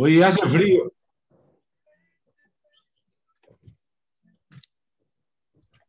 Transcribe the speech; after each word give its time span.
Oye, 0.00 0.22
hace 0.24 0.48
frío. 0.48 0.92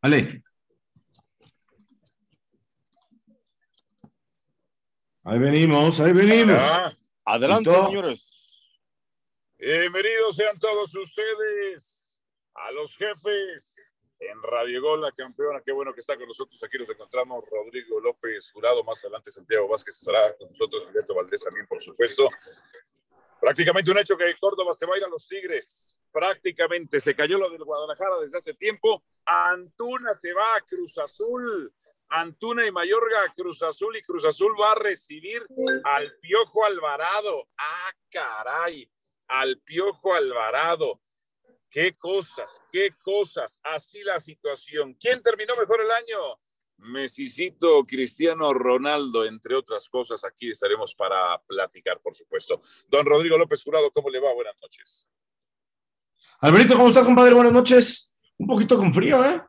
Vale. 0.01 0.41
Ahí 5.25 5.37
venimos, 5.37 5.99
ahí 5.99 6.11
venimos. 6.11 6.57
Ah, 6.59 6.91
Adelante, 7.25 7.69
¿Listo? 7.69 7.85
señores. 7.85 8.71
bienvenidos 9.59 10.35
sean 10.35 10.57
todos 10.59 10.95
ustedes 10.95 12.19
a 12.55 12.71
los 12.71 12.95
jefes 12.97 13.93
en 14.17 14.41
Radio 14.41 14.81
Gol, 14.81 15.01
la 15.01 15.11
campeona. 15.11 15.61
Qué 15.63 15.71
bueno 15.71 15.93
que 15.93 15.99
está 15.99 16.17
con 16.17 16.25
nosotros. 16.25 16.63
Aquí 16.63 16.79
nos 16.79 16.89
encontramos 16.89 17.45
Rodrigo 17.47 17.99
López 17.99 18.51
Jurado. 18.51 18.83
Más 18.83 19.03
adelante 19.05 19.29
Santiago 19.29 19.67
Vázquez 19.67 19.97
estará 19.97 20.35
con 20.35 20.49
nosotros. 20.49 20.87
y 20.89 20.93
Beto 20.93 21.13
Valdés 21.13 21.43
también, 21.43 21.67
por 21.67 21.79
supuesto. 21.79 22.27
Prácticamente 23.39 23.91
un 23.91 23.97
hecho 23.97 24.17
que 24.17 24.35
Córdoba 24.39 24.73
se 24.73 24.85
va 24.85 24.95
a 24.95 24.97
ir 24.97 25.03
a 25.03 25.09
los 25.09 25.27
Tigres. 25.27 25.95
Prácticamente 26.11 26.99
se 26.99 27.15
cayó 27.15 27.37
lo 27.37 27.49
del 27.49 27.63
Guadalajara 27.63 28.19
desde 28.21 28.37
hace 28.37 28.53
tiempo. 28.53 29.01
Antuna 29.25 30.13
se 30.13 30.33
va 30.33 30.55
a 30.55 30.61
Cruz 30.61 30.97
Azul. 30.97 31.73
Antuna 32.09 32.65
y 32.65 32.71
Mayorga 32.71 33.31
Cruz 33.35 33.61
Azul 33.61 33.95
y 33.95 34.01
Cruz 34.01 34.25
Azul 34.25 34.55
va 34.59 34.71
a 34.71 34.75
recibir 34.75 35.45
al 35.83 36.17
Piojo 36.19 36.65
Alvarado. 36.65 37.47
Ah, 37.57 37.91
caray, 38.09 38.91
al 39.27 39.59
Piojo 39.59 40.15
Alvarado. 40.15 40.99
Qué 41.69 41.95
cosas, 41.95 42.59
qué 42.71 42.95
cosas. 43.03 43.59
Así 43.63 44.01
la 44.01 44.19
situación. 44.19 44.95
¿Quién 44.95 45.21
terminó 45.21 45.55
mejor 45.55 45.81
el 45.81 45.91
año? 45.91 46.39
Mesicito, 46.79 47.85
Cristiano 47.85 48.53
Ronaldo, 48.53 49.25
entre 49.25 49.55
otras 49.55 49.87
cosas. 49.89 50.23
Aquí 50.25 50.51
estaremos 50.51 50.95
para 50.95 51.37
platicar, 51.47 51.99
por 52.01 52.15
supuesto. 52.15 52.61
Don 52.87 53.05
Rodrigo 53.05 53.37
López 53.37 53.63
Jurado, 53.63 53.91
¿cómo 53.91 54.09
le 54.09 54.19
va? 54.19 54.33
Buenas 54.33 54.55
noches. 54.61 55.09
Alberito, 56.39 56.75
¿cómo 56.75 56.87
estás, 56.89 57.05
compadre? 57.05 57.33
Buenas 57.33 57.53
noches. 57.53 58.17
Un 58.37 58.47
poquito 58.47 58.77
con 58.77 58.93
frío, 58.93 59.23
¿eh? 59.25 59.41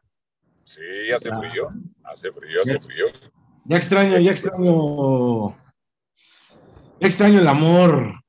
Sí, 0.64 1.10
hace 1.14 1.30
frío, 1.34 1.68
hace 2.04 2.32
frío, 2.32 2.62
hace 2.62 2.80
frío. 2.80 3.06
Ya 3.64 3.76
extraño, 3.76 4.18
ya 4.18 4.30
extraño. 4.30 5.56
Ya 7.00 7.06
extraño 7.06 7.40
el 7.40 7.48
amor. 7.48 8.14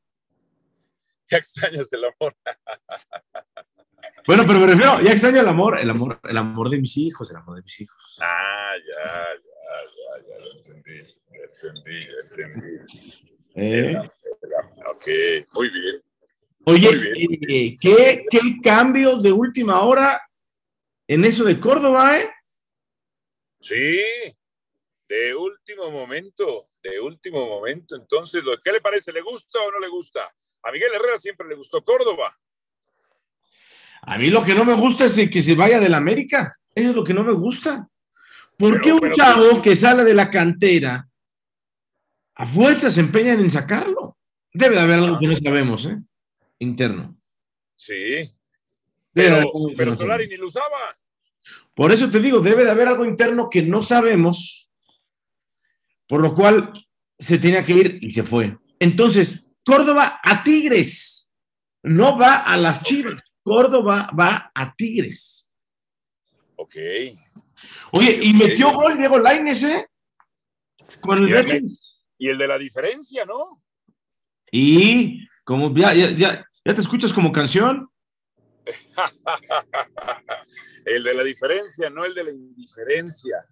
Ya 1.31 1.37
extrañas 1.37 1.93
el 1.93 2.03
amor. 2.03 2.35
Bueno, 4.27 4.43
pero 4.47 4.59
me 4.59 4.67
refiero, 4.67 5.01
ya 5.01 5.11
extraño 5.11 5.41
el 5.41 5.47
amor, 5.47 5.79
el 5.79 5.89
amor, 5.89 6.19
el 6.23 6.37
amor 6.37 6.69
de 6.69 6.77
mis 6.79 6.95
hijos, 6.97 7.29
el 7.31 7.37
amor 7.37 7.55
de 7.57 7.63
mis 7.63 7.81
hijos. 7.81 8.17
Ah, 8.21 8.73
ya, 8.77 9.03
ya, 9.03 10.21
ya, 10.21 10.27
ya 10.29 10.39
lo 10.39 10.51
entendí, 10.53 10.97
ya 11.29 11.39
entendí, 11.43 11.99
ya 12.01 12.45
entendí. 12.45 12.95
¿eh? 13.55 13.97
Ok, 14.89 15.07
muy 15.55 15.69
bien. 15.69 16.01
Oye, 16.65 16.89
Muy 16.91 17.37
bien. 17.37 17.39
eh, 17.49 17.75
¿qué, 17.81 18.25
qué 18.29 18.39
cambio 18.63 19.17
de 19.17 19.31
última 19.31 19.81
hora 19.81 20.21
en 21.07 21.25
eso 21.25 21.43
de 21.43 21.59
Córdoba, 21.59 22.19
eh? 22.19 22.29
Sí, 23.59 23.99
de 25.07 25.35
último 25.35 25.89
momento, 25.91 26.65
de 26.83 26.99
último 26.99 27.47
momento. 27.47 27.95
Entonces, 27.95 28.43
¿lo- 28.43 28.59
¿qué 28.61 28.71
le 28.71 28.81
parece? 28.81 29.11
¿Le 29.11 29.21
gusta 29.21 29.59
o 29.59 29.71
no 29.71 29.79
le 29.79 29.87
gusta? 29.87 30.31
A 30.63 30.71
Miguel 30.71 30.93
Herrera 30.93 31.17
siempre 31.17 31.47
le 31.47 31.55
gustó 31.55 31.83
Córdoba. 31.83 32.37
A 34.01 34.17
mí 34.17 34.29
lo 34.29 34.43
que 34.43 34.55
no 34.55 34.65
me 34.65 34.73
gusta 34.73 35.05
es 35.05 35.29
que 35.29 35.43
se 35.43 35.55
vaya 35.55 35.79
del 35.79 35.93
América. 35.93 36.51
Eso 36.73 36.89
es 36.89 36.95
lo 36.95 37.03
que 37.03 37.13
no 37.13 37.23
me 37.23 37.33
gusta. 37.33 37.87
¿Por 38.57 38.73
Pero- 38.73 38.83
qué 38.83 38.93
un 38.93 38.99
pero- 38.99 39.15
chavo 39.15 39.61
que 39.61 39.75
sale 39.75 40.03
de 40.03 40.13
la 40.13 40.29
cantera 40.29 41.07
a 42.35 42.45
fuerza 42.45 42.89
se 42.89 43.01
empeñan 43.01 43.39
en 43.39 43.49
sacarlo? 43.49 44.17
Debe 44.53 44.75
de 44.75 44.81
haber 44.81 44.99
algo 44.99 45.19
que 45.19 45.27
no 45.27 45.35
sabemos, 45.35 45.85
¿eh? 45.85 45.97
Interno. 46.59 47.15
Sí, 47.75 48.29
pero, 49.13 49.39
pero 49.75 49.95
Solari 49.95 50.27
ni 50.27 50.37
lo 50.37 50.45
usaba. 50.47 50.67
Por 51.73 51.91
eso 51.91 52.09
te 52.11 52.19
digo, 52.19 52.39
debe 52.39 52.63
de 52.63 52.71
haber 52.71 52.87
algo 52.87 53.05
interno 53.05 53.49
que 53.49 53.63
no 53.63 53.81
sabemos, 53.81 54.69
por 56.07 56.21
lo 56.21 56.35
cual 56.35 56.71
se 57.17 57.37
tenía 57.39 57.63
que 57.63 57.73
ir 57.73 57.97
y 58.01 58.11
se 58.11 58.23
fue. 58.23 58.57
Entonces, 58.79 59.51
Córdoba 59.65 60.19
a 60.23 60.43
Tigres, 60.43 61.33
no 61.83 62.17
va 62.17 62.33
a 62.35 62.57
las 62.57 62.83
Chivas, 62.83 63.21
Córdoba 63.43 64.07
va 64.17 64.51
a 64.53 64.73
Tigres. 64.75 65.51
Ok. 66.55 66.75
Oye, 67.91 68.19
y 68.21 68.33
metió 68.33 68.73
gol 68.73 68.97
Diego 68.97 69.19
Lainez, 69.19 69.63
¿eh? 69.63 69.87
Con 70.99 71.23
el 71.23 71.31
Betis. 71.31 71.99
Y 72.17 72.29
el 72.29 72.37
de 72.37 72.47
la 72.47 72.57
diferencia, 72.57 73.25
¿no? 73.25 73.61
Y 74.51 75.27
como 75.43 75.73
ya, 75.75 75.93
ya, 75.93 76.11
ya, 76.11 76.45
ya 76.65 76.73
te 76.73 76.81
escuchas 76.81 77.13
como 77.13 77.31
canción. 77.31 77.89
el 80.85 81.03
de 81.03 81.13
la 81.13 81.23
diferencia, 81.23 81.89
no 81.89 82.05
el 82.05 82.13
de 82.13 82.23
la 82.23 82.31
indiferencia. 82.31 83.45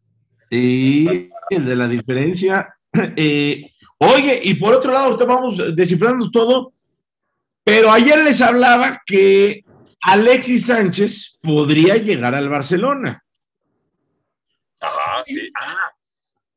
Y 0.49 1.29
el 1.49 1.65
de 1.65 1.75
la 1.75 1.87
diferencia. 1.87 2.75
Eh, 3.15 3.71
oye, 3.99 4.41
y 4.43 4.55
por 4.55 4.73
otro 4.73 4.91
lado, 4.91 5.05
ahorita 5.05 5.25
vamos 5.25 5.61
descifrando 5.75 6.31
todo, 6.31 6.73
pero 7.63 7.91
ayer 7.91 8.17
les 8.23 8.41
hablaba 8.41 8.99
que 9.05 9.63
Alexis 10.01 10.67
Sánchez 10.67 11.39
podría 11.41 11.95
llegar 11.95 12.33
al 12.35 12.49
Barcelona. 12.49 13.23
Ajá, 14.79 15.23
sí. 15.25 15.51
Ah, 15.59 15.91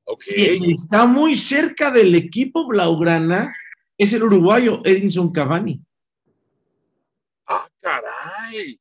ok. 0.05 0.25
Y 0.37 0.73
está 0.73 1.07
muy 1.07 1.35
cerca 1.35 1.91
del 1.91 2.15
equipo 2.15 2.67
Blaugrana, 2.67 3.53
es 3.99 4.13
el 4.13 4.23
uruguayo 4.23 4.81
Edinson 4.85 5.33
Cavani. 5.33 5.81
Ah, 7.47 7.69
caray. 7.81 8.79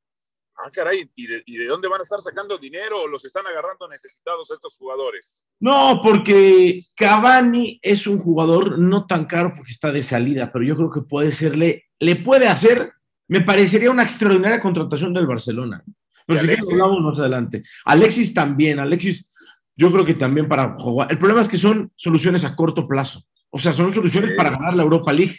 Ah, 0.56 0.70
caray. 0.72 1.10
¿Y 1.16 1.28
de, 1.28 1.44
y 1.46 1.58
de 1.58 1.66
dónde 1.66 1.88
van 1.88 2.00
a 2.00 2.04
estar 2.04 2.22
sacando 2.22 2.58
dinero? 2.58 3.02
¿O 3.02 3.08
los 3.08 3.26
están 3.26 3.46
agarrando 3.48 3.88
necesitados 3.88 4.52
estos 4.52 4.78
jugadores? 4.78 5.44
No, 5.60 6.02
porque 6.04 6.84
Cavani 6.96 7.80
es 7.82 8.06
un 8.06 8.20
jugador 8.20 8.78
no 8.78 9.08
tan 9.08 9.26
caro 9.26 9.54
porque 9.56 9.72
está 9.72 9.92
de 9.92 10.04
salida, 10.04 10.52
pero 10.52 10.64
yo 10.64 10.76
creo 10.76 10.90
que 10.92 11.02
puede 11.02 11.32
serle, 11.32 11.86
le 12.00 12.16
puede 12.16 12.48
hacer, 12.48 12.94
me 13.32 13.40
parecería 13.40 13.90
una 13.90 14.04
extraordinaria 14.04 14.60
contratación 14.60 15.14
del 15.14 15.26
Barcelona. 15.26 15.82
Pero 16.28 16.38
¿Y 16.38 16.42
si 16.42 16.48
quieres 16.48 16.66
Alexis? 16.66 16.82
hablamos 16.82 17.02
más 17.02 17.20
adelante. 17.20 17.62
Alexis 17.86 18.34
también, 18.34 18.78
Alexis, 18.78 19.34
yo 19.74 19.90
creo 19.90 20.04
que 20.04 20.16
también 20.16 20.50
para 20.50 20.76
jugar. 20.78 21.10
El 21.10 21.18
problema 21.18 21.42
es 21.42 21.48
que 21.48 21.58
son 21.58 21.94
soluciones 21.96 22.44
a 22.44 22.54
corto 22.54 22.84
plazo. 22.84 23.24
O 23.50 23.58
sea, 23.58 23.72
son 23.72 23.94
soluciones 23.94 24.32
para 24.36 24.50
ganar 24.50 24.74
la 24.74 24.84
Europa 24.84 25.14
League. 25.14 25.38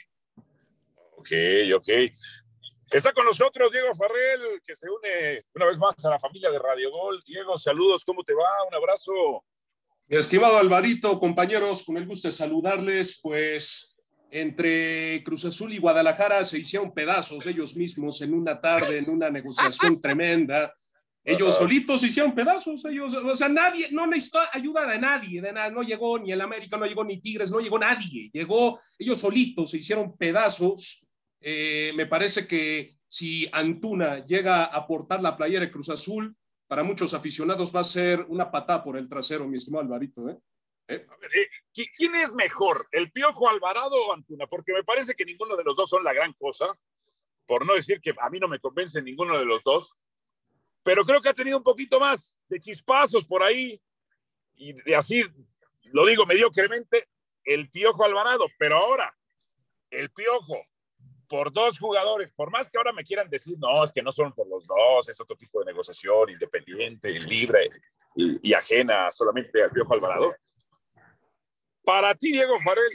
Ok, 1.19 1.33
ok. 1.77 1.89
Está 2.91 3.13
con 3.13 3.27
nosotros 3.27 3.71
Diego 3.71 3.95
Farrell, 3.95 4.63
que 4.67 4.75
se 4.75 4.89
une 4.89 5.45
una 5.55 5.67
vez 5.67 5.79
más 5.79 6.03
a 6.03 6.09
la 6.09 6.19
familia 6.19 6.51
de 6.51 6.59
Radio 6.59 6.91
Gol. 6.91 7.23
Diego, 7.27 7.59
saludos, 7.59 8.07
¿cómo 8.07 8.25
te 8.25 8.33
va? 8.33 8.67
Un 8.71 8.75
abrazo. 8.75 9.13
Estimado 10.09 10.57
Alvarito, 10.57 11.21
compañeros, 11.21 11.85
con 11.85 11.99
el 11.99 12.07
gusto 12.07 12.29
de 12.29 12.33
saludarles, 12.33 13.21
pues 13.23 13.92
entre 14.33 15.23
Cruz 15.25 15.45
Azul 15.45 15.75
y 15.75 15.79
Guadalajara 15.79 16.43
se 16.43 16.59
hicieron 16.59 16.93
pedazos 16.95 17.47
ellos 17.47 17.77
mismos 17.77 18.21
en 18.23 18.33
una 18.33 18.59
tarde, 18.59 18.99
en 18.99 19.11
una 19.11 19.29
negociación 19.29 20.01
tremenda. 20.01 20.75
Ellos 21.23 21.55
solitos 21.55 22.01
se 22.01 22.07
hicieron 22.07 22.35
pedazos, 22.35 22.85
ellos, 22.87 23.15
o 23.15 23.37
sea, 23.37 23.49
nadie, 23.49 23.89
no 23.93 24.07
necesitó 24.07 24.41
ayuda 24.53 24.87
de 24.87 24.99
nadie, 24.99 25.41
de 25.41 25.53
nada, 25.53 25.71
no 25.71 25.83
llegó 25.83 26.19
ni 26.19 26.33
el 26.33 26.41
América, 26.41 26.77
no 26.77 26.87
llegó 26.87 27.05
ni 27.05 27.21
Tigres, 27.21 27.51
no 27.51 27.61
llegó 27.61 27.79
nadie, 27.79 28.29
llegó, 28.33 28.81
ellos 28.99 29.19
solitos 29.19 29.71
se 29.71 29.77
hicieron 29.77 30.17
pedazos. 30.17 31.07
Eh, 31.41 31.93
me 31.95 32.07
parece 32.07 32.47
que 32.47 32.97
si 33.07 33.49
Antuna 33.53 34.25
llega 34.25 34.65
a 34.65 34.77
aportar 34.77 35.23
la 35.23 35.37
playera 35.37 35.67
de 35.67 35.71
Cruz 35.71 35.91
Azul, 35.91 36.35
para 36.67 36.83
muchos 36.83 37.13
aficionados 37.13 37.75
va 37.75 37.81
a 37.81 37.85
ser 37.85 38.25
una 38.31 38.51
patada 38.51 38.83
por 38.83 38.97
el 38.97 39.09
trasero, 39.09 39.47
mi 39.47 39.59
estimado 39.59 39.85
Alvarito. 39.85 40.29
¿eh? 40.31 40.39
Eh, 40.95 41.49
¿qui- 41.75 41.89
¿Quién 41.97 42.15
es 42.17 42.33
mejor, 42.33 42.79
el 42.93 43.11
Piojo 43.13 43.49
Alvarado 43.49 43.97
o 43.97 44.13
Antuna? 44.13 44.47
Porque 44.47 44.73
me 44.73 44.85
parece 44.85 45.15
que 45.15 45.25
ninguno 45.25 45.57
de 45.57 45.65
los 45.65 45.77
dos 45.77 45.89
son 45.91 46.05
la 46.05 46.13
gran 46.13 46.33
cosa, 46.35 46.67
por 47.47 47.67
no 47.67 47.75
decir 47.75 48.01
que 48.01 48.15
a 48.21 48.31
mí 48.31 48.39
no 48.39 48.49
me 48.49 48.59
convence 48.61 49.01
ninguno 49.03 49.39
de 49.39 49.45
los 49.45 49.63
dos, 49.65 49.95
pero 50.83 51.05
creo 51.05 51.21
que 51.21 51.29
ha 51.29 51.35
tenido 51.35 51.57
un 51.59 51.63
poquito 51.65 52.01
más 52.01 52.39
de 52.49 52.61
chispazos 52.61 53.25
por 53.25 53.43
ahí, 53.43 53.81
y 54.55 54.73
de 54.73 54.97
así, 54.97 55.23
lo 55.93 56.07
digo 56.07 56.27
mediocremente, 56.27 57.09
el 57.45 57.71
Piojo 57.71 58.05
Alvarado, 58.05 58.47
pero 58.59 58.77
ahora, 58.77 59.17
el 59.91 60.11
Piojo, 60.11 60.65
por 61.29 61.51
dos 61.53 61.79
jugadores, 61.79 62.31
por 62.33 62.51
más 62.51 62.69
que 62.69 62.77
ahora 62.79 62.93
me 62.93 63.05
quieran 63.05 63.27
decir, 63.27 63.57
no, 63.59 63.83
es 63.85 63.91
que 63.93 64.03
no 64.03 64.13
son 64.13 64.33
por 64.35 64.47
los 64.49 64.67
dos, 64.67 65.09
es 65.09 65.19
otro 65.21 65.35
tipo 65.37 65.61
de 65.61 65.67
negociación, 65.67 66.29
independiente, 66.31 67.19
libre 67.21 67.69
y, 68.15 68.51
y 68.51 68.53
ajena 68.55 69.11
solamente 69.11 69.63
al 69.63 69.71
Piojo 69.71 69.95
Alvarado. 69.95 70.37
Para 71.85 72.15
ti, 72.15 72.33
Diego 72.33 72.61
Farel, 72.61 72.91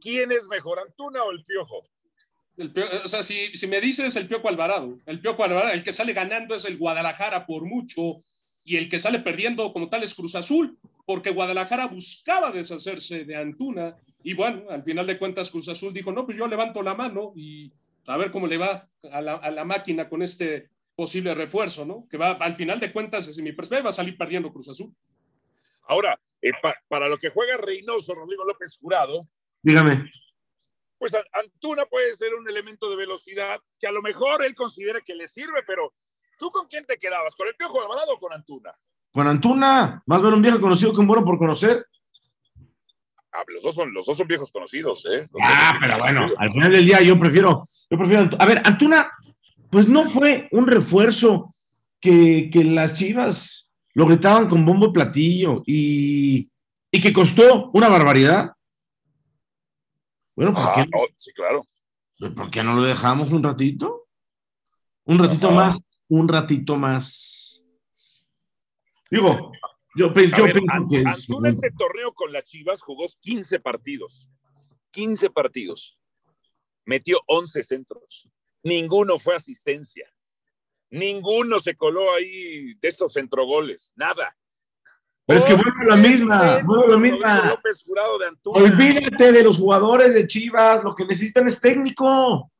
¿quién 0.00 0.32
es 0.32 0.46
mejor, 0.46 0.78
Antuna 0.78 1.22
o 1.22 1.30
el 1.30 1.42
Piojo? 1.42 1.86
El 2.56 2.72
Pio- 2.72 2.88
o 3.04 3.08
sea, 3.08 3.22
si, 3.22 3.56
si 3.56 3.66
me 3.66 3.80
dices 3.80 4.16
el 4.16 4.26
Piojo 4.26 4.48
Alvarado, 4.48 4.96
el 5.06 5.20
Piojo 5.20 5.44
Alvarado, 5.44 5.74
el 5.74 5.82
que 5.82 5.92
sale 5.92 6.12
ganando 6.14 6.54
es 6.54 6.64
el 6.64 6.78
Guadalajara 6.78 7.44
por 7.46 7.64
mucho 7.64 8.22
y 8.64 8.78
el 8.78 8.88
que 8.88 8.98
sale 8.98 9.18
perdiendo 9.20 9.72
como 9.72 9.88
tal 9.90 10.02
es 10.02 10.14
Cruz 10.14 10.34
Azul, 10.34 10.78
porque 11.04 11.30
Guadalajara 11.30 11.86
buscaba 11.86 12.50
deshacerse 12.50 13.24
de 13.24 13.36
Antuna 13.36 13.96
y 14.22 14.34
bueno, 14.34 14.64
al 14.70 14.82
final 14.82 15.06
de 15.06 15.18
cuentas 15.18 15.50
Cruz 15.50 15.68
Azul 15.68 15.92
dijo, 15.92 16.12
no, 16.12 16.24
pues 16.24 16.38
yo 16.38 16.46
levanto 16.48 16.82
la 16.82 16.94
mano 16.94 17.32
y 17.36 17.70
a 18.06 18.16
ver 18.16 18.30
cómo 18.30 18.46
le 18.46 18.56
va 18.56 18.88
a 19.12 19.20
la, 19.20 19.34
a 19.34 19.50
la 19.50 19.64
máquina 19.64 20.08
con 20.08 20.22
este 20.22 20.70
posible 20.94 21.34
refuerzo, 21.34 21.84
¿no? 21.84 22.08
Que 22.08 22.16
va, 22.16 22.30
al 22.30 22.56
final 22.56 22.80
de 22.80 22.90
cuentas, 22.90 23.26
desde 23.26 23.42
mi 23.42 23.52
perspectiva, 23.52 23.84
va 23.84 23.90
a 23.90 23.92
salir 23.92 24.16
perdiendo 24.16 24.50
Cruz 24.50 24.68
Azul. 24.68 24.94
Ahora, 25.88 26.18
eh, 26.48 26.52
pa, 26.62 26.74
para 26.88 27.08
lo 27.08 27.18
que 27.18 27.30
juega 27.30 27.56
Reynoso, 27.56 28.14
Rodrigo 28.14 28.44
López 28.44 28.78
Jurado, 28.80 29.28
dígame. 29.62 30.08
Pues 30.98 31.12
Antuna 31.32 31.84
puede 31.86 32.12
ser 32.14 32.34
un 32.34 32.48
elemento 32.48 32.88
de 32.88 32.96
velocidad 32.96 33.60
que 33.78 33.86
a 33.86 33.92
lo 33.92 34.00
mejor 34.00 34.42
él 34.44 34.54
considera 34.54 35.00
que 35.00 35.14
le 35.14 35.28
sirve, 35.28 35.62
pero 35.66 35.92
¿tú 36.38 36.50
con 36.50 36.68
quién 36.68 36.86
te 36.86 36.96
quedabas? 36.96 37.34
¿Con 37.34 37.48
el 37.48 37.54
Piojo 37.54 37.82
Alvarado 37.82 38.14
o 38.14 38.18
con 38.18 38.32
Antuna? 38.32 38.72
Con 39.12 39.26
Antuna, 39.26 40.02
más 40.06 40.22
bien 40.22 40.34
un 40.34 40.42
viejo 40.42 40.60
conocido 40.60 40.92
que 40.92 41.00
un 41.00 41.06
bueno 41.06 41.24
por 41.24 41.38
conocer. 41.38 41.86
Ah, 43.32 43.42
los 43.48 43.62
dos 43.62 43.74
son, 43.74 43.92
los 43.92 44.06
dos 44.06 44.16
son 44.16 44.26
viejos 44.26 44.50
conocidos, 44.50 45.04
¿eh? 45.06 45.28
Los 45.30 45.42
ah, 45.42 45.76
pero 45.80 45.98
bueno, 45.98 46.26
al 46.38 46.50
final 46.50 46.72
del 46.72 46.86
día 46.86 47.02
yo 47.02 47.18
prefiero, 47.18 47.62
yo 47.90 47.98
prefiero. 47.98 48.30
A 48.38 48.46
ver, 48.46 48.62
Antuna, 48.64 49.10
pues 49.70 49.88
no 49.88 50.08
fue 50.08 50.48
un 50.52 50.66
refuerzo 50.66 51.54
que, 52.00 52.48
que 52.50 52.64
las 52.64 52.94
chivas 52.94 53.65
lo 53.96 54.06
gritaban 54.06 54.46
con 54.46 54.62
bombo 54.66 54.88
y 54.88 54.92
platillo 54.92 55.62
y, 55.64 56.50
y 56.90 57.00
que 57.00 57.14
costó 57.14 57.70
una 57.72 57.88
barbaridad. 57.88 58.52
Bueno, 60.34 60.52
¿por, 60.52 60.74
qué, 60.74 60.80
no, 60.82 60.98
sí, 61.16 61.32
claro. 61.32 61.62
¿por 62.34 62.50
qué 62.50 62.62
no 62.62 62.74
lo 62.74 62.82
dejamos 62.82 63.32
un 63.32 63.42
ratito? 63.42 64.06
Un 65.04 65.18
ratito 65.18 65.46
Ajá. 65.46 65.56
más, 65.56 65.80
un 66.08 66.28
ratito 66.28 66.76
más. 66.76 67.66
Digo, 69.10 69.50
yo, 69.94 70.08
yo 70.08 70.12
ver, 70.12 70.30
pienso 70.30 70.44
que. 70.44 71.02
Antuna 71.06 71.48
este 71.48 71.70
torneo 71.70 72.12
con 72.12 72.34
las 72.34 72.44
Chivas 72.44 72.82
jugó 72.82 73.06
15 73.20 73.60
partidos. 73.60 74.30
15 74.90 75.30
partidos. 75.30 75.98
Metió 76.84 77.20
11 77.28 77.62
centros. 77.62 78.28
Ninguno 78.62 79.18
fue 79.18 79.36
asistencia. 79.36 80.06
Ninguno 80.90 81.58
se 81.58 81.76
coló 81.76 82.14
ahí 82.14 82.74
de 82.74 82.88
estos 82.88 83.12
centrogoles. 83.12 83.92
Nada. 83.96 84.36
Pero 85.26 85.40
es 85.40 85.44
que 85.44 85.54
vuelve 85.54 85.84
la 85.84 85.96
misma, 85.96 86.62
vuelve 86.62 86.88
la 86.88 86.98
misma. 86.98 87.48
López 87.48 87.82
Jurado 87.84 88.18
de 88.18 88.26
Antuna. 88.28 88.62
Olvídate 88.62 89.32
de 89.32 89.42
los 89.42 89.58
jugadores 89.58 90.14
de 90.14 90.26
Chivas, 90.26 90.84
lo 90.84 90.94
que 90.94 91.04
necesitan 91.04 91.48
es 91.48 91.60
técnico. 91.60 92.50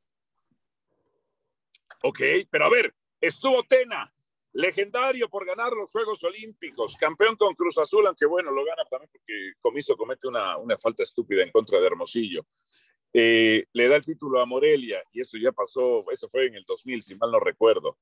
Ok, 2.02 2.20
pero 2.50 2.64
a 2.64 2.68
ver, 2.68 2.92
estuvo 3.20 3.62
Tena, 3.64 4.12
legendario 4.52 5.28
por 5.28 5.46
ganar 5.46 5.72
los 5.72 5.90
Juegos 5.92 6.22
Olímpicos, 6.24 6.96
campeón 6.96 7.36
con 7.36 7.54
Cruz 7.54 7.78
Azul, 7.78 8.06
aunque 8.06 8.26
bueno, 8.26 8.50
lo 8.50 8.64
gana 8.64 8.84
también 8.90 9.10
porque 9.12 9.52
Comiso 9.60 9.96
comete 9.96 10.26
una, 10.26 10.56
una 10.56 10.76
falta 10.76 11.04
estúpida 11.04 11.42
en 11.44 11.52
contra 11.52 11.78
de 11.78 11.86
Hermosillo. 11.86 12.46
Eh, 13.18 13.64
le 13.72 13.88
da 13.88 13.96
el 13.96 14.04
título 14.04 14.42
a 14.42 14.44
Morelia 14.44 15.02
y 15.10 15.22
eso 15.22 15.38
ya 15.38 15.50
pasó, 15.50 16.04
eso 16.12 16.28
fue 16.28 16.48
en 16.48 16.56
el 16.56 16.64
2000, 16.64 17.00
si 17.00 17.14
mal 17.14 17.30
no 17.30 17.40
recuerdo. 17.40 17.96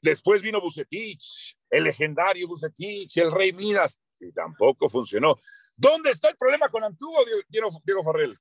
Después 0.00 0.40
vino 0.40 0.62
Bucetich, 0.62 1.54
el 1.68 1.84
legendario 1.84 2.48
Bucetich, 2.48 3.14
el 3.18 3.30
Rey 3.30 3.52
Midas, 3.52 4.00
y 4.18 4.32
tampoco 4.32 4.88
funcionó. 4.88 5.38
¿Dónde 5.76 6.08
está 6.08 6.30
el 6.30 6.38
problema 6.38 6.70
con 6.70 6.82
Antuna, 6.82 7.18
Diego, 7.50 7.68
Diego 7.84 8.02
Farrell? 8.02 8.38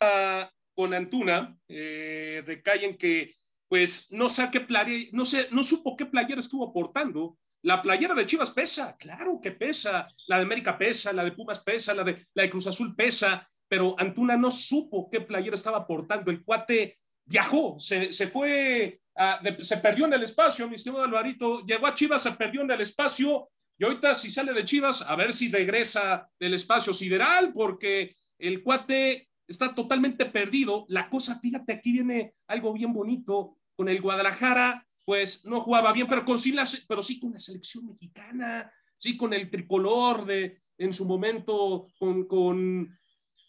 Uh, 0.00 0.48
con 0.74 0.94
Antuna 0.94 1.58
eh, 1.68 2.62
que 2.98 3.36
pues 3.68 4.10
no 4.10 4.30
sé 4.30 4.48
qué 4.50 4.60
playera, 4.60 5.10
no 5.12 5.26
sé, 5.26 5.48
no 5.50 5.62
supo 5.62 5.98
qué 5.98 6.06
playera 6.06 6.40
estuvo 6.40 6.72
portando. 6.72 7.36
La 7.60 7.82
playera 7.82 8.14
de 8.14 8.24
Chivas 8.24 8.50
pesa, 8.50 8.96
claro 8.96 9.38
que 9.42 9.50
pesa. 9.50 10.08
La 10.28 10.36
de 10.38 10.44
América 10.44 10.78
pesa, 10.78 11.12
la 11.12 11.24
de 11.24 11.32
Pumas 11.32 11.60
pesa, 11.60 11.92
la 11.92 12.04
de, 12.04 12.26
la 12.32 12.44
de 12.44 12.50
Cruz 12.50 12.66
Azul 12.66 12.96
pesa, 12.96 13.46
pero 13.70 13.94
Antuna 13.98 14.36
no 14.36 14.50
supo 14.50 15.08
qué 15.08 15.20
playera 15.20 15.54
estaba 15.54 15.86
portando. 15.86 16.32
El 16.32 16.42
cuate 16.42 16.98
viajó, 17.24 17.78
se, 17.78 18.12
se 18.12 18.26
fue, 18.26 19.00
a, 19.14 19.40
se 19.60 19.76
perdió 19.76 20.06
en 20.06 20.14
el 20.14 20.24
espacio, 20.24 20.68
mi 20.68 20.74
estimado 20.74 21.04
Alvarito. 21.04 21.64
Llegó 21.64 21.86
a 21.86 21.94
Chivas, 21.94 22.20
se 22.20 22.32
perdió 22.32 22.62
en 22.62 22.72
el 22.72 22.80
espacio. 22.80 23.48
Y 23.78 23.84
ahorita, 23.84 24.16
si 24.16 24.28
sale 24.28 24.52
de 24.52 24.64
Chivas, 24.64 25.02
a 25.02 25.14
ver 25.14 25.32
si 25.32 25.52
regresa 25.52 26.28
del 26.40 26.54
espacio 26.54 26.92
sideral, 26.92 27.52
porque 27.52 28.16
el 28.38 28.64
cuate 28.64 29.28
está 29.46 29.72
totalmente 29.72 30.26
perdido. 30.26 30.84
La 30.88 31.08
cosa, 31.08 31.38
fíjate, 31.38 31.74
aquí 31.74 31.92
viene 31.92 32.34
algo 32.48 32.72
bien 32.72 32.92
bonito 32.92 33.56
con 33.76 33.88
el 33.88 34.00
Guadalajara, 34.00 34.84
pues 35.06 35.46
no 35.46 35.60
jugaba 35.60 35.92
bien, 35.92 36.08
pero, 36.08 36.24
con 36.24 36.40
sí, 36.40 36.52
pero 36.88 37.04
sí 37.04 37.20
con 37.20 37.32
la 37.32 37.38
selección 37.38 37.86
mexicana, 37.86 38.68
sí 38.98 39.16
con 39.16 39.32
el 39.32 39.48
tricolor 39.48 40.26
de 40.26 40.60
en 40.80 40.94
su 40.94 41.04
momento, 41.04 41.88
con, 41.98 42.98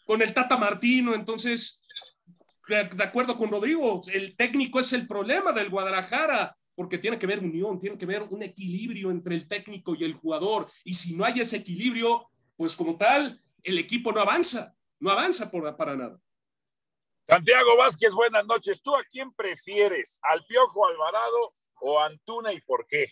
con 0.05 0.21
el 0.21 0.33
Tata 0.33 0.57
Martino. 0.57 1.13
Entonces, 1.13 1.83
de, 2.67 2.85
de, 2.85 3.03
acuerdo 3.03 3.37
con 3.37 3.51
Rodrigo, 3.51 4.01
el 4.13 4.35
técnico 4.35 4.79
es 4.79 4.93
el 4.93 5.07
problema 5.07 5.51
del 5.51 5.69
Guadalajara, 5.69 6.55
porque 6.75 6.97
tiene 6.97 7.19
que 7.19 7.27
ver 7.27 7.39
unión, 7.39 7.79
tiene 7.79 7.97
que 7.97 8.05
ver 8.05 8.23
un 8.23 8.43
equilibrio 8.43 9.11
entre 9.11 9.35
el 9.35 9.47
técnico 9.47 9.95
y 9.95 10.03
el 10.03 10.13
jugador. 10.13 10.71
Y 10.83 10.95
si 10.95 11.15
no 11.15 11.25
hay 11.25 11.39
ese 11.39 11.57
equilibrio, 11.57 12.27
pues 12.55 12.75
como 12.75 12.97
tal, 12.97 13.41
el 13.63 13.77
equipo 13.77 14.11
no 14.11 14.21
avanza, 14.21 14.75
no 14.99 15.11
avanza 15.11 15.49
por, 15.51 15.75
para 15.75 15.95
nada. 15.95 16.19
Santiago 17.27 17.77
Vázquez, 17.77 18.13
buenas 18.13 18.45
noches. 18.45 18.81
¿Tú 18.81 18.95
a 18.95 19.03
quién 19.03 19.31
prefieres? 19.33 20.19
¿Al 20.21 20.43
Piojo 20.45 20.85
Alvarado 20.85 21.53
o 21.81 21.99
a 21.99 22.07
Antuna 22.07 22.51
y 22.51 22.59
por 22.61 22.85
qué? 22.87 23.07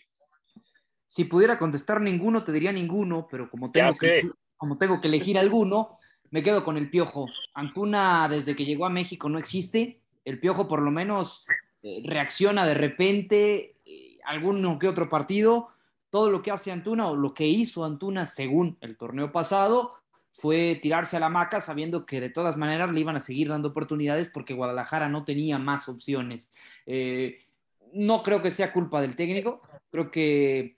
Si 1.08 1.24
pudiera 1.24 1.58
contestar 1.58 2.00
ninguno, 2.00 2.44
te 2.44 2.52
diría 2.52 2.72
ninguno, 2.72 3.26
pero 3.30 3.48
como 3.48 3.70
tengo, 3.70 3.92
que, 3.98 4.30
como 4.56 4.78
tengo 4.78 5.00
que 5.00 5.08
elegir 5.08 5.38
alguno, 5.38 5.96
me 6.30 6.42
quedo 6.42 6.62
con 6.62 6.76
el 6.76 6.90
Piojo. 6.90 7.26
Antuna, 7.54 8.28
desde 8.28 8.54
que 8.54 8.64
llegó 8.64 8.86
a 8.86 8.90
México, 8.90 9.28
no 9.28 9.38
existe. 9.38 10.00
El 10.24 10.38
Piojo, 10.38 10.68
por 10.68 10.82
lo 10.82 10.90
menos, 10.90 11.44
eh, 11.82 12.02
reacciona 12.04 12.66
de 12.66 12.74
repente, 12.74 13.76
eh, 13.84 14.18
alguno 14.24 14.78
que 14.78 14.88
otro 14.88 15.08
partido. 15.08 15.68
Todo 16.10 16.30
lo 16.30 16.42
que 16.42 16.50
hace 16.50 16.72
Antuna 16.72 17.08
o 17.08 17.16
lo 17.16 17.34
que 17.34 17.46
hizo 17.46 17.84
Antuna 17.84 18.26
según 18.26 18.76
el 18.80 18.96
torneo 18.96 19.32
pasado 19.32 19.92
fue 20.32 20.78
tirarse 20.80 21.16
a 21.16 21.20
la 21.20 21.28
maca 21.28 21.60
sabiendo 21.60 22.06
que 22.06 22.20
de 22.20 22.30
todas 22.30 22.56
maneras 22.56 22.92
le 22.92 23.00
iban 23.00 23.16
a 23.16 23.20
seguir 23.20 23.48
dando 23.48 23.70
oportunidades 23.70 24.28
porque 24.28 24.54
Guadalajara 24.54 25.08
no 25.08 25.24
tenía 25.24 25.58
más 25.58 25.88
opciones. 25.88 26.50
Eh, 26.86 27.44
no 27.92 28.22
creo 28.22 28.40
que 28.40 28.50
sea 28.50 28.72
culpa 28.72 29.00
del 29.00 29.16
técnico, 29.16 29.60
creo 29.90 30.10
que 30.10 30.76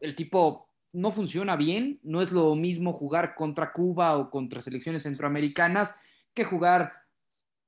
el 0.00 0.14
tipo 0.14 0.63
no 0.94 1.10
funciona 1.10 1.56
bien, 1.56 1.98
no 2.02 2.22
es 2.22 2.32
lo 2.32 2.54
mismo 2.54 2.92
jugar 2.92 3.34
contra 3.34 3.72
Cuba 3.72 4.16
o 4.16 4.30
contra 4.30 4.62
selecciones 4.62 5.02
centroamericanas 5.02 5.94
que 6.32 6.44
jugar 6.44 6.92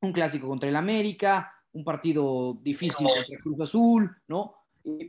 un 0.00 0.12
clásico 0.12 0.48
contra 0.48 0.68
el 0.68 0.76
América, 0.76 1.52
un 1.72 1.84
partido 1.84 2.58
difícil 2.62 3.06
contra 3.06 3.38
Cruz 3.42 3.60
Azul, 3.60 4.16
¿no? 4.28 4.54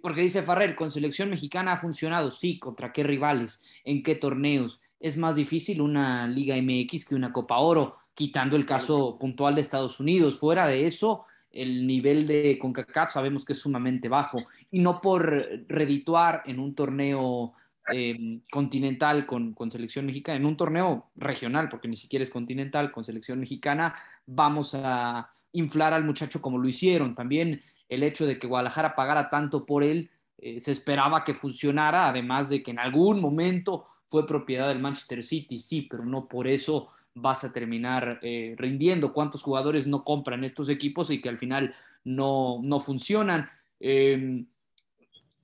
Porque 0.02 0.22
dice 0.22 0.42
Farrell, 0.42 0.76
con 0.76 0.90
selección 0.90 1.30
mexicana 1.30 1.74
ha 1.74 1.78
funcionado, 1.78 2.32
sí, 2.32 2.58
contra 2.58 2.92
qué 2.92 3.04
rivales, 3.04 3.64
en 3.84 4.02
qué 4.02 4.16
torneos, 4.16 4.82
es 5.00 5.16
más 5.16 5.36
difícil 5.36 5.80
una 5.82 6.28
Liga 6.28 6.56
MX 6.56 7.06
que 7.06 7.16
una 7.16 7.32
Copa 7.32 7.60
Oro, 7.60 7.98
quitando 8.16 8.56
el 8.56 8.66
caso 8.66 9.18
puntual 9.20 9.54
de 9.54 9.62
Estados 9.62 10.00
Unidos. 10.00 10.40
Fuera 10.40 10.66
de 10.66 10.88
eso, 10.88 11.26
el 11.52 11.86
nivel 11.86 12.26
de 12.26 12.58
CONCACAF 12.60 13.14
sabemos 13.14 13.46
que 13.46 13.54
es 13.54 13.60
sumamente 13.60 14.10
bajo 14.10 14.40
y 14.72 14.80
no 14.80 15.02
por 15.02 15.30
redituar 15.68 16.42
en 16.46 16.60
un 16.60 16.74
torneo 16.74 17.54
eh, 17.94 18.40
continental 18.52 19.26
con, 19.26 19.54
con, 19.54 19.72
selección 19.72 20.06
mexicana, 20.06 20.38
en 20.38 20.46
un 20.46 20.58
torneo 20.58 21.08
regional, 21.16 21.70
porque 21.70 21.88
ni 21.88 21.96
siquiera 21.96 22.24
es 22.24 22.30
continental, 22.30 22.92
con 22.92 23.06
selección 23.06 23.40
mexicana, 23.40 23.96
vamos 24.26 24.76
a 24.76 25.32
inflar 25.54 25.94
al 25.94 26.04
muchacho 26.04 26.42
como 26.42 26.58
lo 26.58 26.68
hicieron. 26.68 27.16
También 27.16 27.62
el 27.90 28.04
hecho 28.04 28.26
de 28.26 28.38
que 28.40 28.48
Guadalajara 28.48 28.96
pagara 28.96 29.30
tanto 29.30 29.66
por 29.66 29.84
él, 29.84 30.10
eh, 30.38 30.60
se 30.60 30.72
esperaba 30.72 31.24
que 31.24 31.34
funcionara, 31.34 32.10
además 32.10 32.50
de 32.50 32.62
que 32.62 32.72
en 32.72 32.80
algún 32.80 33.20
momento 33.22 33.88
fue 34.06 34.28
propiedad 34.28 34.68
del 34.68 34.80
Manchester 34.80 35.24
City, 35.24 35.58
sí, 35.58 35.88
pero 35.90 36.06
no 36.06 36.28
por 36.28 36.48
eso 36.48 36.88
vas 37.16 37.44
a 37.44 37.52
terminar 37.52 38.20
eh, 38.22 38.56
rindiendo. 38.58 39.14
¿Cuántos 39.14 39.42
jugadores 39.42 39.88
no 39.88 40.04
compran 40.04 40.44
estos 40.44 40.70
equipos 40.70 41.10
y 41.10 41.22
que 41.22 41.30
al 41.30 41.38
final 41.38 41.74
no, 42.04 42.60
no 42.62 42.80
funcionan? 42.80 43.50
Eh, 43.80 44.46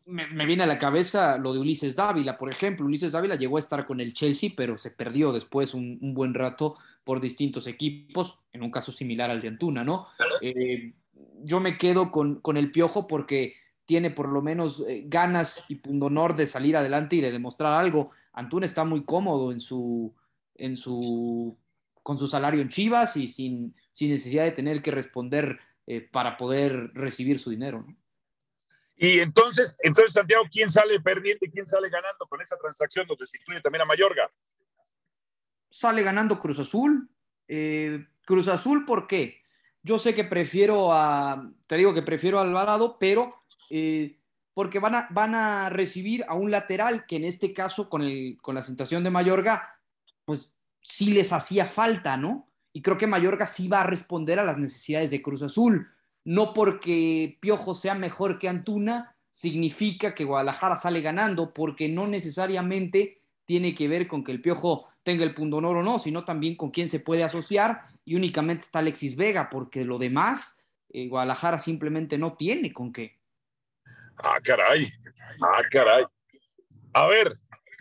me, 0.05 0.27
me, 0.27 0.45
viene 0.45 0.63
a 0.63 0.67
la 0.67 0.79
cabeza 0.79 1.37
lo 1.37 1.53
de 1.53 1.59
Ulises 1.59 1.95
Dávila, 1.95 2.37
por 2.37 2.49
ejemplo. 2.49 2.85
Ulises 2.85 3.11
Dávila 3.11 3.35
llegó 3.35 3.57
a 3.57 3.59
estar 3.59 3.85
con 3.85 3.99
el 3.99 4.13
Chelsea, 4.13 4.51
pero 4.55 4.77
se 4.77 4.91
perdió 4.91 5.31
después 5.31 5.73
un, 5.73 5.97
un 6.01 6.13
buen 6.13 6.33
rato 6.33 6.77
por 7.03 7.19
distintos 7.19 7.67
equipos, 7.67 8.39
en 8.51 8.63
un 8.63 8.71
caso 8.71 8.91
similar 8.91 9.29
al 9.29 9.41
de 9.41 9.49
Antuna, 9.49 9.83
¿no? 9.83 10.07
Eh, 10.41 10.93
yo 11.43 11.59
me 11.59 11.77
quedo 11.77 12.11
con, 12.11 12.39
con 12.41 12.57
el 12.57 12.71
Piojo 12.71 13.07
porque 13.07 13.55
tiene 13.85 14.11
por 14.11 14.29
lo 14.29 14.41
menos 14.41 14.83
eh, 14.87 15.03
ganas 15.07 15.65
y 15.67 15.75
pundonor 15.75 16.35
de 16.35 16.45
salir 16.45 16.77
adelante 16.77 17.17
y 17.17 17.21
de 17.21 17.31
demostrar 17.31 17.73
algo. 17.73 18.11
Antuna 18.31 18.65
está 18.65 18.83
muy 18.85 19.03
cómodo 19.03 19.51
en 19.51 19.59
su, 19.59 20.13
en 20.55 20.77
su, 20.77 21.57
con 22.01 22.17
su 22.17 22.27
salario 22.27 22.61
en 22.61 22.69
Chivas 22.69 23.17
y 23.17 23.27
sin, 23.27 23.75
sin 23.91 24.11
necesidad 24.11 24.43
de 24.43 24.51
tener 24.51 24.81
que 24.81 24.91
responder 24.91 25.59
eh, 25.85 26.01
para 26.01 26.37
poder 26.37 26.91
recibir 26.93 27.37
su 27.39 27.49
dinero. 27.49 27.85
¿no? 27.85 27.95
Y 28.95 29.19
entonces, 29.19 29.75
entonces, 29.81 30.13
Santiago, 30.13 30.43
¿quién 30.51 30.69
sale 30.69 30.99
perdiendo 30.99 31.45
y 31.45 31.51
quién 31.51 31.65
sale 31.65 31.89
ganando 31.89 32.25
con 32.27 32.41
esa 32.41 32.57
transacción 32.57 33.07
donde 33.07 33.25
se 33.25 33.37
incluye 33.39 33.61
también 33.61 33.81
a 33.81 33.85
Mayorga? 33.85 34.29
Sale 35.69 36.03
ganando 36.03 36.39
Cruz 36.39 36.59
Azul. 36.59 37.09
Eh, 37.47 38.05
Cruz 38.25 38.47
Azul, 38.47 38.85
¿por 38.85 39.07
qué? 39.07 39.41
Yo 39.81 39.97
sé 39.97 40.13
que 40.13 40.23
prefiero 40.23 40.93
a, 40.93 41.51
te 41.67 41.75
digo 41.75 41.93
que 41.93 42.03
prefiero 42.03 42.39
a 42.39 42.43
Alvarado, 42.43 42.97
pero 42.99 43.43
eh, 43.69 44.19
porque 44.53 44.79
van 44.79 44.95
a, 44.95 45.07
van 45.09 45.35
a 45.35 45.69
recibir 45.69 46.23
a 46.27 46.35
un 46.35 46.51
lateral 46.51 47.05
que 47.05 47.17
en 47.17 47.25
este 47.25 47.53
caso, 47.53 47.89
con, 47.89 48.03
el, 48.03 48.37
con 48.41 48.55
la 48.55 48.61
sensación 48.61 49.03
de 49.03 49.09
Mayorga, 49.09 49.79
pues 50.25 50.53
sí 50.81 51.11
les 51.11 51.33
hacía 51.33 51.65
falta, 51.65 52.17
¿no? 52.17 52.49
Y 52.71 52.81
creo 52.81 52.97
que 52.97 53.07
Mayorga 53.07 53.47
sí 53.47 53.67
va 53.67 53.81
a 53.81 53.87
responder 53.87 54.39
a 54.39 54.45
las 54.45 54.57
necesidades 54.57 55.11
de 55.11 55.21
Cruz 55.21 55.41
Azul. 55.41 55.92
No 56.25 56.53
porque 56.53 57.37
Piojo 57.41 57.75
sea 57.75 57.95
mejor 57.95 58.39
que 58.39 58.49
Antuna, 58.49 59.15
significa 59.29 60.13
que 60.13 60.25
Guadalajara 60.25 60.77
sale 60.77 61.01
ganando, 61.01 61.53
porque 61.53 61.89
no 61.89 62.07
necesariamente 62.07 63.19
tiene 63.45 63.73
que 63.73 63.87
ver 63.87 64.07
con 64.07 64.23
que 64.23 64.31
el 64.31 64.41
Piojo 64.41 64.87
tenga 65.03 65.23
el 65.23 65.33
punto 65.33 65.57
honor 65.57 65.77
o 65.77 65.83
no, 65.83 65.99
sino 65.99 66.23
también 66.23 66.55
con 66.55 66.71
quién 66.71 66.87
se 66.87 66.99
puede 66.99 67.23
asociar 67.23 67.75
y 68.05 68.15
únicamente 68.15 68.63
está 68.63 68.79
Alexis 68.79 69.15
Vega, 69.15 69.49
porque 69.49 69.83
lo 69.83 69.97
demás, 69.97 70.63
eh, 70.89 71.07
Guadalajara 71.07 71.57
simplemente 71.57 72.17
no 72.17 72.37
tiene 72.37 72.71
con 72.71 72.93
qué. 72.93 73.19
Ah, 74.17 74.39
caray, 74.41 74.87
ah, 75.41 75.63
caray. 75.69 76.05
A 76.93 77.07
ver, 77.07 77.33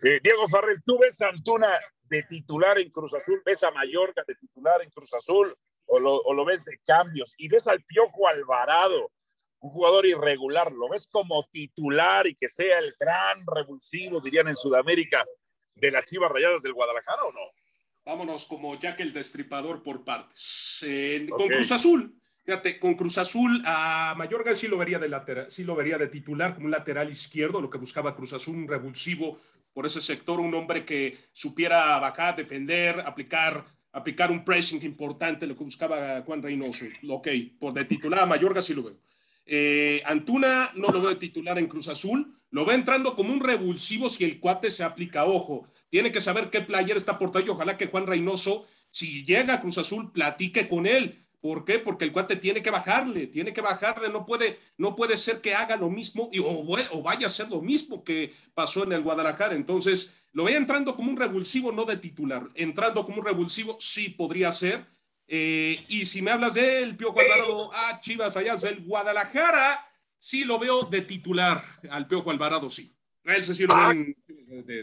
eh, 0.02 0.18
Diego 0.22 0.49
Farrell, 0.49 0.82
¿tú 0.84 0.99
ves 0.99 1.20
a 1.20 1.28
Antuna 1.28 1.68
de 2.04 2.22
titular 2.25 2.78
en 2.78 2.90
Cruz 2.90 3.14
Azul? 3.14 3.42
¿Ves 3.44 3.62
a 3.62 3.70
Mallorca 3.70 4.25
de 4.26 4.34
titular 4.34 4.82
en 4.82 4.90
Cruz 4.90 5.12
Azul? 5.14 5.54
¿O 5.94 6.00
lo, 6.00 6.16
o 6.16 6.32
lo 6.32 6.46
ves 6.46 6.64
de 6.64 6.78
cambios? 6.87 7.34
¿Y 7.37 7.49
ves 7.49 7.66
al 7.66 7.82
Piojo 7.84 8.26
Alvarado? 8.26 9.11
un 9.62 9.70
jugador 9.70 10.04
irregular, 10.06 10.72
¿lo 10.72 10.88
ves 10.88 11.06
como 11.06 11.44
titular 11.44 12.26
y 12.26 12.34
que 12.34 12.49
sea 12.49 12.80
el 12.80 12.92
gran 12.99 13.46
revulsivo, 13.46 14.20
dirían 14.20 14.49
en 14.49 14.56
Sudamérica, 14.56 15.25
de 15.76 15.90
las 15.92 16.04
Chivas 16.04 16.32
Rayadas 16.32 16.62
del 16.62 16.72
Guadalajara 16.72 17.22
o 17.22 17.32
no? 17.32 17.40
Vámonos 18.04 18.44
como 18.46 18.78
Jack 18.78 18.99
el 19.00 19.12
Destripador 19.12 19.84
por 19.84 20.04
partes. 20.04 20.80
Con 21.30 21.46
Cruz 21.46 21.70
Azul, 21.70 22.12
fíjate, 22.42 22.80
con 22.80 22.94
Cruz 22.94 23.18
Azul 23.18 23.62
a 23.64 24.14
Mayorga 24.16 24.52
sí 24.56 24.66
lo 24.66 24.76
vería 24.76 24.99
de 24.99 25.08
lateral, 25.08 25.49
sí 25.49 25.62
lo 25.62 25.76
vería 25.76 25.96
de 25.96 26.08
titular 26.08 26.54
como 26.54 26.66
un 26.66 26.72
lateral 26.72 27.11
izquierdo, 27.11 27.61
lo 27.61 27.70
que 27.70 27.78
buscaba 27.78 28.16
Cruz 28.16 28.32
Azul, 28.32 28.56
un 28.56 28.68
revulsivo 28.68 29.40
por 29.72 29.87
ese 29.87 30.00
sector, 30.00 30.40
un 30.40 30.52
hombre 30.54 30.84
que 30.84 31.28
supiera 31.32 32.00
bajar, 32.00 32.34
defender, 32.34 32.99
aplicar 32.99 33.64
aplicar 33.92 34.30
un 34.30 34.44
pressing 34.44 34.82
importante, 34.82 35.46
lo 35.46 35.56
que 35.56 35.64
buscaba 35.64 36.22
Juan 36.22 36.42
Reynoso. 36.42 36.87
Ok, 37.08 37.28
por 37.58 37.72
de 37.75 37.84
titular 37.84 38.20
a 38.20 38.26
Mayorga 38.26 38.62
sí 38.62 38.75
lo 38.75 38.82
veo. 38.82 38.96
Eh, 39.44 40.02
Antuna 40.06 40.70
no 40.75 40.88
lo 40.88 41.00
veo 41.00 41.11
de 41.11 41.16
titular 41.16 41.58
en 41.58 41.66
Cruz 41.66 41.88
Azul, 41.88 42.38
lo 42.50 42.64
ve 42.64 42.75
entrando 42.75 43.14
como 43.14 43.32
un 43.32 43.40
revulsivo 43.40 44.08
si 44.08 44.25
el 44.25 44.40
cuate 44.40 44.70
se 44.70 44.84
aplica. 44.84 45.25
Ojo, 45.25 45.68
tiene 45.90 46.11
que 46.11 46.20
saber 46.20 46.50
qué 46.50 46.62
player 46.62 46.96
está 46.96 47.18
portando 47.18 47.46
y 47.46 47.50
ojalá 47.50 47.76
que 47.76 47.87
Juan 47.87 48.06
Reynoso, 48.06 48.66
si 48.90 49.25
llega 49.25 49.54
a 49.54 49.61
Cruz 49.61 49.78
Azul, 49.78 50.12
platique 50.12 50.68
con 50.68 50.87
él. 50.87 51.18
¿Por 51.40 51.64
qué? 51.64 51.80
Porque 51.80 52.04
el 52.04 52.12
cuate 52.12 52.37
tiene 52.37 52.62
que 52.62 52.70
bajarle, 52.70 53.26
tiene 53.26 53.52
que 53.52 53.61
bajarle, 53.61 54.08
no 54.08 54.25
puede, 54.25 54.61
no 54.78 54.94
puede 54.94 55.16
ser 55.16 55.40
que 55.40 55.54
haga 55.54 55.76
lo 55.76 55.90
mismo 55.90 56.30
y, 56.32 56.38
o 56.38 57.02
vaya 57.02 57.26
a 57.26 57.30
ser 57.30 57.50
lo 57.50 57.61
mismo 57.61 58.04
que 58.04 58.32
pasó 58.54 58.84
en 58.84 58.92
el 58.92 59.02
Guadalajara. 59.02 59.56
Entonces, 59.56 60.14
lo 60.33 60.45
ve 60.45 60.57
entrando 60.57 60.97
como 60.97 61.11
un 61.11 61.17
revulsivo, 61.17 61.73
no 61.73 61.85
de 61.85 61.97
titular. 61.97 62.49
Entrando 62.55 63.05
como 63.05 63.19
un 63.19 63.25
revulsivo, 63.25 63.77
sí 63.79 64.11
podría 64.11 64.51
ser, 64.51 64.87
eh, 65.35 65.85
y 65.89 66.05
si 66.05 66.21
me 66.21 66.31
hablas 66.31 66.53
del 66.53 66.95
Pio 66.95 67.11
Alvarado 67.11 67.73
a 67.75 68.01
Chivas 68.01 68.35
Rayas 68.35 68.61
del 68.61 68.85
Guadalajara, 68.85 69.89
sí 70.19 70.45
lo 70.45 70.59
veo 70.59 70.83
de 70.83 71.01
titular. 71.01 71.65
Al 71.91 72.07
Pio 72.07 72.29
Alvarado 72.29 72.69
sí. 72.69 72.95
Ese 73.25 73.55
sí 73.55 73.65
lo 73.65 73.73
ah, 73.73 73.95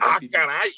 ah 0.02 0.20
caray. 0.32 0.72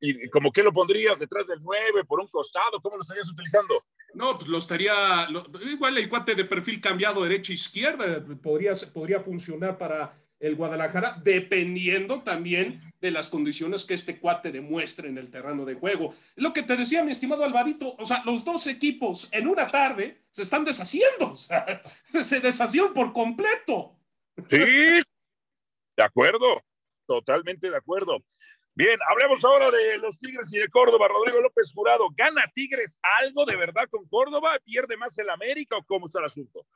¿Y, 0.00 0.28
como 0.30 0.50
que 0.50 0.62
lo 0.62 0.72
pondrías 0.72 1.18
detrás 1.18 1.46
del 1.46 1.58
9, 1.62 2.04
por 2.04 2.20
un 2.20 2.26
costado? 2.26 2.80
¿Cómo 2.82 2.96
lo 2.96 3.02
estarías 3.02 3.30
utilizando? 3.30 3.84
No, 4.14 4.38
pues 4.38 4.48
lo 4.48 4.58
estaría. 4.58 5.28
igual 5.70 5.98
el 5.98 6.08
cuate 6.08 6.34
de 6.34 6.44
perfil 6.44 6.80
cambiado 6.80 7.22
derecha-izquierda 7.22 8.24
podría, 8.42 8.72
podría 8.92 9.20
funcionar 9.20 9.78
para 9.78 10.16
el 10.40 10.56
Guadalajara, 10.56 11.20
dependiendo 11.22 12.22
también 12.22 12.80
de 13.06 13.12
las 13.12 13.28
condiciones 13.28 13.84
que 13.84 13.94
este 13.94 14.18
cuate 14.18 14.50
demuestre 14.50 15.08
en 15.08 15.16
el 15.16 15.30
terreno 15.30 15.64
de 15.64 15.74
juego. 15.74 16.14
Lo 16.34 16.52
que 16.52 16.64
te 16.64 16.76
decía 16.76 17.04
mi 17.04 17.12
estimado 17.12 17.44
Alvarito, 17.44 17.94
o 17.96 18.04
sea, 18.04 18.22
los 18.26 18.44
dos 18.44 18.66
equipos 18.66 19.28
en 19.30 19.46
una 19.46 19.68
tarde 19.68 20.24
se 20.32 20.42
están 20.42 20.64
deshaciendo, 20.64 21.30
o 21.30 21.36
sea, 21.36 21.82
se 22.22 22.40
deshacieron 22.40 22.92
por 22.92 23.12
completo. 23.12 23.96
Sí, 24.50 24.56
de 24.58 26.02
acuerdo, 26.02 26.62
totalmente 27.06 27.70
de 27.70 27.76
acuerdo. 27.76 28.18
Bien, 28.74 28.98
hablemos 29.08 29.42
ahora 29.44 29.70
de 29.70 29.98
los 29.98 30.18
Tigres 30.18 30.52
y 30.52 30.58
de 30.58 30.68
Córdoba. 30.68 31.08
Rodrigo 31.08 31.40
López 31.40 31.72
Jurado, 31.72 32.08
¿gana 32.14 32.42
Tigres 32.52 32.98
algo 33.22 33.46
de 33.46 33.56
verdad 33.56 33.84
con 33.88 34.06
Córdoba? 34.08 34.58
¿Pierde 34.64 34.96
más 34.96 35.16
el 35.16 35.30
América 35.30 35.76
o 35.78 35.84
cómo 35.84 36.06
está 36.06 36.18
el 36.18 36.26
asunto? 36.26 36.66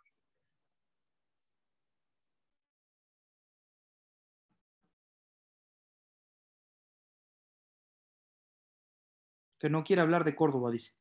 Que 9.61 9.69
no 9.69 9.85
quiere 9.85 10.01
hablar 10.01 10.25
de 10.25 10.35
Córdoba, 10.35 10.71
dice. 10.71 10.93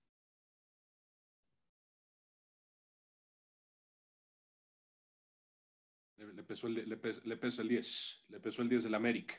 Le, 6.17 6.43
pesó 6.43 6.67
el, 6.67 6.73
le, 6.75 6.83
le 6.85 7.37
pesa 7.37 7.61
el 7.61 7.69
10, 7.69 8.25
le 8.27 8.39
pesó 8.41 8.61
el 8.61 8.69
10 8.69 8.83
del 8.83 8.95
América. 8.95 9.35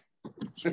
Sí. 0.56 0.70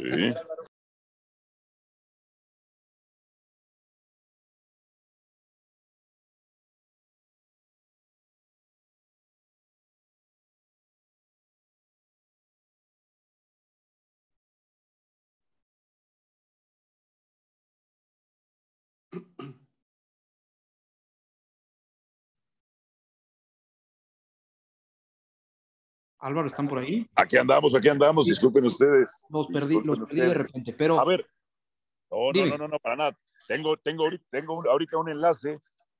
Álvaro, 26.27 26.47
¿están 26.47 26.67
por 26.67 26.79
ahí? 26.79 27.05
Aquí 27.15 27.37
andamos, 27.37 27.73
aquí 27.75 27.87
andamos, 27.87 28.25
disculpen 28.25 28.65
ustedes. 28.65 29.23
Los 29.29 29.47
perdí, 29.47 29.79
los 29.83 29.99
perdí 29.99 30.19
de 30.19 30.33
repente, 30.33 30.73
pero... 30.73 30.99
A 30.99 31.05
ver, 31.05 31.25
no, 32.11 32.45
no, 32.45 32.57
no, 32.57 32.67
no, 32.67 32.79
para 32.79 32.95
nada. 32.95 33.19
Tengo, 33.47 33.77
tengo, 33.77 34.03
tengo 34.29 34.69
ahorita 34.69 34.97
un 34.97 35.09
enlace 35.09 35.57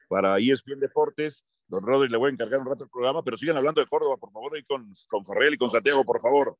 para 0.10 0.38
ESPN 0.38 0.80
Deportes. 0.80 1.46
Don 1.68 1.82
Rodri, 1.82 2.10
le 2.10 2.18
voy 2.18 2.30
a 2.30 2.34
encargar 2.34 2.60
un 2.60 2.68
rato 2.68 2.84
el 2.84 2.90
programa, 2.90 3.24
pero 3.24 3.38
sigan 3.38 3.58
hablando 3.58 3.82
de 3.82 3.88
Córdoba, 3.88 4.18
por 4.18 4.32
favor, 4.32 4.58
y 4.58 4.64
con, 4.64 4.92
con 5.10 5.24
Ferrell 5.24 5.54
y 5.54 5.58
con 5.58 5.70
Santiago, 5.70 6.04
por 6.04 6.20
favor. 6.20 6.58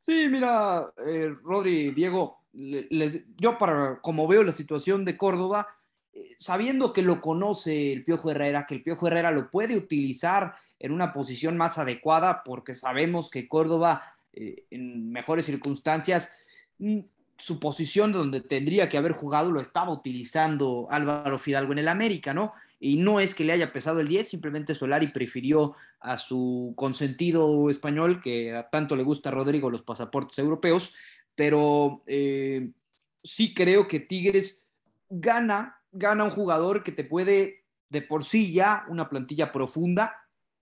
Sí, 0.00 0.28
mira, 0.28 0.92
eh, 1.06 1.34
Rodri, 1.42 1.92
Diego, 1.92 2.44
yo 2.52 3.58
para 3.58 4.00
como 4.00 4.26
veo 4.26 4.42
la 4.42 4.52
situación 4.52 5.04
de 5.04 5.16
Córdoba, 5.16 5.68
eh, 6.12 6.24
sabiendo 6.38 6.92
que 6.92 7.02
lo 7.02 7.20
conoce 7.20 7.92
el 7.92 8.04
Piojo 8.04 8.30
Herrera, 8.30 8.66
que 8.66 8.74
el 8.74 8.82
Piojo 8.82 9.06
Herrera 9.06 9.30
lo 9.30 9.50
puede 9.50 9.76
utilizar 9.76 10.54
en 10.80 10.92
una 10.92 11.12
posición 11.12 11.56
más 11.56 11.78
adecuada, 11.78 12.42
porque 12.44 12.74
sabemos 12.74 13.30
que 13.30 13.48
Córdoba 13.48 14.14
eh, 14.32 14.64
en 14.70 15.10
mejores 15.10 15.46
circunstancias, 15.46 16.36
mm, 16.78 17.00
su 17.38 17.60
posición 17.60 18.10
donde 18.10 18.40
tendría 18.40 18.88
que 18.88 18.98
haber 18.98 19.12
jugado 19.12 19.52
lo 19.52 19.60
estaba 19.60 19.92
utilizando 19.92 20.88
Álvaro 20.90 21.38
Fidalgo 21.38 21.72
en 21.72 21.78
el 21.78 21.88
América, 21.88 22.34
¿no? 22.34 22.52
Y 22.80 22.96
no 22.96 23.20
es 23.20 23.34
que 23.34 23.44
le 23.44 23.52
haya 23.52 23.72
pesado 23.72 24.00
el 24.00 24.08
10, 24.08 24.28
simplemente 24.28 24.74
Solari 24.74 25.08
prefirió 25.08 25.74
a 26.00 26.18
su 26.18 26.74
consentido 26.76 27.70
español, 27.70 28.20
que 28.20 28.54
a 28.54 28.68
tanto 28.68 28.96
le 28.96 29.04
gusta 29.04 29.30
a 29.30 29.32
Rodrigo 29.32 29.70
los 29.70 29.82
pasaportes 29.82 30.38
europeos, 30.38 30.94
pero 31.36 32.02
eh, 32.06 32.70
sí 33.22 33.54
creo 33.54 33.86
que 33.86 34.00
Tigres 34.00 34.64
gana, 35.08 35.80
gana 35.92 36.24
un 36.24 36.30
jugador 36.30 36.82
que 36.82 36.92
te 36.92 37.04
puede 37.04 37.64
de 37.88 38.02
por 38.02 38.24
sí 38.24 38.52
ya 38.52 38.84
una 38.88 39.08
plantilla 39.08 39.52
profunda, 39.52 40.14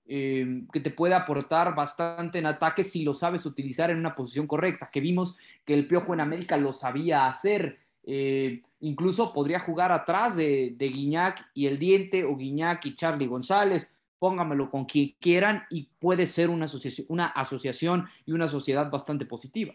eh, 0.08 0.62
que 0.72 0.80
te 0.80 0.90
puede 0.90 1.14
aportar 1.14 1.74
bastante 1.74 2.38
en 2.38 2.46
ataque 2.46 2.84
si 2.84 3.02
lo 3.02 3.12
sabes 3.12 3.44
utilizar 3.46 3.90
en 3.90 3.98
una 3.98 4.14
posición 4.14 4.46
correcta, 4.46 4.90
que 4.92 5.00
vimos 5.00 5.36
que 5.64 5.74
el 5.74 5.86
Piojo 5.86 6.14
en 6.14 6.20
América 6.20 6.56
lo 6.56 6.72
sabía 6.72 7.26
hacer. 7.26 7.78
Eh, 8.04 8.62
incluso 8.80 9.32
podría 9.32 9.58
jugar 9.58 9.90
atrás 9.90 10.36
de, 10.36 10.74
de 10.76 10.88
Guiñac 10.88 11.50
y 11.54 11.66
el 11.66 11.78
Diente 11.78 12.24
o 12.24 12.36
Guiñac 12.36 12.86
y 12.86 12.94
Charlie 12.94 13.26
González, 13.26 13.88
póngamelo 14.18 14.70
con 14.70 14.84
quien 14.84 15.14
quieran 15.20 15.64
y 15.70 15.88
puede 15.98 16.26
ser 16.26 16.50
una 16.50 16.66
asociación, 16.66 17.06
una 17.10 17.26
asociación 17.26 18.06
y 18.24 18.32
una 18.32 18.48
sociedad 18.48 18.90
bastante 18.90 19.26
positiva. 19.26 19.74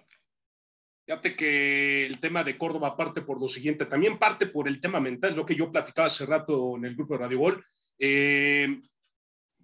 Fíjate 1.06 1.36
que 1.36 2.06
el 2.06 2.20
tema 2.20 2.44
de 2.44 2.58
Córdoba 2.58 2.96
parte 2.96 3.22
por 3.22 3.40
lo 3.40 3.48
siguiente, 3.48 3.86
también 3.86 4.18
parte 4.18 4.46
por 4.46 4.68
el 4.68 4.80
tema 4.80 5.02
mental, 5.02 5.36
lo 5.36 5.46
que 5.46 5.56
yo 5.56 5.72
platicaba 5.72 6.08
hace 6.08 6.26
rato 6.26 6.78
en 6.78 6.86
el 6.86 6.96
grupo 6.96 7.16
de 7.16 7.20
Radio 7.20 7.40
Gol. 7.40 7.66
Eh, 8.00 8.82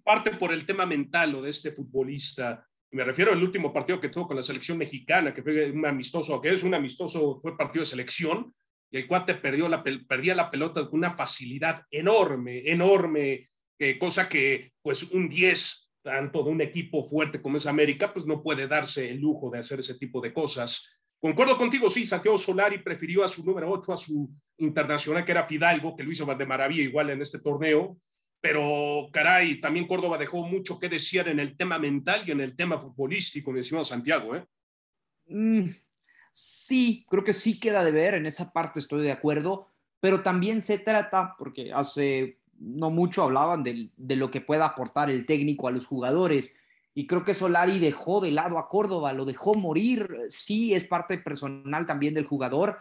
parte 0.08 0.30
por 0.30 0.54
el 0.54 0.64
tema 0.64 0.86
mental 0.86 1.34
o 1.34 1.42
de 1.42 1.50
este 1.50 1.70
futbolista. 1.70 2.66
Me 2.92 3.04
refiero 3.04 3.30
al 3.30 3.42
último 3.42 3.70
partido 3.70 4.00
que 4.00 4.08
tuvo 4.08 4.26
con 4.26 4.36
la 4.36 4.42
selección 4.42 4.78
mexicana, 4.78 5.34
que 5.34 5.42
fue 5.42 5.70
un 5.70 5.84
amistoso, 5.84 6.40
que 6.40 6.48
es 6.48 6.62
un 6.62 6.72
amistoso, 6.72 7.38
fue 7.42 7.58
partido 7.58 7.82
de 7.82 7.90
selección, 7.90 8.54
y 8.90 8.96
el 8.96 9.06
cuate 9.06 9.34
perdió 9.34 9.68
la, 9.68 9.84
perdía 9.84 10.34
la 10.34 10.50
pelota 10.50 10.88
con 10.88 11.00
una 11.00 11.14
facilidad 11.14 11.82
enorme, 11.90 12.62
enorme. 12.64 13.50
cosa 14.00 14.30
que 14.30 14.72
pues 14.80 15.02
un 15.12 15.28
10, 15.28 15.90
tanto 16.02 16.42
de 16.42 16.50
un 16.52 16.62
equipo 16.62 17.06
fuerte 17.06 17.42
como 17.42 17.58
es 17.58 17.66
América, 17.66 18.10
pues 18.10 18.24
no 18.24 18.42
puede 18.42 18.66
darse 18.66 19.10
el 19.10 19.20
lujo 19.20 19.50
de 19.50 19.58
hacer 19.58 19.80
ese 19.80 19.98
tipo 19.98 20.22
de 20.22 20.32
cosas. 20.32 20.88
Concuerdo 21.20 21.58
contigo, 21.58 21.90
sí, 21.90 22.06
Santiago 22.06 22.38
Solari 22.38 22.78
prefirió 22.78 23.24
a 23.24 23.28
su 23.28 23.44
número 23.44 23.70
8, 23.70 23.92
a 23.92 23.96
su 23.98 24.30
internacional, 24.56 25.26
que 25.26 25.32
era 25.32 25.46
Fidalgo, 25.46 25.94
que 25.94 26.02
lo 26.02 26.10
hizo 26.10 26.24
de 26.24 26.46
maravilla 26.46 26.82
igual 26.82 27.10
en 27.10 27.20
este 27.20 27.40
torneo, 27.40 27.98
pero 28.40 29.08
caray, 29.12 29.60
también 29.60 29.86
Córdoba 29.86 30.18
dejó 30.18 30.46
mucho 30.46 30.78
que 30.78 30.88
decir 30.88 31.26
en 31.28 31.40
el 31.40 31.56
tema 31.56 31.78
mental 31.78 32.22
y 32.26 32.30
en 32.30 32.40
el 32.40 32.54
tema 32.54 32.78
futbolístico, 32.78 33.52
mi 33.52 33.60
estimado 33.60 33.84
Santiago, 33.84 34.36
¿eh? 34.36 34.46
Mm, 35.26 35.68
sí, 36.30 37.04
creo 37.08 37.24
que 37.24 37.32
sí 37.32 37.58
queda 37.58 37.84
de 37.84 37.92
ver, 37.92 38.14
en 38.14 38.26
esa 38.26 38.52
parte 38.52 38.80
estoy 38.80 39.02
de 39.02 39.12
acuerdo, 39.12 39.66
pero 40.00 40.22
también 40.22 40.62
se 40.62 40.78
trata, 40.78 41.34
porque 41.38 41.72
hace 41.72 42.38
no 42.60 42.90
mucho 42.90 43.22
hablaban 43.22 43.62
de, 43.62 43.90
de 43.96 44.16
lo 44.16 44.30
que 44.30 44.40
pueda 44.40 44.66
aportar 44.66 45.10
el 45.10 45.26
técnico 45.26 45.68
a 45.68 45.72
los 45.72 45.86
jugadores, 45.86 46.54
y 46.94 47.06
creo 47.06 47.22
que 47.24 47.34
Solari 47.34 47.78
dejó 47.78 48.20
de 48.20 48.32
lado 48.32 48.58
a 48.58 48.68
Córdoba, 48.68 49.12
lo 49.12 49.24
dejó 49.24 49.54
morir, 49.54 50.08
sí 50.30 50.74
es 50.74 50.84
parte 50.84 51.18
personal 51.18 51.86
también 51.86 52.14
del 52.14 52.26
jugador, 52.26 52.78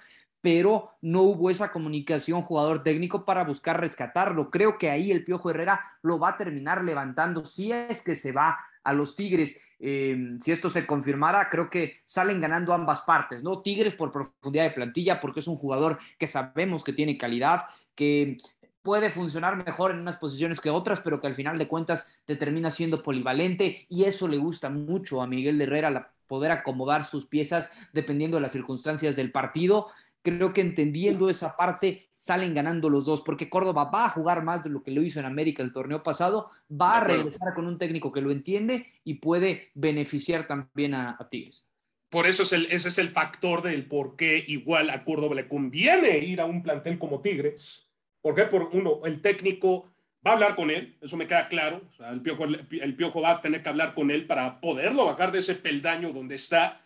pero 0.48 0.92
no 1.02 1.24
hubo 1.24 1.50
esa 1.50 1.74
comunicación 1.74 2.42
jugador 2.42 2.82
técnico 2.82 3.26
para 3.26 3.44
buscar 3.44 3.82
rescatarlo. 3.82 4.50
Creo 4.50 4.78
que 4.78 4.90
ahí 4.90 5.12
el 5.12 5.26
Piojo 5.26 5.50
Herrera 5.50 5.82
lo 6.04 6.20
va 6.20 6.30
a 6.30 6.38
terminar 6.38 6.86
levantando 6.86 7.44
si 7.44 7.74
es 7.74 8.02
que 8.02 8.16
se 8.16 8.32
va 8.32 8.58
a 8.82 8.94
los 8.94 9.18
Tigres. 9.18 9.58
Em, 9.78 10.40
si 10.40 10.54
esto 10.54 10.70
se 10.70 10.86
confirmara, 10.86 11.50
creo 11.50 11.70
que 11.70 11.98
salen 12.06 12.40
ganando 12.40 12.74
ambas 12.74 13.02
partes, 13.02 13.44
¿no? 13.44 13.62
Tigres 13.62 13.94
por 13.94 14.10
profundidad 14.10 14.64
de 14.64 14.72
plantilla, 14.72 15.20
porque 15.20 15.42
es 15.42 15.50
un 15.50 15.58
jugador 15.58 16.00
que 16.18 16.28
sabemos 16.28 16.82
que 16.82 16.94
tiene 16.94 17.18
calidad, 17.18 17.66
que 17.94 18.38
puede 18.82 19.10
funcionar 19.10 19.58
mejor 19.66 19.92
en 19.92 20.00
unas 20.00 20.16
posiciones 20.16 20.62
que 20.62 20.70
otras, 20.70 21.02
pero 21.02 21.20
que 21.20 21.28
al 21.28 21.36
final 21.36 21.58
de 21.58 21.68
cuentas 21.68 22.18
te 22.24 22.38
termina 22.38 22.72
siendo 22.72 23.04
polivalente 23.04 23.86
y 23.90 24.06
eso 24.06 24.30
le 24.30 24.38
gusta 24.38 24.70
mucho 24.70 25.22
a 25.22 25.28
Miguel 25.28 25.60
Herrera, 25.60 26.14
poder 26.26 26.52
acomodar 26.52 27.04
sus 27.04 27.26
piezas 27.26 27.72
dependiendo 27.94 28.38
de 28.38 28.42
las 28.42 28.52
circunstancias 28.52 29.16
del 29.16 29.32
partido 29.32 29.88
creo 30.36 30.52
que 30.54 30.62
entendiendo 30.62 31.30
esa 31.30 31.56
parte 31.56 32.10
salen 32.18 32.54
ganando 32.54 32.90
los 32.90 33.06
dos, 33.06 33.22
porque 33.22 33.50
Córdoba 33.50 33.86
va 33.86 34.06
a 34.06 34.10
jugar 34.10 34.44
más 34.44 34.64
de 34.64 34.70
lo 34.70 34.84
que 34.84 34.92
lo 34.92 35.02
hizo 35.02 35.20
en 35.20 35.26
América 35.26 35.64
el 35.64 35.72
torneo 35.72 36.04
pasado, 36.04 36.50
va 36.70 36.98
a 36.98 37.04
regresar 37.04 37.54
con 37.54 37.68
un 37.68 37.78
técnico 37.78 38.12
que 38.12 38.22
lo 38.22 38.32
entiende 38.32 38.88
y 39.04 39.16
puede 39.16 39.72
beneficiar 39.76 40.48
también 40.48 40.94
a, 40.96 41.18
Tigres. 41.30 41.66
Por 42.10 42.28
eso 42.28 42.44
es 42.44 42.54
el, 42.54 42.66
ese 42.66 42.90
es 42.90 42.98
el 42.98 43.10
factor 43.10 43.62
del 43.62 43.86
por 43.86 44.16
qué 44.16 44.44
igual 44.48 44.90
a 44.90 45.06
Córdoba 45.06 45.36
le 45.36 45.48
conviene 45.48 46.18
ir 46.20 46.42
a 46.42 46.46
un 46.46 46.64
plantel 46.64 46.98
como 46.98 47.22
Tigres. 47.22 47.88
Porque 48.22 48.44
por 48.44 48.70
uno, 48.74 49.06
el 49.06 49.22
técnico 49.22 49.90
va 50.26 50.32
a 50.32 50.34
hablar 50.34 50.56
con 50.56 50.72
él, 50.72 50.98
eso 51.02 51.16
me 51.16 51.28
queda 51.28 51.48
claro. 51.48 51.82
el, 52.00 52.22
piojo, 52.22 52.46
el 52.46 52.96
Piojo 52.96 53.22
va 53.22 53.32
a 53.32 53.42
tener 53.42 53.64
que 53.64 53.70
hablar 53.70 53.94
con 53.94 54.12
él 54.12 54.26
para 54.26 54.60
poderlo 54.60 55.06
bajar 55.06 55.32
de 55.32 55.40
ese 55.40 55.56
peldaño 55.56 56.12
donde 56.12 56.36
está. 56.36 56.82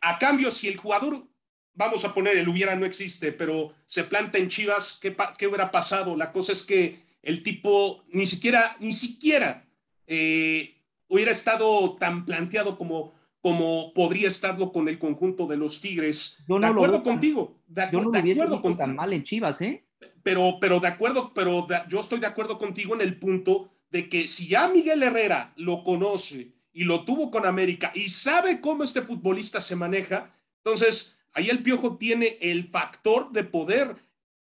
A 0.00 0.18
cambio, 0.18 0.50
si 0.50 0.68
el 0.68 0.76
jugador 0.76 1.24
vamos 1.78 2.04
a 2.04 2.12
poner, 2.12 2.36
el 2.36 2.48
hubiera 2.48 2.74
no 2.74 2.84
existe, 2.84 3.30
pero 3.30 3.72
se 3.86 4.02
planta 4.04 4.36
en 4.36 4.48
Chivas, 4.48 4.98
¿qué, 5.00 5.16
qué 5.38 5.46
hubiera 5.46 5.70
pasado? 5.70 6.16
La 6.16 6.32
cosa 6.32 6.50
es 6.52 6.64
que 6.64 7.00
el 7.22 7.44
tipo 7.44 8.04
ni 8.08 8.26
siquiera, 8.26 8.76
ni 8.80 8.92
siquiera 8.92 9.64
eh, 10.06 10.74
hubiera 11.06 11.30
estado 11.30 11.94
tan 11.94 12.24
planteado 12.24 12.76
como, 12.76 13.14
como 13.40 13.94
podría 13.94 14.26
estarlo 14.26 14.72
con 14.72 14.88
el 14.88 14.98
conjunto 14.98 15.46
de 15.46 15.56
los 15.56 15.80
Tigres. 15.80 16.38
Yo 16.48 16.58
no 16.58 16.66
de 16.66 16.72
acuerdo 16.72 17.04
contigo. 17.04 17.62
De, 17.68 17.88
yo 17.92 18.00
no 18.00 18.10
lo 18.10 18.20
hubiese 18.20 18.44
visto 18.44 18.76
tan 18.76 18.96
mal 18.96 19.12
en 19.12 19.22
Chivas, 19.22 19.60
¿eh? 19.60 19.84
Pero, 20.24 20.58
pero 20.60 20.80
de 20.80 20.88
acuerdo, 20.88 21.32
pero 21.32 21.66
yo 21.88 22.00
estoy 22.00 22.18
de 22.18 22.26
acuerdo 22.26 22.58
contigo 22.58 22.94
en 22.94 23.02
el 23.02 23.18
punto 23.20 23.70
de 23.90 24.08
que 24.08 24.26
si 24.26 24.48
ya 24.48 24.68
Miguel 24.68 25.02
Herrera 25.02 25.52
lo 25.56 25.84
conoce 25.84 26.54
y 26.72 26.82
lo 26.84 27.04
tuvo 27.04 27.30
con 27.30 27.46
América 27.46 27.92
y 27.94 28.08
sabe 28.08 28.60
cómo 28.60 28.82
este 28.82 29.02
futbolista 29.02 29.60
se 29.60 29.76
maneja, 29.76 30.34
entonces 30.56 31.17
Ahí 31.32 31.50
el 31.50 31.62
Piojo 31.62 31.96
tiene 31.96 32.38
el 32.40 32.68
factor 32.68 33.30
de 33.32 33.44
poder 33.44 33.96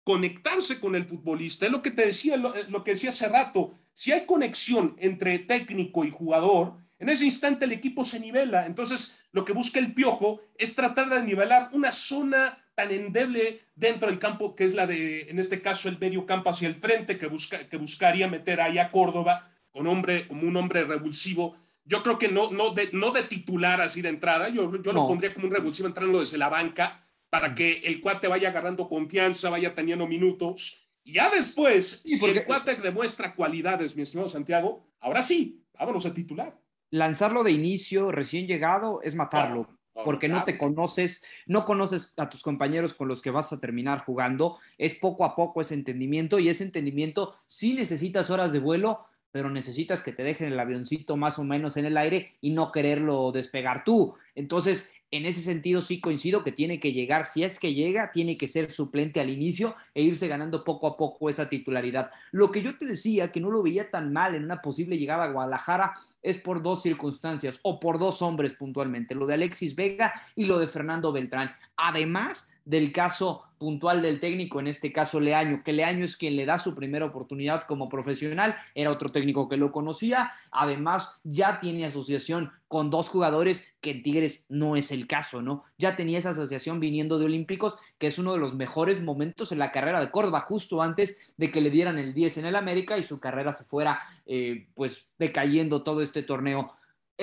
conectarse 0.04 0.80
con 0.80 0.94
el 0.94 1.04
futbolista. 1.04 1.66
Es 1.66 1.72
lo 1.72 1.82
que 1.82 1.90
te 1.90 2.06
decía, 2.06 2.36
lo, 2.36 2.84
que 2.84 2.92
decía 2.92 3.10
hace 3.10 3.28
rato. 3.28 3.74
Si 3.94 4.12
hay 4.12 4.26
conexión 4.26 4.96
entre 4.98 5.38
técnico 5.38 6.04
y 6.04 6.10
jugador, 6.10 6.74
en 6.98 7.08
ese 7.08 7.24
instante 7.24 7.64
el 7.64 7.72
equipo 7.72 8.04
se 8.04 8.20
nivela. 8.20 8.66
Entonces, 8.66 9.20
lo 9.32 9.44
que 9.44 9.52
busca 9.52 9.78
el 9.78 9.94
Piojo 9.94 10.40
es 10.56 10.74
tratar 10.74 11.08
de 11.08 11.22
nivelar 11.22 11.70
una 11.72 11.92
zona 11.92 12.58
tan 12.74 12.90
endeble 12.90 13.60
dentro 13.74 14.08
del 14.08 14.18
campo, 14.18 14.56
que 14.56 14.64
es 14.64 14.74
la 14.74 14.86
de, 14.86 15.22
en 15.28 15.38
este 15.38 15.60
caso, 15.60 15.88
el 15.88 15.98
medio 15.98 16.26
campo 16.26 16.50
hacia 16.50 16.68
el 16.68 16.76
frente, 16.76 17.18
que, 17.18 17.26
busca, 17.26 17.68
que 17.68 17.76
buscaría 17.76 18.28
meter 18.28 18.60
ahí 18.60 18.78
a 18.78 18.90
Córdoba 18.90 19.50
con 19.70 19.86
hombre, 19.86 20.28
como 20.28 20.42
un 20.42 20.56
hombre 20.56 20.84
revulsivo 20.84 21.56
yo 21.84 22.02
creo 22.02 22.18
que 22.18 22.28
no, 22.28 22.50
no, 22.50 22.70
de, 22.70 22.90
no 22.92 23.10
de 23.10 23.22
titular 23.24 23.80
así 23.80 24.02
de 24.02 24.08
entrada, 24.08 24.48
yo, 24.48 24.70
yo 24.82 24.92
lo 24.92 25.06
pondría 25.06 25.34
como 25.34 25.46
un 25.46 25.52
revulsivo 25.52 25.88
entrando 25.88 26.20
desde 26.20 26.38
la 26.38 26.48
banca 26.48 27.04
para 27.28 27.50
mm. 27.50 27.54
que 27.54 27.72
el 27.84 28.00
cuate 28.00 28.28
vaya 28.28 28.50
agarrando 28.50 28.88
confianza, 28.88 29.50
vaya 29.50 29.74
teniendo 29.74 30.06
minutos. 30.06 30.88
Y 31.02 31.14
ya 31.14 31.30
después, 31.30 32.02
si 32.04 32.24
el 32.24 32.44
cuate 32.44 32.76
demuestra 32.76 33.34
cualidades, 33.34 33.96
mi 33.96 34.02
estimado 34.02 34.28
Santiago, 34.28 34.86
ahora 35.00 35.22
sí, 35.22 35.64
vámonos 35.78 36.06
a 36.06 36.14
titular. 36.14 36.56
Lanzarlo 36.90 37.42
de 37.42 37.50
inicio, 37.50 38.12
recién 38.12 38.46
llegado, 38.46 39.00
es 39.02 39.14
matarlo. 39.14 39.68
porque 40.04 40.28
no 40.28 40.44
te 40.44 40.56
conoces, 40.56 41.22
no 41.46 41.64
conoces 41.66 42.14
a 42.16 42.28
tus 42.28 42.42
compañeros 42.42 42.94
con 42.94 43.08
los 43.08 43.20
que 43.20 43.30
vas 43.30 43.52
a 43.52 43.60
terminar 43.60 43.98
jugando, 43.98 44.58
es 44.78 44.94
poco 44.94 45.24
a 45.24 45.34
poco 45.34 45.60
ese 45.60 45.74
entendimiento 45.74 46.38
y 46.38 46.48
ese 46.48 46.64
entendimiento 46.64 47.34
sí 47.46 47.74
necesitas 47.74 48.30
horas 48.30 48.52
de 48.52 48.58
vuelo, 48.58 49.06
pero 49.32 49.50
necesitas 49.50 50.02
que 50.02 50.12
te 50.12 50.22
dejen 50.22 50.52
el 50.52 50.60
avioncito 50.60 51.16
más 51.16 51.38
o 51.38 51.44
menos 51.44 51.76
en 51.76 51.86
el 51.86 51.96
aire 51.96 52.32
y 52.40 52.50
no 52.50 52.70
quererlo 52.70 53.32
despegar 53.32 53.82
tú. 53.82 54.14
Entonces, 54.34 54.90
en 55.12 55.26
ese 55.26 55.40
sentido 55.40 55.82
sí 55.82 56.00
coincido 56.00 56.42
que 56.42 56.52
tiene 56.52 56.80
que 56.80 56.92
llegar, 56.92 57.26
si 57.26 57.44
es 57.44 57.58
que 57.58 57.74
llega, 57.74 58.12
tiene 58.12 58.38
que 58.38 58.48
ser 58.48 58.70
suplente 58.70 59.20
al 59.20 59.28
inicio 59.28 59.76
e 59.94 60.02
irse 60.02 60.26
ganando 60.26 60.64
poco 60.64 60.86
a 60.86 60.96
poco 60.96 61.28
esa 61.28 61.50
titularidad. 61.50 62.10
Lo 62.30 62.50
que 62.50 62.62
yo 62.62 62.78
te 62.78 62.86
decía, 62.86 63.30
que 63.30 63.40
no 63.40 63.50
lo 63.50 63.62
veía 63.62 63.90
tan 63.90 64.12
mal 64.12 64.34
en 64.34 64.44
una 64.44 64.62
posible 64.62 64.96
llegada 64.96 65.24
a 65.24 65.30
Guadalajara, 65.30 65.92
es 66.22 66.38
por 66.38 66.62
dos 66.62 66.82
circunstancias 66.82 67.60
o 67.62 67.78
por 67.78 67.98
dos 67.98 68.22
hombres 68.22 68.54
puntualmente, 68.54 69.14
lo 69.14 69.26
de 69.26 69.34
Alexis 69.34 69.74
Vega 69.74 70.14
y 70.34 70.46
lo 70.46 70.58
de 70.58 70.66
Fernando 70.66 71.12
Beltrán. 71.12 71.52
Además 71.76 72.50
del 72.64 72.92
caso 72.92 73.42
puntual 73.62 74.02
del 74.02 74.18
técnico, 74.18 74.58
en 74.58 74.66
este 74.66 74.92
caso 74.92 75.20
Leaño, 75.20 75.62
que 75.62 75.72
Leaño 75.72 76.04
es 76.04 76.16
quien 76.16 76.34
le 76.34 76.46
da 76.46 76.58
su 76.58 76.74
primera 76.74 77.06
oportunidad 77.06 77.62
como 77.62 77.88
profesional, 77.88 78.56
era 78.74 78.90
otro 78.90 79.12
técnico 79.12 79.48
que 79.48 79.56
lo 79.56 79.70
conocía, 79.70 80.32
además 80.50 81.20
ya 81.22 81.60
tiene 81.60 81.86
asociación 81.86 82.50
con 82.66 82.90
dos 82.90 83.08
jugadores 83.08 83.72
que 83.80 83.92
en 83.92 84.02
Tigres 84.02 84.44
no 84.48 84.74
es 84.74 84.90
el 84.90 85.06
caso, 85.06 85.42
¿no? 85.42 85.62
Ya 85.78 85.94
tenía 85.94 86.18
esa 86.18 86.30
asociación 86.30 86.80
viniendo 86.80 87.20
de 87.20 87.26
Olímpicos, 87.26 87.78
que 87.98 88.08
es 88.08 88.18
uno 88.18 88.32
de 88.32 88.40
los 88.40 88.56
mejores 88.56 89.00
momentos 89.00 89.52
en 89.52 89.60
la 89.60 89.70
carrera 89.70 90.00
de 90.00 90.10
Córdoba, 90.10 90.40
justo 90.40 90.82
antes 90.82 91.32
de 91.36 91.52
que 91.52 91.60
le 91.60 91.70
dieran 91.70 91.98
el 91.98 92.14
10 92.14 92.38
en 92.38 92.46
el 92.46 92.56
América 92.56 92.98
y 92.98 93.04
su 93.04 93.20
carrera 93.20 93.52
se 93.52 93.62
fuera 93.62 94.00
eh, 94.26 94.66
pues 94.74 95.06
decayendo 95.20 95.84
todo 95.84 96.02
este 96.02 96.24
torneo 96.24 96.72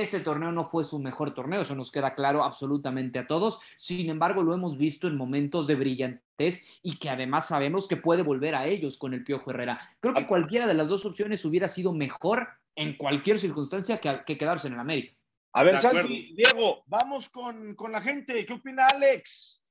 este 0.01 0.19
torneo 0.19 0.51
no 0.51 0.65
fue 0.65 0.83
su 0.83 0.99
mejor 0.99 1.33
torneo, 1.33 1.61
eso 1.61 1.75
nos 1.75 1.91
queda 1.91 2.15
claro 2.15 2.43
absolutamente 2.43 3.19
a 3.19 3.27
todos. 3.27 3.61
Sin 3.77 4.09
embargo, 4.09 4.43
lo 4.43 4.53
hemos 4.53 4.77
visto 4.77 5.07
en 5.07 5.17
momentos 5.17 5.67
de 5.67 5.75
brillantez 5.75 6.65
y 6.81 6.97
que 6.97 7.09
además 7.09 7.47
sabemos 7.47 7.87
que 7.87 7.97
puede 7.97 8.21
volver 8.21 8.55
a 8.55 8.67
ellos 8.67 8.97
con 8.97 9.13
el 9.13 9.23
Piojo 9.23 9.51
Herrera. 9.51 9.79
Creo 9.99 10.13
que 10.13 10.27
cualquiera 10.27 10.67
de 10.67 10.73
las 10.73 10.89
dos 10.89 11.05
opciones 11.05 11.43
hubiera 11.45 11.67
sido 11.67 11.93
mejor 11.93 12.47
en 12.75 12.95
cualquier 12.97 13.39
circunstancia 13.39 13.99
que, 13.99 14.37
quedarse 14.37 14.67
en 14.67 14.73
el 14.73 14.79
América. 14.79 15.15
A 15.53 15.63
ver, 15.63 15.79
Santi, 15.79 16.33
Diego, 16.33 16.83
vamos 16.87 17.29
con, 17.29 17.75
la 17.91 18.01
gente. 18.01 18.45
¿Qué 18.45 18.53
opina 18.53 18.87
Alex? 18.87 19.63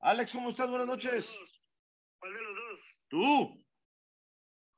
Alex, 0.00 0.32
¿cómo 0.32 0.50
estás? 0.50 0.68
Buenas 0.68 0.86
noches. 0.86 1.38
¿Cuál 2.18 2.34
de 2.34 2.40
los 2.40 2.54
dos? 2.54 2.80
Tú. 3.08 3.64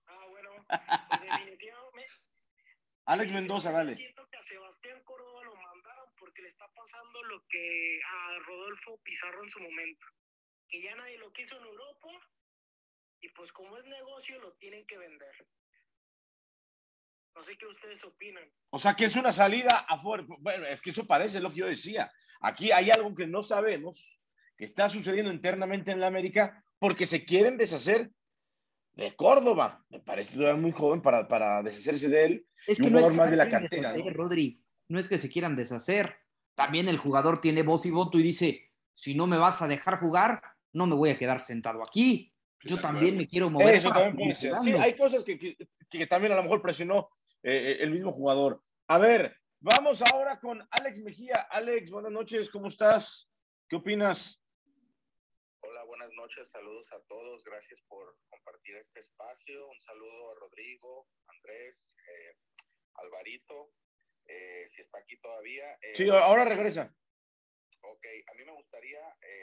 Ah, 0.07 0.27
bueno, 0.31 0.51
definitivamente. 1.21 2.11
Alex 3.07 3.33
Mendoza, 3.33 3.71
dale 3.71 4.15
porque 6.25 6.41
le 6.43 6.49
está 6.49 6.67
pasando 6.69 7.14
lo 7.25 7.45
que 7.49 8.01
a 8.03 8.39
Rodolfo 8.47 9.01
Pizarro 9.03 9.45
en 9.45 9.51
su 9.51 9.61
momento, 9.61 10.07
que 10.69 10.83
ya 10.83 10.95
nadie 10.95 11.19
lo 11.19 11.33
quiso 11.33 11.57
en 11.57 11.65
Europa 11.65 12.09
y 13.21 13.29
pues 13.31 13.53
como 13.53 13.77
es 13.79 13.85
negocio 13.87 14.39
lo 14.41 14.53
tienen 14.55 14.87
que 14.87 14.99
vender. 14.99 15.35
No 17.35 17.43
sé 17.43 17.57
qué 17.57 17.67
ustedes 17.67 18.05
opinan. 18.05 18.45
O 18.71 18.79
sea, 18.79 18.95
que 18.95 19.07
es 19.07 19.17
una 19.17 19.33
salida 19.33 19.87
afuera. 19.89 20.25
Bueno, 20.39 20.67
es 20.67 20.81
que 20.81 20.91
eso 20.91 21.07
parece 21.07 21.41
lo 21.41 21.51
que 21.51 21.61
yo 21.61 21.67
decía. 21.67 22.13
Aquí 22.41 22.71
hay 22.71 22.91
algo 22.91 23.15
que 23.15 23.27
no 23.27 23.43
sabemos, 23.43 24.21
que 24.57 24.65
está 24.65 24.89
sucediendo 24.89 25.33
internamente 25.33 25.91
en 25.91 26.01
la 26.01 26.07
América, 26.07 26.65
porque 26.79 27.07
se 27.07 27.25
quieren 27.25 27.57
deshacer 27.57 28.11
de 28.93 29.17
Córdoba. 29.17 29.85
Me 29.89 30.01
parece 30.01 30.37
muy 30.55 30.71
joven 30.71 31.03
para, 31.03 31.27
para 31.27 31.63
deshacerse 31.63 32.09
de 32.09 32.25
él. 32.25 32.47
Es 32.67 32.79
que 32.79 32.91
no 32.91 33.01
es 33.01 33.13
más 33.15 33.31
de 33.31 33.37
la 33.37 33.49
cartera. 33.49 33.93
Rodri 34.13 34.65
no 34.89 34.99
es 34.99 35.09
que 35.09 35.19
se 35.19 35.31
quieran 35.31 35.57
deshacer. 35.57 36.24
También 36.55 36.89
el 36.89 36.99
jugador 36.99 37.41
tiene 37.41 37.63
voz 37.63 37.87
y 37.87 37.91
voto 37.91 38.19
y 38.19 38.23
dice, 38.23 38.71
si 38.95 39.15
no 39.15 39.27
me 39.27 39.37
vas 39.37 39.63
a 39.63 39.69
dejar 39.69 39.99
jugar, 39.99 40.43
no 40.73 40.87
me 40.87 40.95
voy 40.95 41.11
a 41.11 41.19
quedar 41.19 41.41
sentado 41.41 41.83
aquí. 41.83 42.33
Yo 42.63 42.81
también 42.81 43.17
me 43.17 43.27
quiero 43.27 43.51
mover. 43.51 43.75
Eso 43.75 43.91
también 43.91 44.17
puede 44.17 44.35
ser. 44.35 44.57
Sí, 44.57 44.73
hay 44.73 44.97
cosas 44.97 45.23
que, 45.23 45.57
que 45.91 46.07
también 46.07 46.33
a 46.33 46.37
lo 46.37 46.43
mejor 46.43 46.63
presionó 46.63 47.11
eh, 47.43 47.79
el 47.81 47.91
mismo 47.91 48.11
jugador. 48.13 48.63
A 48.87 48.99
ver, 48.99 49.37
vamos 49.61 50.03
ahora 50.03 50.41
con 50.41 50.67
Alex 50.71 51.01
Mejía. 51.01 51.47
Alex, 51.51 51.91
buenas 51.91 52.11
noches, 52.11 52.49
¿cómo 52.49 52.69
estás? 52.69 53.31
¿Qué 53.69 53.77
opinas? 53.77 54.43
Hola, 55.61 55.85
buenas 55.85 56.11
noches, 56.17 56.49
saludos 56.49 56.91
a 56.93 57.01
todos, 57.09 57.45
gracias 57.45 57.81
por 57.89 58.17
compartir 58.31 58.77
este 58.77 59.01
espacio. 59.01 59.69
Un 59.69 59.81
saludo 59.81 60.31
a 60.31 60.41
Rodrigo, 60.41 61.07
Andrés, 61.27 61.77
eh, 61.99 62.37
Alvarito, 62.95 63.71
eh, 64.27 64.69
si 64.75 64.83
está 64.83 64.99
aquí 64.99 65.17
todavía. 65.19 65.79
sí, 65.95 66.09
ahora 66.09 66.45
regresa. 66.45 66.95
Ok, 67.83 68.07
a 68.27 68.35
mí 68.35 68.45
me 68.45 68.53
gustaría 68.53 69.01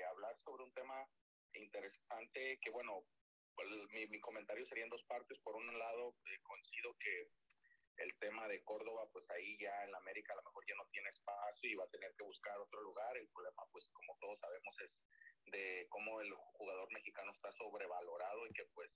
hablar 0.10 0.36
sobre 0.44 0.64
un 0.64 0.74
tema 0.74 1.08
interesante 1.54 2.60
que, 2.62 2.70
bueno, 2.72 3.06
mi, 3.92 4.08
mi, 4.08 4.20
comentario 4.20 4.66
sería 4.66 4.84
en 4.84 4.90
dos 4.90 5.04
partes. 5.04 5.38
Por 5.40 5.56
un 5.56 5.68
lado, 5.78 6.16
coincido 6.44 6.96
que 6.98 7.30
el 7.98 8.18
tema 8.20 8.48
de 8.48 8.64
Córdoba, 8.64 9.08
pues 9.12 9.30
ahí 9.30 9.58
ya 9.60 9.84
en 9.84 9.92
la 9.92 9.98
América 10.00 10.34
a 10.34 10.38
lo 10.38 10.44
mejor 10.44 10.66
ya 10.68 10.76
no 10.76 10.88
tiene 10.92 11.10
espacio 11.10 11.70
y 11.70 11.76
va 11.76 11.86
a 11.86 11.90
tener 11.90 12.14
que 12.18 12.24
buscar 12.24 12.58
otro 12.58 12.82
lugar. 12.82 13.18
El 13.18 13.28
problema, 13.30 13.64
pues 13.72 13.88
como 13.94 14.18
todos 14.20 14.40
sabemos, 14.40 14.76
es 14.82 14.92
de 15.52 15.88
cómo 15.90 16.22
el 16.22 16.34
jugador 16.34 16.92
mexicano 16.92 17.32
está 17.32 17.52
sobrevalorado 17.54 18.48
y 18.48 18.54
que 18.54 18.66
pues 18.74 18.90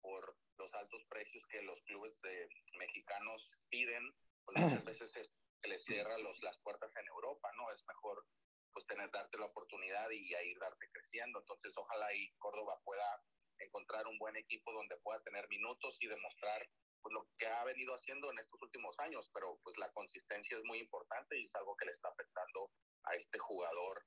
por 0.00 0.36
los 0.56 0.72
altos 0.74 1.02
precios 1.08 1.44
que 1.50 1.62
los 1.62 1.80
clubes 1.82 2.12
de 2.22 2.48
mexicanos 2.78 3.50
piden, 3.68 4.14
muchas 4.56 4.84
veces 4.84 5.12
se 5.12 5.68
les 5.68 5.84
cierra 5.84 6.16
los, 6.18 6.40
las 6.42 6.58
puertas 6.58 6.90
en 6.96 7.06
Europa, 7.08 7.50
¿no? 7.56 7.70
Es 7.72 7.84
mejor 7.86 8.24
pues 8.72 8.86
tener, 8.86 9.10
darte 9.10 9.38
la 9.38 9.46
oportunidad 9.46 10.08
y 10.10 10.34
ahí 10.34 10.54
darte 10.54 10.88
creciendo. 10.92 11.40
Entonces 11.40 11.72
ojalá 11.76 12.06
ahí 12.06 12.30
Córdoba 12.38 12.80
pueda 12.84 13.22
encontrar 13.58 14.06
un 14.06 14.18
buen 14.18 14.36
equipo 14.36 14.72
donde 14.72 14.96
pueda 14.98 15.20
tener 15.22 15.48
minutos 15.48 15.96
y 16.00 16.06
demostrar 16.06 16.68
pues, 17.02 17.12
lo 17.12 17.26
que 17.38 17.46
ha 17.46 17.64
venido 17.64 17.94
haciendo 17.94 18.30
en 18.30 18.38
estos 18.38 18.60
últimos 18.62 18.94
años, 19.00 19.28
pero 19.32 19.58
pues 19.62 19.76
la 19.78 19.90
consistencia 19.92 20.56
es 20.56 20.64
muy 20.64 20.78
importante 20.78 21.38
y 21.38 21.44
es 21.44 21.54
algo 21.54 21.76
que 21.76 21.86
le 21.86 21.92
está 21.92 22.08
afectando 22.08 22.70
a 23.04 23.14
este 23.14 23.38
jugador. 23.38 24.04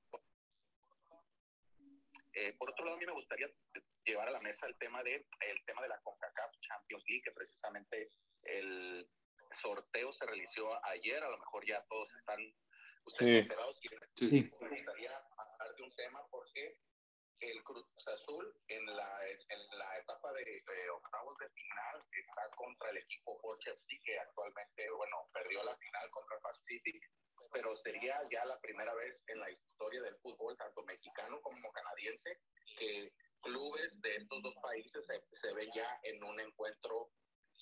Eh, 2.34 2.54
por 2.54 2.70
otro 2.70 2.86
lado, 2.86 2.96
a 2.96 3.00
mí 3.00 3.06
me 3.06 3.12
gustaría 3.12 3.48
llevar 4.06 4.30
a 4.30 4.32
la 4.32 4.40
mesa 4.40 4.66
el 4.66 4.78
tema 4.78 5.04
de 5.04 5.16
el 5.16 5.66
tema 5.66 5.82
de 5.82 5.90
la 5.90 6.00
CONCACAF 6.00 6.52
Champions 6.62 7.04
League, 7.08 7.24
que 7.24 7.32
precisamente 7.32 8.10
el 8.44 9.10
sorteo 9.62 10.14
se 10.14 10.26
realizó 10.26 10.86
ayer, 10.86 11.24
a 11.24 11.30
lo 11.30 11.38
mejor 11.38 11.66
ya 11.66 11.84
todos 11.90 12.10
están 12.16 12.40
ustedes 13.06 13.48
sí. 14.16 14.30
sí. 14.30 14.52
Me 14.62 14.68
gustaría 14.70 15.18
hablar 15.38 15.76
de 15.76 15.84
un 15.84 15.96
tema 15.96 16.22
porque 16.30 16.78
el 17.42 17.64
Cruz 17.64 17.88
Azul 18.08 18.54
en 18.68 18.86
la, 18.86 19.20
en 19.28 19.80
la 19.80 19.98
etapa 19.98 20.32
de, 20.34 20.90
octavos 20.92 21.38
de 21.40 21.50
final 21.50 22.00
está 22.12 22.50
contra 22.56 22.90
el 22.92 22.98
equipo 22.98 23.40
Porsche 23.42 23.72
FC 23.72 24.00
que 24.04 24.20
actualmente, 24.20 24.90
bueno, 24.92 25.28
perdió 25.34 25.64
la 25.64 25.76
final 25.78 26.10
contra 26.12 26.40
Pacific, 26.40 27.02
pero 27.52 27.76
sería 27.78 28.22
ya 28.30 28.46
la 28.46 28.60
primera 28.60 28.94
vez 28.94 29.24
en 29.28 29.40
la 29.40 29.50
historia 29.50 30.02
del 30.04 30.16
fútbol, 30.18 30.56
tanto 30.58 30.84
mexicano 30.84 31.42
como 31.42 31.72
canadiense, 31.72 32.40
que 32.78 33.12
clubes 33.42 34.00
de 34.02 34.16
estos 34.18 34.44
dos 34.44 34.56
países 34.62 35.04
se, 35.08 35.38
se 35.38 35.54
ven 35.54 35.70
ya 35.74 36.00
en 36.04 36.24
un 36.24 36.40
encuentro 36.40 37.10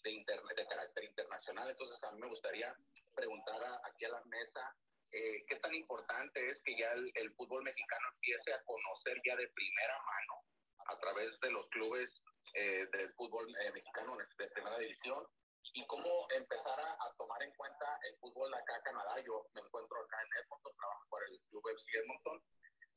de, 0.03 0.12
internet, 0.12 0.55
de 0.55 0.67
carácter 0.67 1.03
internacional. 1.03 1.69
Entonces, 1.69 2.03
a 2.03 2.12
mí 2.12 2.21
me 2.21 2.27
gustaría 2.27 2.75
preguntar 3.15 3.62
aquí 3.83 4.05
a 4.05 4.09
la 4.09 4.23
mesa 4.25 4.75
eh, 5.12 5.43
qué 5.47 5.55
tan 5.57 5.73
importante 5.73 6.49
es 6.49 6.62
que 6.63 6.77
ya 6.77 6.91
el, 6.93 7.33
fútbol 7.33 7.63
mexicano 7.63 8.07
empiece 8.13 8.53
a 8.53 8.63
conocer 8.63 9.19
ya 9.25 9.35
de 9.35 9.47
primera 9.49 9.97
mano 9.97 10.43
a 10.85 10.99
través 10.99 11.39
de 11.39 11.51
los 11.51 11.67
clubes 11.69 12.21
eh, 12.53 12.85
del 12.91 13.12
fútbol 13.13 13.47
eh, 13.49 13.71
mexicano 13.71 14.17
de 14.38 14.47
primera 14.49 14.77
división 14.77 15.25
y 15.73 15.85
cómo 15.88 16.27
empezar 16.31 16.79
a, 16.79 17.13
tomar 17.17 17.41
en 17.43 17.53
cuenta 17.55 17.99
el 18.07 18.17
fútbol 18.19 18.53
acá 18.53 18.75
en 18.75 18.81
Canadá. 18.83 19.19
Yo 19.25 19.47
me 19.53 19.62
encuentro 19.62 19.97
acá 19.99 20.21
en 20.21 20.43
Edmonton, 20.43 20.73
trabajo 20.77 21.05
por 21.09 21.23
el 21.23 21.39
club 21.49 21.63
FC 21.69 21.97
Edmonton 21.99 22.43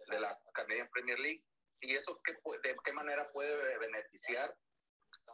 de 0.08 0.20
la 0.20 0.38
Canadian 0.52 0.88
Premier 0.90 1.18
League 1.18 1.44
y 1.80 1.96
eso 1.96 2.20
qué, 2.24 2.32
de 2.32 2.76
qué 2.84 2.92
manera 2.92 3.26
puede 3.28 3.78
beneficiar 3.78 4.54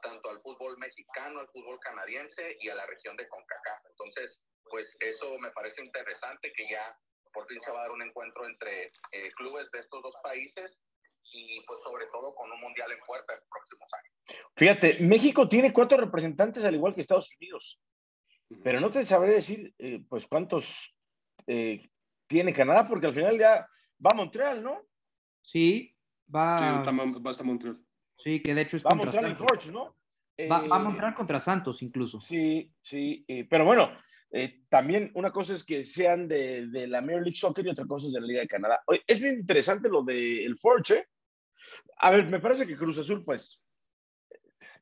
tanto 0.00 0.30
al 0.30 0.40
fútbol 0.42 0.78
mexicano, 0.78 1.40
al 1.40 1.48
fútbol 1.48 1.78
canadiense 1.80 2.56
y 2.60 2.68
a 2.68 2.74
la 2.74 2.86
región 2.86 3.16
de 3.16 3.28
CONCACAF. 3.28 3.86
Entonces, 3.90 4.40
pues 4.70 4.86
eso 5.00 5.38
me 5.38 5.50
parece 5.50 5.82
interesante 5.82 6.52
que 6.56 6.68
ya 6.70 6.96
por 7.32 7.46
fin 7.46 7.60
se 7.60 7.70
va 7.70 7.80
a 7.80 7.82
dar 7.82 7.90
un 7.92 8.02
encuentro 8.02 8.46
entre 8.46 8.84
eh, 9.12 9.30
clubes 9.36 9.70
de 9.70 9.80
estos 9.80 10.02
dos 10.02 10.14
países 10.22 10.78
y 11.32 11.60
pues 11.66 11.80
sobre 11.84 12.06
todo 12.06 12.34
con 12.34 12.50
un 12.50 12.60
mundial 12.60 12.90
en 12.92 13.00
puerta 13.06 13.34
en 13.34 13.40
próximos 13.50 13.88
años. 13.92 14.42
Fíjate, 14.56 14.98
México 15.00 15.48
tiene 15.48 15.72
cuatro 15.72 15.98
representantes 15.98 16.64
al 16.64 16.74
igual 16.74 16.94
que 16.94 17.00
Estados 17.00 17.30
Unidos, 17.38 17.80
pero 18.62 18.80
no 18.80 18.90
te 18.90 19.04
sabré 19.04 19.34
decir 19.34 19.74
eh, 19.78 20.00
pues 20.08 20.26
cuántos 20.26 20.94
eh, 21.46 21.88
tiene 22.26 22.52
Canadá 22.52 22.86
porque 22.86 23.06
al 23.06 23.14
final 23.14 23.38
ya 23.38 23.68
va 24.04 24.10
a 24.12 24.16
Montreal, 24.16 24.62
¿no? 24.62 24.86
Sí, 25.42 25.94
va, 26.34 26.58
sí, 26.58 26.64
va 26.64 27.30
hasta 27.30 27.44
Montreal. 27.44 27.87
Sí, 28.18 28.42
que 28.42 28.54
de 28.54 28.62
hecho 28.62 28.76
es 28.76 28.84
va 28.84 28.90
contra 28.90 29.12
Montreal 29.12 29.36
Santos. 29.36 29.72
¿no? 29.72 29.96
Va, 30.50 30.62
va, 30.62 30.76
a 30.76 30.78
Montreal 30.78 31.14
contra 31.14 31.40
Santos 31.40 31.82
incluso. 31.82 32.20
Sí, 32.20 32.70
sí, 32.82 33.24
pero 33.48 33.64
bueno, 33.64 33.90
eh, 34.30 34.60
también 34.68 35.10
una 35.14 35.32
cosa 35.32 35.54
es 35.54 35.64
que 35.64 35.82
sean 35.84 36.28
de, 36.28 36.66
de, 36.66 36.86
la 36.86 37.00
Major 37.00 37.22
League 37.22 37.36
Soccer 37.36 37.66
y 37.66 37.70
otra 37.70 37.86
cosa 37.86 38.06
es 38.06 38.12
de 38.12 38.20
la 38.20 38.26
Liga 38.26 38.40
de 38.40 38.48
Canadá. 38.48 38.82
Oye, 38.86 39.02
es 39.06 39.20
bien 39.20 39.36
interesante 39.36 39.88
lo 39.88 40.02
del 40.02 40.40
el 40.40 40.58
Forge. 40.58 40.94
¿eh? 40.94 41.08
A 41.98 42.10
ver, 42.10 42.26
me 42.26 42.40
parece 42.40 42.66
que 42.66 42.76
Cruz 42.76 42.98
Azul, 42.98 43.22
pues, 43.24 43.62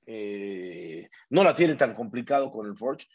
eh, 0.07 1.09
no 1.31 1.45
la 1.45 1.55
tiene 1.55 1.77
tan 1.77 1.95
complicado 1.95 2.51
con 2.51 2.67
el 2.67 2.77
Forge, 2.77 3.07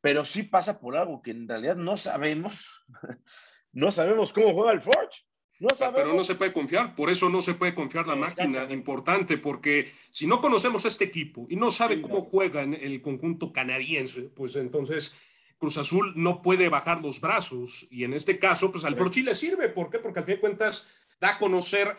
pero 0.00 0.24
sí 0.24 0.44
pasa 0.44 0.80
por 0.80 0.96
algo 0.96 1.22
que 1.22 1.30
en 1.30 1.48
realidad 1.48 1.76
no 1.76 1.96
sabemos. 1.96 2.84
no 3.72 3.92
sabemos 3.92 4.32
cómo 4.32 4.54
juega 4.54 4.72
el 4.72 4.82
Forge. 4.82 5.22
No 5.58 5.68
pero 5.94 6.12
no 6.12 6.22
se 6.22 6.34
puede 6.34 6.52
confiar, 6.52 6.94
por 6.94 7.08
eso 7.08 7.30
no 7.30 7.40
se 7.40 7.54
puede 7.54 7.74
confiar 7.74 8.06
la 8.06 8.14
máquina, 8.16 8.70
importante, 8.70 9.38
porque 9.38 9.90
si 10.10 10.26
no 10.26 10.40
conocemos 10.40 10.84
este 10.84 11.04
equipo 11.04 11.46
y 11.48 11.56
no 11.56 11.70
sabe 11.70 12.02
cómo 12.02 12.22
juega 12.22 12.62
en 12.62 12.74
el 12.74 13.00
conjunto 13.00 13.52
canadiense, 13.52 14.22
pues 14.34 14.54
entonces 14.56 15.16
Cruz 15.58 15.78
Azul 15.78 16.12
no 16.16 16.42
puede 16.42 16.68
bajar 16.68 17.00
los 17.00 17.20
brazos 17.20 17.86
y 17.90 18.04
en 18.04 18.12
este 18.12 18.38
caso, 18.38 18.70
pues 18.70 18.84
al 18.84 18.96
Pro 18.96 19.10
le 19.14 19.34
sirve. 19.34 19.68
¿Por 19.70 19.88
qué? 19.88 19.98
Porque 19.98 20.18
al 20.20 20.26
fin 20.26 20.34
de 20.34 20.40
cuentas 20.40 20.88
da 21.18 21.30
a 21.30 21.38
conocer 21.38 21.96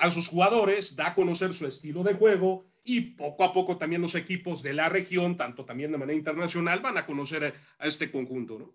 a 0.00 0.10
sus 0.10 0.28
jugadores, 0.28 0.96
da 0.96 1.08
a 1.08 1.14
conocer 1.14 1.54
su 1.54 1.66
estilo 1.66 2.02
de 2.02 2.14
juego 2.14 2.66
y 2.84 3.00
poco 3.02 3.44
a 3.44 3.52
poco 3.52 3.76
también 3.76 4.02
los 4.02 4.14
equipos 4.14 4.62
de 4.62 4.72
la 4.72 4.88
región, 4.88 5.36
tanto 5.36 5.64
también 5.64 5.92
de 5.92 5.98
manera 5.98 6.18
internacional, 6.18 6.80
van 6.80 6.98
a 6.98 7.06
conocer 7.06 7.54
a, 7.78 7.86
este 7.86 8.10
conjunto, 8.10 8.58
¿no? 8.58 8.72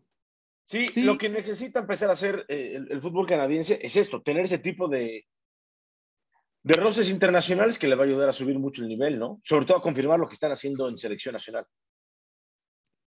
Sí, 0.65 0.89
lo 1.03 1.17
que 1.17 1.29
necesita 1.29 1.79
empezar 1.79 2.09
a 2.09 2.13
hacer 2.13 2.45
eh, 2.47 2.79
el, 2.89 3.01
fútbol 3.01 3.27
canadiense 3.27 3.79
es 3.81 3.95
esto, 3.95 4.21
tener 4.21 4.45
ese 4.45 4.57
tipo 4.57 4.87
de, 4.87 5.27
de 6.63 6.73
roces 6.75 7.09
internacionales 7.09 7.77
que 7.77 7.87
le 7.87 7.95
va 7.95 8.03
a 8.03 8.07
ayudar 8.07 8.29
a 8.29 8.33
subir 8.33 8.57
mucho 8.57 8.81
el 8.81 8.87
nivel, 8.87 9.19
¿no? 9.19 9.41
Sobre 9.43 9.65
todo 9.65 9.77
a 9.77 9.81
confirmar 9.81 10.19
lo 10.19 10.27
que 10.27 10.33
están 10.33 10.51
haciendo 10.51 10.87
en 10.87 10.97
selección 10.97 11.33
nacional. 11.33 11.67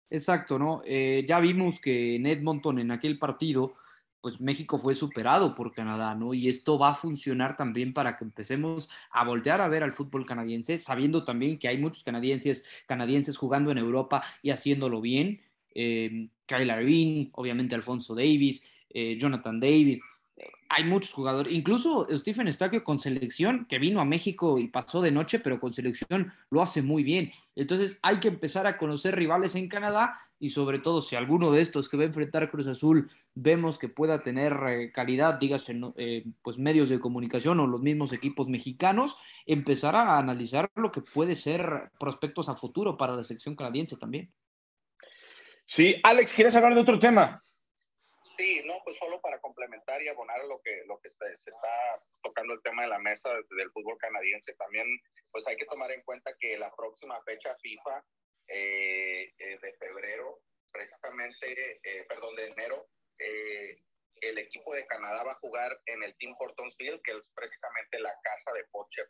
Exacto, 0.08 0.58
¿no? 0.58 0.80
Eh, 0.84 1.24
ya 1.28 1.38
vimos 1.40 1.80
que 1.80 2.16
en 2.16 2.26
Edmonton, 2.26 2.78
en 2.78 2.90
aquel 2.90 3.18
partido, 3.18 3.74
pues 4.20 4.40
México 4.40 4.78
fue 4.78 4.94
superado 4.94 5.54
por 5.54 5.72
Canadá, 5.72 6.14
¿no? 6.14 6.34
Y 6.34 6.48
esto 6.48 6.78
va 6.78 6.90
a 6.90 6.94
funcionar 6.94 7.56
también 7.56 7.94
para 7.94 8.16
que 8.16 8.24
empecemos 8.24 8.90
a 9.10 9.24
voltear 9.24 9.60
a 9.60 9.68
ver 9.68 9.82
al 9.82 9.92
fútbol 9.92 10.26
canadiense, 10.26 10.78
sabiendo 10.78 11.24
también 11.24 11.58
que 11.58 11.68
hay 11.68 11.78
muchos 11.78 12.04
canadienses, 12.04 12.84
canadienses 12.86 13.36
jugando 13.36 13.70
en 13.70 13.78
Europa 13.78 14.22
y 14.42 14.50
haciéndolo 14.50 15.00
bien. 15.00 15.40
Eh, 15.74 16.28
Kyle 16.56 16.70
Irving, 16.70 17.30
obviamente 17.32 17.74
Alfonso 17.74 18.14
Davis, 18.14 18.68
eh, 18.90 19.16
Jonathan 19.18 19.60
David, 19.60 20.00
hay 20.72 20.84
muchos 20.84 21.12
jugadores, 21.12 21.52
incluso 21.52 22.06
Stephen 22.16 22.46
Estaquio 22.46 22.84
con 22.84 23.00
selección, 23.00 23.66
que 23.66 23.80
vino 23.80 24.00
a 24.00 24.04
México 24.04 24.56
y 24.56 24.68
pasó 24.68 25.02
de 25.02 25.10
noche, 25.10 25.40
pero 25.40 25.58
con 25.58 25.74
selección 25.74 26.32
lo 26.48 26.62
hace 26.62 26.80
muy 26.80 27.02
bien. 27.02 27.32
Entonces 27.56 27.98
hay 28.02 28.20
que 28.20 28.28
empezar 28.28 28.68
a 28.68 28.78
conocer 28.78 29.16
rivales 29.16 29.56
en 29.56 29.68
Canadá 29.68 30.20
y 30.38 30.50
sobre 30.50 30.78
todo 30.78 31.00
si 31.00 31.16
alguno 31.16 31.50
de 31.50 31.60
estos 31.60 31.88
que 31.88 31.96
va 31.96 32.04
a 32.04 32.06
enfrentar 32.06 32.52
Cruz 32.52 32.68
Azul 32.68 33.10
vemos 33.34 33.78
que 33.78 33.88
pueda 33.88 34.22
tener 34.22 34.56
eh, 34.68 34.92
calidad, 34.92 35.40
dígase, 35.40 35.78
eh, 35.96 36.24
pues 36.40 36.56
medios 36.56 36.88
de 36.88 37.00
comunicación 37.00 37.58
o 37.58 37.66
los 37.66 37.82
mismos 37.82 38.12
equipos 38.12 38.46
mexicanos, 38.46 39.16
empezar 39.46 39.96
a 39.96 40.18
analizar 40.18 40.70
lo 40.76 40.92
que 40.92 41.02
puede 41.02 41.34
ser 41.34 41.90
prospectos 41.98 42.48
a 42.48 42.54
futuro 42.54 42.96
para 42.96 43.16
la 43.16 43.24
selección 43.24 43.56
canadiense 43.56 43.96
también. 43.96 44.30
Sí, 45.70 46.00
Alex, 46.02 46.32
¿quieres 46.32 46.56
hablar 46.56 46.74
de 46.74 46.80
otro 46.80 46.98
tema? 46.98 47.38
Sí, 48.36 48.60
no, 48.64 48.82
pues 48.82 48.98
solo 48.98 49.20
para 49.20 49.38
complementar 49.38 50.02
y 50.02 50.08
abonar 50.08 50.44
lo 50.46 50.60
que, 50.62 50.82
lo 50.86 50.98
que 50.98 51.08
se, 51.10 51.32
está 51.32 51.94
tocando 52.24 52.54
el 52.54 52.62
tema 52.62 52.82
de 52.82 52.88
la 52.88 52.98
mesa 52.98 53.30
del 53.32 53.70
fútbol 53.70 53.96
canadiense, 53.98 54.52
también 54.54 54.84
pues 55.30 55.46
hay 55.46 55.56
que 55.56 55.66
tomar 55.66 55.92
en 55.92 56.02
cuenta 56.02 56.34
que 56.40 56.58
la 56.58 56.74
próxima 56.74 57.22
fecha 57.22 57.54
FIFA 57.62 58.04
eh, 58.48 59.32
eh, 59.38 59.58
de 59.62 59.72
febrero, 59.74 60.40
precisamente, 60.72 61.78
eh, 61.84 62.04
perdón, 62.08 62.34
de 62.34 62.48
enero, 62.48 62.88
el 64.22 64.38
equipo 64.38 64.74
de 64.74 64.86
Canadá 64.88 65.22
va 65.22 65.32
a 65.32 65.40
jugar 65.40 65.70
en 65.86 66.02
el 66.02 66.16
Team 66.16 66.34
Hortons 66.36 66.74
Field, 66.78 67.00
que 67.02 67.12
es 67.12 67.22
precisamente 67.32 68.00
la 68.00 68.12
casa 68.24 68.52
de 68.54 68.64
Poche. 68.72 69.02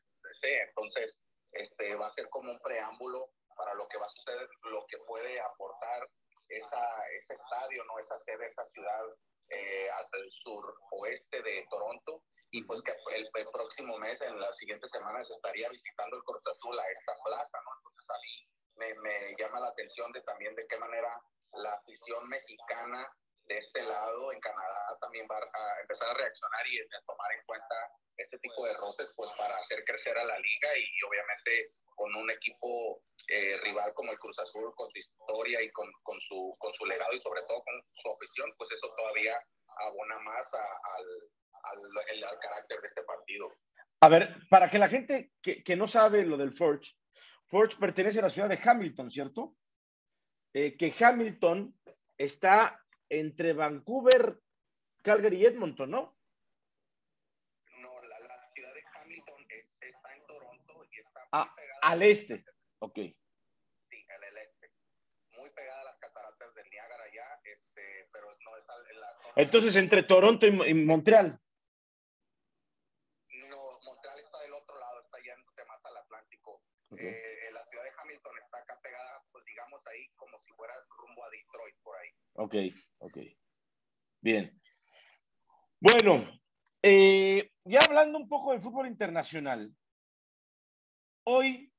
Entonces, 0.42 1.18
este, 1.52 1.94
va 1.94 2.08
a 2.08 2.12
ser 2.12 2.28
como 2.28 2.52
un 2.52 2.60
preámbulo 2.60 3.30
para 3.56 3.72
lo 3.72 3.88
que 3.88 3.96
va 3.96 4.04
a 4.04 4.10
suceder, 4.10 4.46
lo 4.64 4.84
que 4.88 4.98
puede 4.98 5.40
aportar 5.40 6.06
esa, 6.50 7.08
ese 7.08 7.34
estadio, 7.34 7.84
no 7.84 7.98
esa 7.98 8.18
sede, 8.24 8.46
esa 8.46 8.66
ciudad 8.70 9.04
eh, 9.50 9.88
el 10.12 10.30
sur 10.42 10.74
oeste 10.92 11.42
de 11.42 11.66
Toronto 11.70 12.22
y 12.52 12.62
pues 12.64 12.80
que 12.82 12.92
el, 13.14 13.28
próximo 13.52 13.96
mes, 13.98 14.20
en 14.20 14.40
las 14.40 14.56
siguientes 14.56 14.90
semanas, 14.90 15.28
estaría 15.30 15.68
visitando 15.68 16.16
el 16.16 16.22
Cruz 16.24 16.42
Azul 16.46 16.78
a 16.78 16.90
esta 16.90 17.14
plaza, 17.24 17.58
¿no? 17.64 17.70
Entonces 17.76 18.10
a 18.10 18.18
mí 18.18 18.48
me, 18.76 18.94
me 19.00 19.36
llama 19.38 19.60
la 19.60 19.68
atención 19.68 20.10
de 20.12 20.22
también 20.22 20.54
de 20.56 20.66
qué 20.66 20.76
manera 20.78 21.20
la 21.52 21.74
afición 21.74 22.28
mexicana 22.28 23.08
de 23.50 23.58
este 23.58 23.82
lado 23.82 24.32
en 24.32 24.38
Canadá 24.38 24.96
también 25.00 25.26
va 25.28 25.36
a 25.36 25.80
empezar 25.80 26.08
a 26.08 26.14
reaccionar 26.14 26.66
y 26.68 26.78
a 26.78 27.02
tomar 27.04 27.32
en 27.34 27.44
cuenta 27.44 27.74
este 28.16 28.38
tipo 28.38 28.64
de 28.64 28.74
roces 28.74 29.08
pues 29.16 29.28
para 29.36 29.56
hacer 29.58 29.82
crecer 29.84 30.16
a 30.16 30.24
la 30.24 30.38
liga 30.38 30.68
y, 30.78 30.86
obviamente 31.02 31.68
con 31.96 32.14
un 32.14 32.30
equipo 32.30 33.02
eh, 33.26 33.56
rival 33.58 33.92
como 33.94 34.12
el 34.12 34.18
Cruz 34.20 34.38
Azul 34.38 34.72
con 34.76 34.88
su 34.92 34.98
historia 34.98 35.60
y 35.62 35.70
con, 35.72 35.90
con, 36.04 36.16
su, 36.28 36.54
con 36.58 36.72
su 36.74 36.86
legado 36.86 37.12
y 37.12 37.20
sobre 37.22 37.42
todo 37.42 37.60
con 37.64 37.74
su 37.94 38.08
afición 38.12 38.54
pues 38.56 38.70
eso 38.70 38.94
todavía 38.96 39.34
abona 39.82 40.18
más 40.20 40.46
al, 40.54 41.06
al, 41.64 42.24
al, 42.24 42.38
carácter 42.38 42.80
de 42.80 42.86
este 42.86 43.02
partido. 43.02 43.50
A 44.00 44.08
ver, 44.08 44.36
para 44.48 44.68
que 44.68 44.78
la 44.78 44.88
gente 44.88 45.32
que, 45.42 45.64
que 45.64 45.76
no 45.76 45.88
sabe 45.88 46.24
lo 46.24 46.36
del 46.36 46.52
Forge, 46.52 46.92
Forge 47.46 47.76
pertenece 47.78 48.20
a 48.20 48.22
la 48.22 48.30
ciudad 48.30 48.48
de 48.48 48.60
Hamilton, 48.62 49.10
¿cierto? 49.10 49.56
Eh, 50.52 50.76
que 50.76 50.94
Hamilton 50.98 51.74
está 52.16 52.80
entre 53.10 53.52
Vancouver, 53.52 54.40
Calgary 55.02 55.42
y 55.42 55.46
Edmonton, 55.46 55.90
¿no? 55.90 56.16
No, 57.80 58.02
la, 58.02 58.20
la 58.20 58.50
ciudad 58.54 58.72
de 58.72 58.82
Hamilton 58.94 59.46
está 59.80 60.16
en 60.16 60.26
Toronto 60.26 60.84
y 60.92 61.00
está 61.00 61.28
ah, 61.32 61.54
al 61.82 62.02
este. 62.02 62.44
Ok. 62.78 62.94
Sí, 62.94 64.06
al 64.16 64.24
el 64.24 64.38
este. 64.38 64.70
Muy 65.36 65.50
pegada 65.50 65.80
a 65.80 65.84
las 65.84 65.98
cataratas 65.98 66.54
del 66.54 66.70
Niágara 66.70 67.04
allá, 67.04 67.40
este, 67.44 68.08
pero 68.12 68.28
no 68.44 68.56
es 68.56 68.64
en 68.90 69.00
la 69.00 69.12
zona 69.22 69.34
Entonces, 69.36 69.76
entre 69.76 70.02
Toronto 70.04 70.46
y, 70.46 70.74
Montreal. 70.74 71.40
No, 73.48 73.80
Montreal 73.84 74.20
está 74.20 74.38
del 74.40 74.54
otro 74.54 74.78
lado, 74.78 75.00
está 75.00 75.18
yéndose 75.18 75.64
más 75.64 75.84
al 75.84 75.96
Atlántico. 75.96 76.62
Eh, 76.96 77.50
la 77.52 77.64
ciudad 77.66 77.84
de 77.84 77.92
Hamilton 77.96 78.38
está 78.38 78.58
acá 78.58 78.78
pegada, 78.82 79.22
pues 79.32 79.44
digamos 79.44 79.84
ahí, 79.86 80.08
como 80.16 80.38
si 80.40 80.52
fuera 80.52 80.74
rumbo 80.98 81.24
a 81.24 81.30
Detroit, 81.30 81.76
por 81.82 81.96
ahí. 81.96 82.10
Ok, 82.40 82.54
ok. 83.00 83.18
Bien. 84.22 84.58
Bueno, 85.78 86.26
eh, 86.82 87.50
ya 87.64 87.80
hablando 87.86 88.16
un 88.16 88.28
poco 88.28 88.52
del 88.52 88.62
fútbol 88.62 88.86
internacional, 88.86 89.70
hoy 91.24 91.70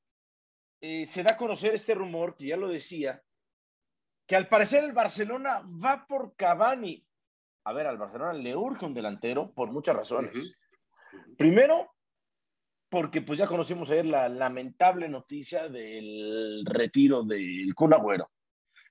eh, 0.80 1.08
se 1.08 1.24
da 1.24 1.34
a 1.34 1.38
conocer 1.38 1.74
este 1.74 1.96
rumor, 1.96 2.38
que 2.38 2.46
ya 2.46 2.58
lo 2.58 2.68
decía, 2.68 3.24
que 4.28 4.36
al 4.36 4.48
parecer 4.50 4.84
el 4.84 4.94
Barcelona 4.94 5.68
va 5.84 6.06
por 6.08 6.36
Cavani. 6.36 7.04
A 7.66 7.74
ver, 7.74 7.88
al 7.88 7.98
Barcelona 7.98 8.34
le 8.34 8.56
urge 8.56 8.86
un 8.86 8.94
delantero 8.94 9.52
por 9.54 9.72
muchas 9.72 9.96
razones. 9.96 10.60
Primero, 11.40 11.96
porque 12.88 13.22
pues 13.22 13.40
ya 13.40 13.48
conocimos 13.48 13.90
ayer 13.90 14.06
la 14.06 14.30
lamentable 14.30 15.10
noticia 15.10 15.68
del 15.70 16.64
retiro 16.68 17.24
del 17.24 17.74
Kun 17.74 17.96
Agüero. 17.96 18.30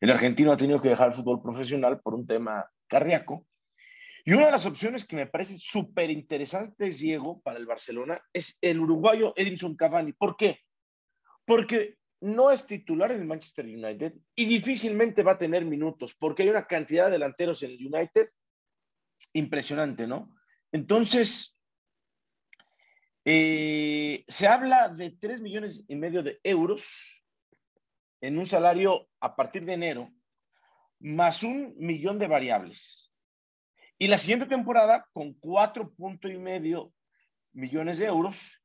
El 0.01 0.11
argentino 0.11 0.53
ha 0.53 0.57
tenido 0.57 0.81
que 0.81 0.89
dejar 0.89 1.09
el 1.09 1.15
fútbol 1.15 1.43
profesional 1.43 2.01
por 2.01 2.15
un 2.15 2.27
tema 2.27 2.67
cardíaco. 2.89 3.47
Y 4.25 4.33
una 4.33 4.47
de 4.47 4.53
las 4.53 4.67
opciones 4.67 5.05
que 5.05 5.17
me 5.17 5.27
parece 5.27 5.59
súper 5.59 6.11
interesante, 6.11 6.91
Diego, 6.91 7.41
para 7.43 7.59
el 7.59 7.67
Barcelona, 7.67 8.21
es 8.33 8.59
el 8.61 8.81
uruguayo 8.81 9.35
Edinson 9.37 9.77
Cavani. 9.77 10.13
¿Por 10.13 10.37
qué? 10.37 10.61
Porque 11.45 11.97
no 12.21 12.51
es 12.51 12.67
titular 12.67 13.13
en 13.13 13.21
el 13.21 13.27
Manchester 13.27 13.65
United 13.65 14.15
y 14.35 14.47
difícilmente 14.47 15.23
va 15.23 15.33
a 15.33 15.39
tener 15.39 15.65
minutos, 15.65 16.15
porque 16.19 16.43
hay 16.43 16.51
una 16.51 16.67
cantidad 16.67 17.07
de 17.07 17.13
delanteros 17.13 17.63
en 17.63 17.71
el 17.71 17.87
United 17.87 18.29
impresionante, 19.33 20.07
¿no? 20.07 20.35
Entonces, 20.73 21.59
eh, 23.25 24.25
se 24.29 24.47
habla 24.47 24.89
de 24.89 25.11
3 25.11 25.41
millones 25.41 25.85
y 25.89 25.97
medio 25.97 26.23
de 26.23 26.41
euros 26.43 27.20
en 28.21 28.39
un 28.39 28.47
salario 28.47 29.09
a 29.21 29.37
partir 29.37 29.65
de 29.65 29.75
enero, 29.75 30.11
más 30.99 31.43
un 31.43 31.75
millón 31.79 32.19
de 32.19 32.27
variables. 32.27 33.13
Y 33.99 34.09
la 34.09 34.19
siguiente 34.19 34.47
temporada 34.47 35.07
con 35.13 35.35
cuatro 35.35 35.93
puntos 35.95 36.31
y 36.31 36.39
medio 36.39 36.93
millones 37.53 37.99
de 37.99 38.07
euros 38.07 38.63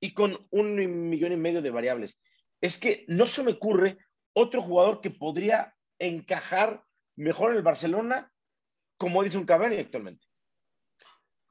y 0.00 0.12
con 0.12 0.46
un 0.50 1.08
millón 1.08 1.32
y 1.32 1.36
medio 1.36 1.62
de 1.62 1.70
variables. 1.70 2.20
Es 2.60 2.78
que 2.78 3.04
no 3.08 3.26
se 3.26 3.42
me 3.42 3.52
ocurre 3.52 3.98
otro 4.32 4.62
jugador 4.62 5.00
que 5.00 5.10
podría 5.10 5.74
encajar 5.98 6.82
mejor 7.16 7.50
en 7.50 7.56
el 7.56 7.62
Barcelona 7.62 8.30
como 8.98 9.20
un 9.20 9.46
Cavani 9.46 9.76
actualmente. 9.76 10.25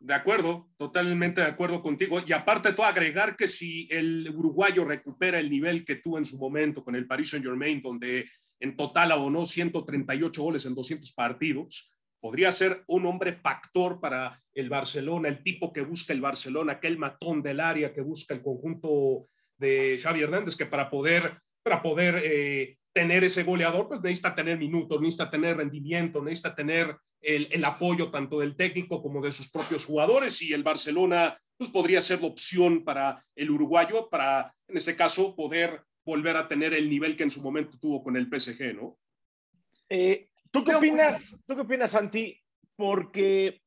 De 0.05 0.13
acuerdo, 0.13 0.69
totalmente 0.77 1.41
de 1.41 1.47
acuerdo 1.47 1.81
contigo. 1.81 2.21
Y 2.23 2.31
aparte, 2.31 2.73
todo 2.73 2.85
agregar 2.85 3.35
que 3.35 3.47
si 3.47 3.87
el 3.89 4.29
uruguayo 4.29 4.85
recupera 4.85 5.39
el 5.39 5.49
nivel 5.49 5.83
que 5.83 5.95
tuvo 5.95 6.19
en 6.19 6.25
su 6.25 6.37
momento 6.37 6.83
con 6.83 6.95
el 6.95 7.07
Paris 7.07 7.31
Saint 7.31 7.43
Germain, 7.43 7.81
donde 7.81 8.29
en 8.59 8.77
total 8.77 9.11
abonó 9.11 9.47
138 9.47 10.43
goles 10.43 10.63
en 10.67 10.75
200 10.75 11.11
partidos, 11.13 11.91
podría 12.19 12.51
ser 12.51 12.83
un 12.85 13.07
hombre 13.07 13.33
factor 13.33 13.99
para 13.99 14.43
el 14.53 14.69
Barcelona, 14.69 15.27
el 15.27 15.41
tipo 15.41 15.73
que 15.73 15.81
busca 15.81 16.13
el 16.13 16.21
Barcelona, 16.21 16.73
aquel 16.73 16.99
matón 16.99 17.41
del 17.41 17.59
área 17.59 17.91
que 17.91 18.01
busca 18.01 18.35
el 18.35 18.43
conjunto 18.43 19.27
de 19.57 19.99
Xavi 19.99 20.21
Hernández, 20.21 20.55
que 20.55 20.67
para 20.67 20.87
poder, 20.87 21.39
para 21.63 21.81
poder 21.81 22.21
eh, 22.23 22.77
tener 22.93 23.23
ese 23.23 23.41
goleador, 23.41 23.87
pues 23.87 24.01
necesita 24.01 24.35
tener 24.35 24.59
minutos, 24.59 25.01
necesita 25.01 25.31
tener 25.31 25.57
rendimiento, 25.57 26.23
necesita 26.23 26.53
tener 26.53 26.95
el, 27.25 27.65
apoyo 27.65 28.11
tanto 28.11 28.39
del 28.39 28.55
técnico 28.55 29.01
como 29.01 29.21
de 29.21 29.31
sus 29.31 29.49
propios 29.49 29.85
jugadores 29.85 30.41
y 30.41 30.53
el 30.53 30.63
Barcelona 30.63 31.39
pues 31.57 31.69
podría 31.69 32.01
ser 32.01 32.21
la 32.21 32.27
opción 32.27 32.83
para 32.83 33.23
el 33.35 33.49
uruguayo 33.49 34.09
para, 34.09 34.53
en 34.67 34.77
ese 34.77 34.95
caso, 34.95 35.35
poder 35.35 35.81
volver 36.05 36.37
a 36.37 36.47
tener 36.47 36.73
el 36.73 36.89
nivel 36.89 37.15
que 37.15 37.23
en 37.23 37.31
su 37.31 37.41
momento 37.41 37.77
tuvo 37.79 38.03
con 38.03 38.15
el 38.15 38.27
PSG, 38.27 38.75
¿no? 38.75 38.97
Eh, 39.89 40.29
¿Tú 40.51 40.63
qué 40.63 40.75
opinas, 40.75 41.39
tú 41.47 41.55
qué 41.55 41.61
opinas, 41.61 41.91
Santi? 41.91 42.37
Porque, 42.75 43.61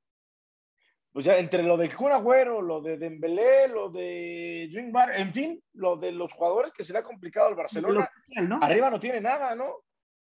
pues 1.12 1.24
ya 1.24 1.38
entre 1.38 1.62
lo 1.62 1.76
del 1.76 1.94
Kun 1.94 2.12
Agüero, 2.12 2.60
lo 2.60 2.80
de 2.80 2.98
Dembélé, 2.98 3.68
lo 3.68 3.90
de 3.90 4.70
Bar, 4.92 5.18
en 5.18 5.32
fin, 5.32 5.62
lo 5.72 5.96
de 5.96 6.12
los 6.12 6.32
jugadores 6.32 6.72
que 6.72 6.84
se 6.84 6.92
le 6.92 7.00
ha 7.00 7.02
complicado 7.02 7.48
al 7.48 7.54
Barcelona, 7.54 8.10
arriba 8.60 8.90
no 8.90 9.00
tiene 9.00 9.20
nada, 9.20 9.54
¿no? 9.54 9.84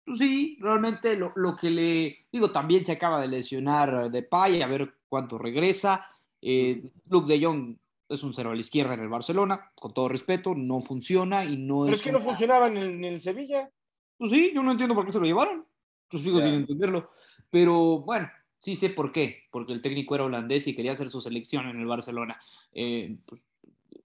Pues 0.04 0.18
sí, 0.18 0.58
realmente 0.60 1.16
lo, 1.16 1.32
lo, 1.36 1.56
que 1.56 1.70
le 1.70 2.18
digo, 2.32 2.50
también 2.50 2.84
se 2.84 2.92
acaba 2.92 3.20
de 3.20 3.28
lesionar 3.28 4.10
de 4.10 4.22
Pay, 4.22 4.62
a 4.62 4.66
ver 4.66 4.94
cuánto 5.08 5.38
regresa. 5.38 6.06
Eh, 6.40 6.82
Luke 7.08 7.32
de 7.32 7.44
Jong 7.44 7.76
es 8.08 8.22
un 8.22 8.34
cero 8.34 8.50
a 8.50 8.54
la 8.54 8.60
izquierda 8.60 8.94
en 8.94 9.00
el 9.00 9.08
Barcelona, 9.08 9.70
con 9.74 9.94
todo 9.94 10.08
respeto, 10.08 10.54
no 10.54 10.80
funciona 10.80 11.44
y 11.44 11.56
no 11.56 11.82
Pero 11.82 11.94
es. 11.94 12.00
es 12.00 12.04
que 12.04 12.12
no 12.12 12.20
funcionaba 12.20 12.66
en 12.66 12.76
el, 12.76 12.88
en 12.90 13.04
el, 13.04 13.20
Sevilla. 13.20 13.70
Pues 14.18 14.32
sí, 14.32 14.52
yo 14.54 14.62
no 14.62 14.72
entiendo 14.72 14.94
por 14.94 15.06
qué 15.06 15.12
se 15.12 15.20
lo 15.20 15.26
llevaron. 15.26 15.64
Yo 16.10 16.18
sigo 16.18 16.40
sin 16.40 16.54
entenderlo. 16.54 17.10
Pero 17.48 18.00
bueno, 18.00 18.28
sí 18.58 18.74
sé 18.74 18.90
por 18.90 19.12
qué, 19.12 19.44
porque 19.50 19.72
el 19.72 19.80
técnico 19.80 20.14
era 20.14 20.24
holandés 20.24 20.66
y 20.66 20.74
quería 20.74 20.92
hacer 20.92 21.08
su 21.08 21.20
selección 21.20 21.68
en 21.68 21.78
el 21.78 21.86
Barcelona. 21.86 22.40
Eh, 22.72 23.16
pues, 23.24 23.46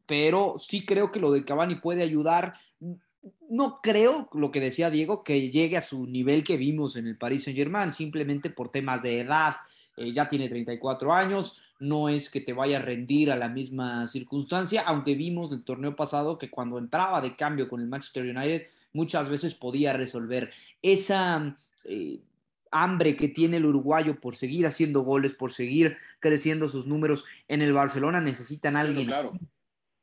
pero 0.05 0.55
sí 0.57 0.85
creo 0.85 1.11
que 1.11 1.19
lo 1.19 1.31
de 1.31 1.43
Cavani 1.43 1.75
puede 1.75 2.01
ayudar 2.01 2.55
no 3.49 3.79
creo, 3.81 4.29
lo 4.33 4.51
que 4.51 4.59
decía 4.59 4.89
Diego, 4.89 5.23
que 5.23 5.49
llegue 5.49 5.77
a 5.77 5.81
su 5.81 6.05
nivel 6.05 6.43
que 6.43 6.57
vimos 6.57 6.95
en 6.95 7.07
el 7.07 7.17
Paris 7.17 7.45
Saint 7.45 7.57
Germain, 7.57 7.93
simplemente 7.93 8.49
por 8.49 8.69
temas 8.69 9.03
de 9.03 9.21
edad. 9.21 9.57
Eh, 9.95 10.11
ya 10.13 10.27
tiene 10.27 10.47
34 10.47 11.13
años, 11.13 11.63
no 11.79 12.09
es 12.09 12.29
que 12.29 12.41
te 12.41 12.53
vaya 12.53 12.77
a 12.77 12.81
rendir 12.81 13.31
a 13.31 13.35
la 13.35 13.49
misma 13.49 14.05
circunstancia, 14.07 14.81
aunque 14.81 15.15
vimos 15.15 15.51
el 15.51 15.63
torneo 15.63 15.95
pasado 15.95 16.37
que 16.37 16.51
cuando 16.51 16.77
entraba 16.77 17.19
de 17.21 17.35
cambio 17.35 17.67
con 17.67 17.81
el 17.81 17.87
Manchester 17.87 18.23
United, 18.23 18.67
muchas 18.93 19.29
veces 19.29 19.55
podía 19.55 19.93
resolver 19.93 20.51
esa 20.81 21.57
eh, 21.85 22.19
hambre 22.71 23.15
que 23.15 23.27
tiene 23.27 23.57
el 23.57 23.65
uruguayo 23.65 24.19
por 24.19 24.35
seguir 24.35 24.65
haciendo 24.65 25.01
goles, 25.01 25.33
por 25.33 25.53
seguir 25.53 25.97
creciendo 26.19 26.69
sus 26.69 26.85
números 26.85 27.25
en 27.47 27.61
el 27.61 27.73
Barcelona, 27.73 28.21
necesitan 28.21 28.75
a 28.75 28.81
alguien 28.81 29.07
claro. 29.07 29.33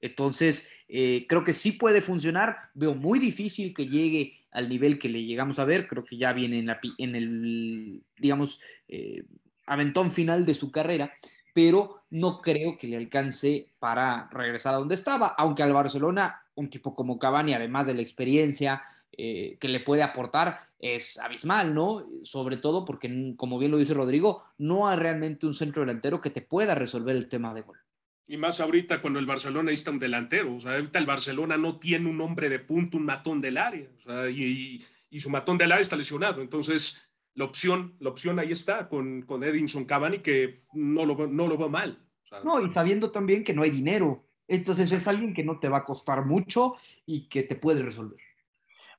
Entonces, 0.05 0.71
eh, 0.87 1.25
creo 1.27 1.45
que 1.45 1.55
sí 1.55 1.73
puede 1.73 2.03
funcionar. 2.03 2.69
Veo 2.75 2.95
muy 2.95 3.19
difícil 3.19 3.73
que 3.73 3.87
llegue 3.87 4.35
al 4.51 4.69
nivel 4.69 4.99
que 4.99 5.09
le 5.09 5.25
llegamos 5.25 5.59
a 5.59 5.65
ver. 5.65 5.89
Creo 5.89 6.05
que 6.05 6.19
ya 6.19 6.35
viene 6.35 6.59
en, 6.59 6.67
la, 6.67 6.79
en 6.99 7.17
el, 7.17 8.03
digamos, 8.19 8.61
eh, 8.87 9.25
aventón 9.65 10.11
final 10.11 10.45
de 10.45 10.53
su 10.53 10.71
carrera, 10.71 11.15
pero 11.55 12.03
no 12.11 12.43
creo 12.43 12.77
que 12.77 12.87
le 12.87 12.99
alcance 12.99 13.71
para 13.79 14.29
regresar 14.31 14.75
a 14.75 14.79
donde 14.79 14.95
estaba, 14.95 15.29
aunque 15.39 15.63
al 15.63 15.73
Barcelona, 15.73 16.43
un 16.55 16.69
tipo 16.69 16.93
como 16.93 17.19
Cavani, 17.19 17.55
además 17.55 17.87
de 17.87 17.95
la 17.95 18.03
experiencia 18.03 18.83
eh, 19.11 19.57
que 19.59 19.69
le 19.69 19.81
puede 19.81 20.03
aportar, 20.03 20.69
es 20.79 21.19
abismal, 21.19 21.75
¿no? 21.75 22.07
Sobre 22.25 22.59
todo 22.59 22.85
porque, 22.85 23.35
como 23.39 23.59
bien 23.59 23.71
lo 23.71 23.79
dice 23.79 23.95
Rodrigo, 23.95 24.45
no 24.59 24.87
hay 24.87 24.99
realmente 24.99 25.47
un 25.47 25.55
centro 25.55 25.81
delantero 25.81 26.21
que 26.21 26.29
te 26.29 26.43
pueda 26.43 26.75
resolver 26.75 27.17
el 27.17 27.31
tema 27.31 27.55
de 27.55 27.63
gol. 27.63 27.79
Y 28.27 28.37
más 28.37 28.59
ahorita 28.61 29.03
cuando 29.03 29.19
el 29.19 29.27
Barcelona 29.27 29.71
está 29.71 29.91
un 29.91 29.99
delantero. 29.99 30.55
O 30.55 30.61
sea, 30.61 30.75
ahorita 30.75 30.99
el 30.99 31.07
Barcelona 31.07 31.57
no 31.57 31.79
tiene 31.79 32.09
un 32.09 32.21
hombre 32.21 32.49
de 32.49 32.59
punto, 32.59 32.97
un 32.97 33.05
matón 33.05 33.41
del 33.41 33.59
área. 33.59 33.89
O 33.99 34.01
sea, 34.01 34.31
y, 34.31 34.85
y, 35.11 35.21
su 35.21 35.31
matón 35.31 35.59
del 35.59 35.73
área 35.73 35.83
está 35.83 35.97
lesionado. 35.97 36.41
Entonces, 36.41 37.01
la 37.35 37.45
opción, 37.45 37.97
la 38.01 38.11
opción 38.11 38.39
ahí 38.39 38.53
está 38.53 38.89
con, 38.89 39.23
con 39.23 39.45
Edinson 39.45 39.85
Cavani, 39.85 40.21
que 40.21 40.65
no 40.73 41.05
lo, 41.05 41.27
no 41.27 41.47
lo 41.47 41.59
va 41.59 41.69
mal. 41.69 42.03
no, 42.45 42.61
y 42.65 42.71
sabiendo 42.71 43.11
también 43.11 43.45
que 43.45 43.53
no 43.53 43.63
hay 43.63 43.71
dinero. 43.71 44.27
Entonces 44.49 44.93
es 44.93 45.09
alguien 45.09 45.35
que 45.35 45.45
no 45.45 45.59
te 45.59 45.69
va 45.69 45.79
a 45.79 45.85
costar 45.85 46.25
mucho 46.25 46.77
y 47.07 47.29
que 47.29 47.43
te 47.43 47.57
puede 47.57 47.83
resolver. 47.83 48.21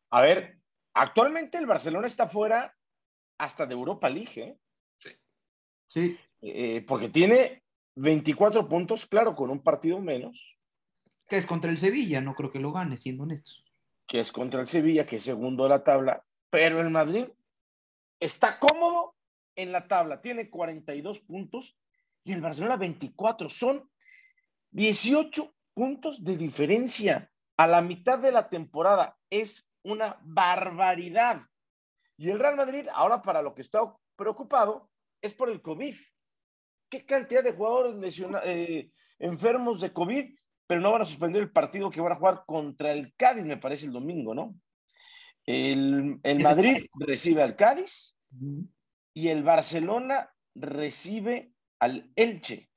A 0.10 0.22
ver, 0.22 0.60
actualmente 0.94 1.58
el 1.58 1.66
Barcelona 1.66 2.08
está 2.08 2.28
fuera 2.28 2.76
hasta 3.38 3.66
de 3.66 3.74
Europa 3.74 4.10
League. 4.10 4.42
¿eh? 4.42 4.58
Sí. 5.00 5.10
Sí. 5.88 6.20
Eh, 6.42 6.84
porque 6.88 7.10
tiene 7.10 7.65
24 7.96 8.68
puntos, 8.68 9.06
claro, 9.06 9.36
con 9.36 9.50
un 9.50 9.64
partido 9.64 10.00
menos. 10.00 10.58
Que 11.28 11.38
es 11.38 11.48
contra 11.48 11.72
el 11.72 11.78
Sevilla, 11.78 12.22
no 12.22 12.36
creo 12.36 12.52
que 12.52 12.60
lo 12.60 12.72
gane, 12.72 12.98
siendo 12.98 13.24
honestos. 13.24 13.64
Que 14.06 14.20
es 14.20 14.32
contra 14.32 14.62
el 14.62 14.68
Sevilla, 14.68 15.06
que 15.06 15.16
es 15.16 15.24
segundo 15.24 15.64
de 15.64 15.70
la 15.70 15.84
tabla, 15.84 16.24
pero 16.50 16.80
el 16.82 16.90
Madrid 16.90 17.26
está 18.20 18.60
cómodo 18.60 19.16
en 19.56 19.72
la 19.72 19.88
tabla, 19.88 20.22
tiene 20.22 20.50
42 20.50 21.22
puntos 21.22 21.78
y 22.24 22.34
el 22.34 22.42
Barcelona 22.42 22.78
24. 22.78 23.50
Son 23.50 23.90
18 24.72 25.54
puntos 25.74 26.24
de 26.24 26.38
diferencia 26.38 27.32
a 27.58 27.68
la 27.68 27.82
mitad 27.82 28.20
de 28.20 28.32
la 28.32 28.50
temporada. 28.50 29.18
Es 29.30 29.70
una 29.84 30.18
barbaridad. 30.24 31.42
Y 32.18 32.30
el 32.30 32.40
Real 32.40 32.56
Madrid, 32.56 32.88
ahora 32.94 33.22
para 33.22 33.42
lo 33.42 33.56
que 33.56 33.62
está 33.62 33.80
preocupado, 34.16 34.90
es 35.22 35.34
por 35.34 35.50
el 35.50 35.62
COVID 35.62 35.96
qué 36.90 37.06
cantidad 37.06 37.44
de 37.44 37.54
jugadores 37.54 38.22
eh, 38.44 38.92
enfermos 39.20 39.82
de 39.82 39.94
COVID, 39.94 40.36
pero 40.68 40.82
no 40.82 40.92
van 40.92 41.02
a 41.04 41.06
suspender 41.06 41.42
el 41.42 41.52
partido 41.52 41.90
que 41.90 42.02
van 42.02 42.14
a 42.14 42.18
jugar 42.18 42.44
contra 42.46 42.92
el 42.92 43.14
Cádiz, 43.16 43.46
me 43.46 43.58
parece, 43.58 43.86
el 43.86 43.94
domingo, 43.94 44.34
¿no? 44.34 44.56
El, 45.46 46.20
el 46.24 46.40
Madrid 46.42 46.88
recibe 47.00 47.44
al 47.44 47.56
Cádiz 47.56 48.18
y 49.14 49.28
el 49.28 49.44
Barcelona 49.44 50.32
recibe 50.56 51.52
al 51.80 52.12
Elche. 52.16 52.70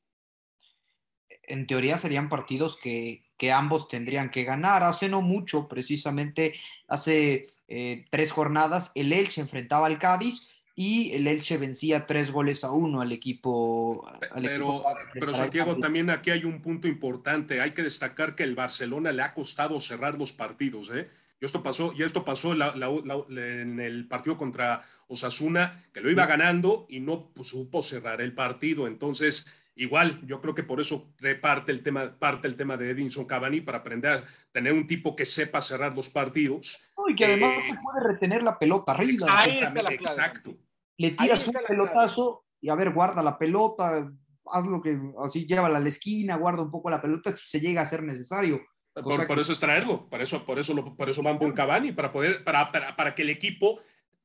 En 1.44 1.66
teoría 1.66 1.96
serían 1.96 2.28
partidos 2.28 2.78
que, 2.78 3.24
que 3.38 3.52
ambos 3.52 3.88
tendrían 3.88 4.30
que 4.30 4.44
ganar. 4.44 4.82
Hace 4.82 5.08
no 5.08 5.22
mucho, 5.22 5.66
precisamente 5.66 6.54
hace 6.88 7.46
eh, 7.68 8.04
tres 8.10 8.32
jornadas, 8.32 8.92
el 8.94 9.12
Elche 9.12 9.40
enfrentaba 9.40 9.86
al 9.86 9.98
Cádiz 9.98 10.48
y 10.80 11.10
el 11.10 11.26
Elche 11.26 11.56
vencía 11.56 12.06
tres 12.06 12.30
goles 12.30 12.62
a 12.62 12.70
uno 12.70 13.00
al 13.00 13.10
equipo. 13.10 14.08
pero, 14.40 14.84
pero 15.12 15.34
Santiago, 15.34 15.76
también 15.76 16.08
aquí 16.08 16.30
hay 16.30 16.44
un 16.44 16.62
punto 16.62 16.86
importante. 16.86 17.60
Hay 17.60 17.72
que 17.72 17.82
destacar 17.82 18.36
que 18.36 18.44
el 18.44 18.54
Barcelona 18.54 19.10
le 19.10 19.22
ha 19.22 19.34
costado 19.34 19.80
cerrar 19.80 20.16
los 20.16 20.32
partidos. 20.32 20.92
¿eh? 20.94 21.08
Y 21.40 21.44
esto 21.44 21.64
pasó, 21.64 21.92
y 21.98 22.04
esto 22.04 22.24
pasó 22.24 22.52
en 22.52 23.80
el 23.80 24.06
partido 24.06 24.38
contra 24.38 24.84
Osasuna, 25.08 25.82
que 25.92 26.00
lo 26.00 26.12
iba 26.12 26.26
ganando 26.26 26.86
y 26.88 27.00
no 27.00 27.32
supo 27.40 27.82
cerrar 27.82 28.20
el 28.20 28.32
partido. 28.32 28.86
Entonces, 28.86 29.48
igual, 29.74 30.20
yo 30.28 30.40
creo 30.40 30.54
que 30.54 30.62
por 30.62 30.80
eso 30.80 31.12
parte 31.42 31.72
el 31.72 31.82
tema, 31.82 32.16
parte 32.20 32.46
el 32.46 32.54
tema 32.54 32.76
de 32.76 32.90
Edinson 32.90 33.26
Cavani 33.26 33.62
para 33.62 33.78
aprender 33.78 34.10
a 34.12 34.24
tener 34.52 34.72
un 34.74 34.86
tipo 34.86 35.16
que 35.16 35.26
sepa 35.26 35.60
cerrar 35.60 35.96
los 35.96 36.08
partidos. 36.08 36.84
y 37.08 37.16
que 37.16 37.24
además 37.24 37.56
eh, 37.68 37.74
puede 37.82 38.12
retener 38.12 38.44
la 38.44 38.56
pelota 38.56 38.92
arriba. 38.92 39.26
Ahí 39.28 39.58
está 39.58 39.74
la 39.74 39.92
Exacto 39.92 40.56
le 40.98 41.12
tiras 41.12 41.46
un 41.46 41.54
pelotazo 41.66 42.44
y 42.60 42.68
a 42.68 42.74
ver, 42.74 42.92
guarda 42.92 43.22
la 43.22 43.38
pelota, 43.38 44.10
haz 44.46 44.66
lo 44.66 44.82
que, 44.82 44.98
así 45.24 45.46
llévala 45.46 45.78
a 45.78 45.80
la 45.80 45.88
esquina, 45.88 46.36
guarda 46.36 46.62
un 46.62 46.70
poco 46.70 46.90
la 46.90 47.00
pelota 47.00 47.30
si 47.32 47.46
se 47.46 47.60
llega 47.60 47.82
a 47.82 47.86
ser 47.86 48.02
necesario. 48.02 48.60
Por, 48.92 49.38
eso 49.38 49.52
es 49.52 49.60
traerlo, 49.60 50.08
por 50.08 50.20
eso, 50.20 50.44
por 50.44 50.58
eso, 50.58 50.74
lo, 50.74 50.96
por 50.96 51.08
eso 51.08 51.22
van 51.22 51.38
con 51.38 51.52
Cavani, 51.52 51.92
para, 51.92 52.10
poder, 52.10 52.42
para, 52.42 52.72
para, 52.72 52.96
para 52.96 53.14
que 53.14 53.22
el 53.22 53.30
equipo 53.30 53.78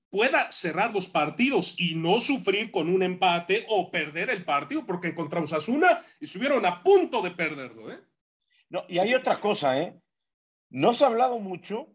pueda 0.10 0.52
cerrar 0.52 0.92
los 0.92 1.08
partidos 1.08 1.76
y 1.80 1.94
no 1.94 2.20
sufrir 2.20 2.72
con 2.72 2.90
un 2.90 3.04
empate 3.04 3.68
o 3.70 3.92
perder 3.92 4.32
el 4.32 4.44
partido, 4.44 4.84
porque 4.86 5.14
contra 5.14 5.42
Osasuna 5.42 6.04
estuvieron 6.20 6.66
a 6.66 6.82
punto 6.82 7.22
de 7.22 7.32
perderlo. 7.32 7.92
¿eh? 7.92 8.00
No, 8.70 8.84
y 8.88 8.98
hay 8.98 9.14
otra 9.14 9.40
cosa, 9.40 9.80
¿eh? 9.80 10.00
No 10.72 10.94
se 10.94 11.04
ha 11.04 11.08
hablado 11.08 11.38
mucho, 11.38 11.88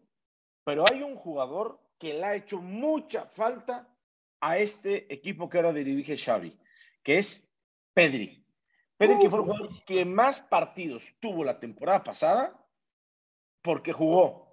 pero 0.63 0.85
hay 0.89 1.01
un 1.01 1.15
jugador 1.15 1.81
que 1.97 2.13
le 2.13 2.25
ha 2.25 2.35
hecho 2.35 2.61
mucha 2.61 3.25
falta 3.25 3.89
a 4.41 4.57
este 4.57 5.11
equipo 5.13 5.49
que 5.49 5.57
ahora 5.57 5.73
dirige 5.73 6.17
Xavi, 6.17 6.57
que 7.03 7.17
es 7.17 7.51
Pedri. 7.93 8.45
Pedri 8.97 9.19
que 9.21 9.29
fue 9.29 9.39
el 9.39 9.45
jugador 9.45 9.83
que 9.85 10.05
más 10.05 10.39
partidos 10.39 11.13
tuvo 11.19 11.43
la 11.43 11.59
temporada 11.59 12.03
pasada 12.03 12.65
porque 13.61 13.93
jugó 13.93 14.49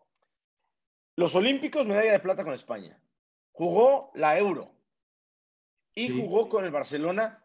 los 1.17 1.35
Olímpicos, 1.35 1.87
medalla 1.87 2.13
de 2.13 2.21
plata 2.21 2.45
con 2.45 2.53
España. 2.53 3.01
Jugó 3.53 4.11
la 4.15 4.39
Euro 4.39 4.75
y 5.95 6.11
jugó 6.11 6.49
con 6.49 6.65
el 6.65 6.71
Barcelona. 6.71 7.43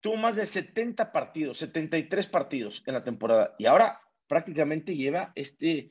Tuvo 0.00 0.16
más 0.16 0.36
de 0.36 0.46
70 0.46 1.10
partidos, 1.10 1.58
73 1.58 2.26
partidos 2.26 2.84
en 2.86 2.94
la 2.94 3.02
temporada. 3.02 3.54
Y 3.58 3.66
ahora 3.66 4.00
prácticamente 4.26 4.94
lleva 4.94 5.32
este 5.34 5.90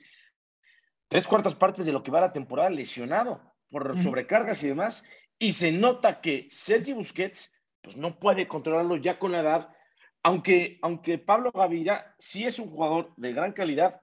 tres 1.08 1.28
cuartas 1.28 1.56
partes 1.56 1.86
de 1.86 1.92
lo 1.92 2.04
que 2.04 2.12
va 2.12 2.22
la 2.22 2.34
temporada 2.34 2.70
lesionado 2.70 3.42
por 3.70 4.02
sobrecargas 4.02 4.64
y 4.64 4.68
demás. 4.68 5.04
Y 5.40 5.54
se 5.54 5.72
nota 5.72 6.22
que 6.22 6.48
Sergio 6.50 6.96
Busquets 6.96 7.54
pues, 7.82 7.96
no 7.96 8.20
puede 8.20 8.48
controlarlo 8.48 8.98
ya 8.98 9.20
con 9.20 9.32
la 9.32 9.42
edad, 9.42 9.70
aunque, 10.24 10.80
aunque 10.82 11.18
Pablo 11.18 11.52
Gaviria 11.52 12.16
sí 12.18 12.46
es 12.46 12.60
un 12.60 12.70
jugador 12.70 13.14
de 13.18 13.34
gran 13.34 13.54
calidad, 13.54 14.02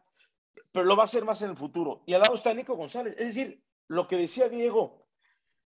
pero 0.73 0.87
lo 0.87 0.97
va 0.97 1.03
a 1.03 1.05
hacer 1.05 1.25
más 1.25 1.43
en 1.43 1.51
el 1.51 1.57
futuro. 1.57 2.03
Y 2.07 2.15
al 2.15 2.23
lado 2.23 2.35
está 2.35 2.55
Nico 2.55 2.77
González. 2.77 3.15
Es 3.19 3.29
decir, 3.35 3.63
lo 3.89 4.09
que 4.09 4.17
decía 4.17 4.49
Diego 4.49 5.05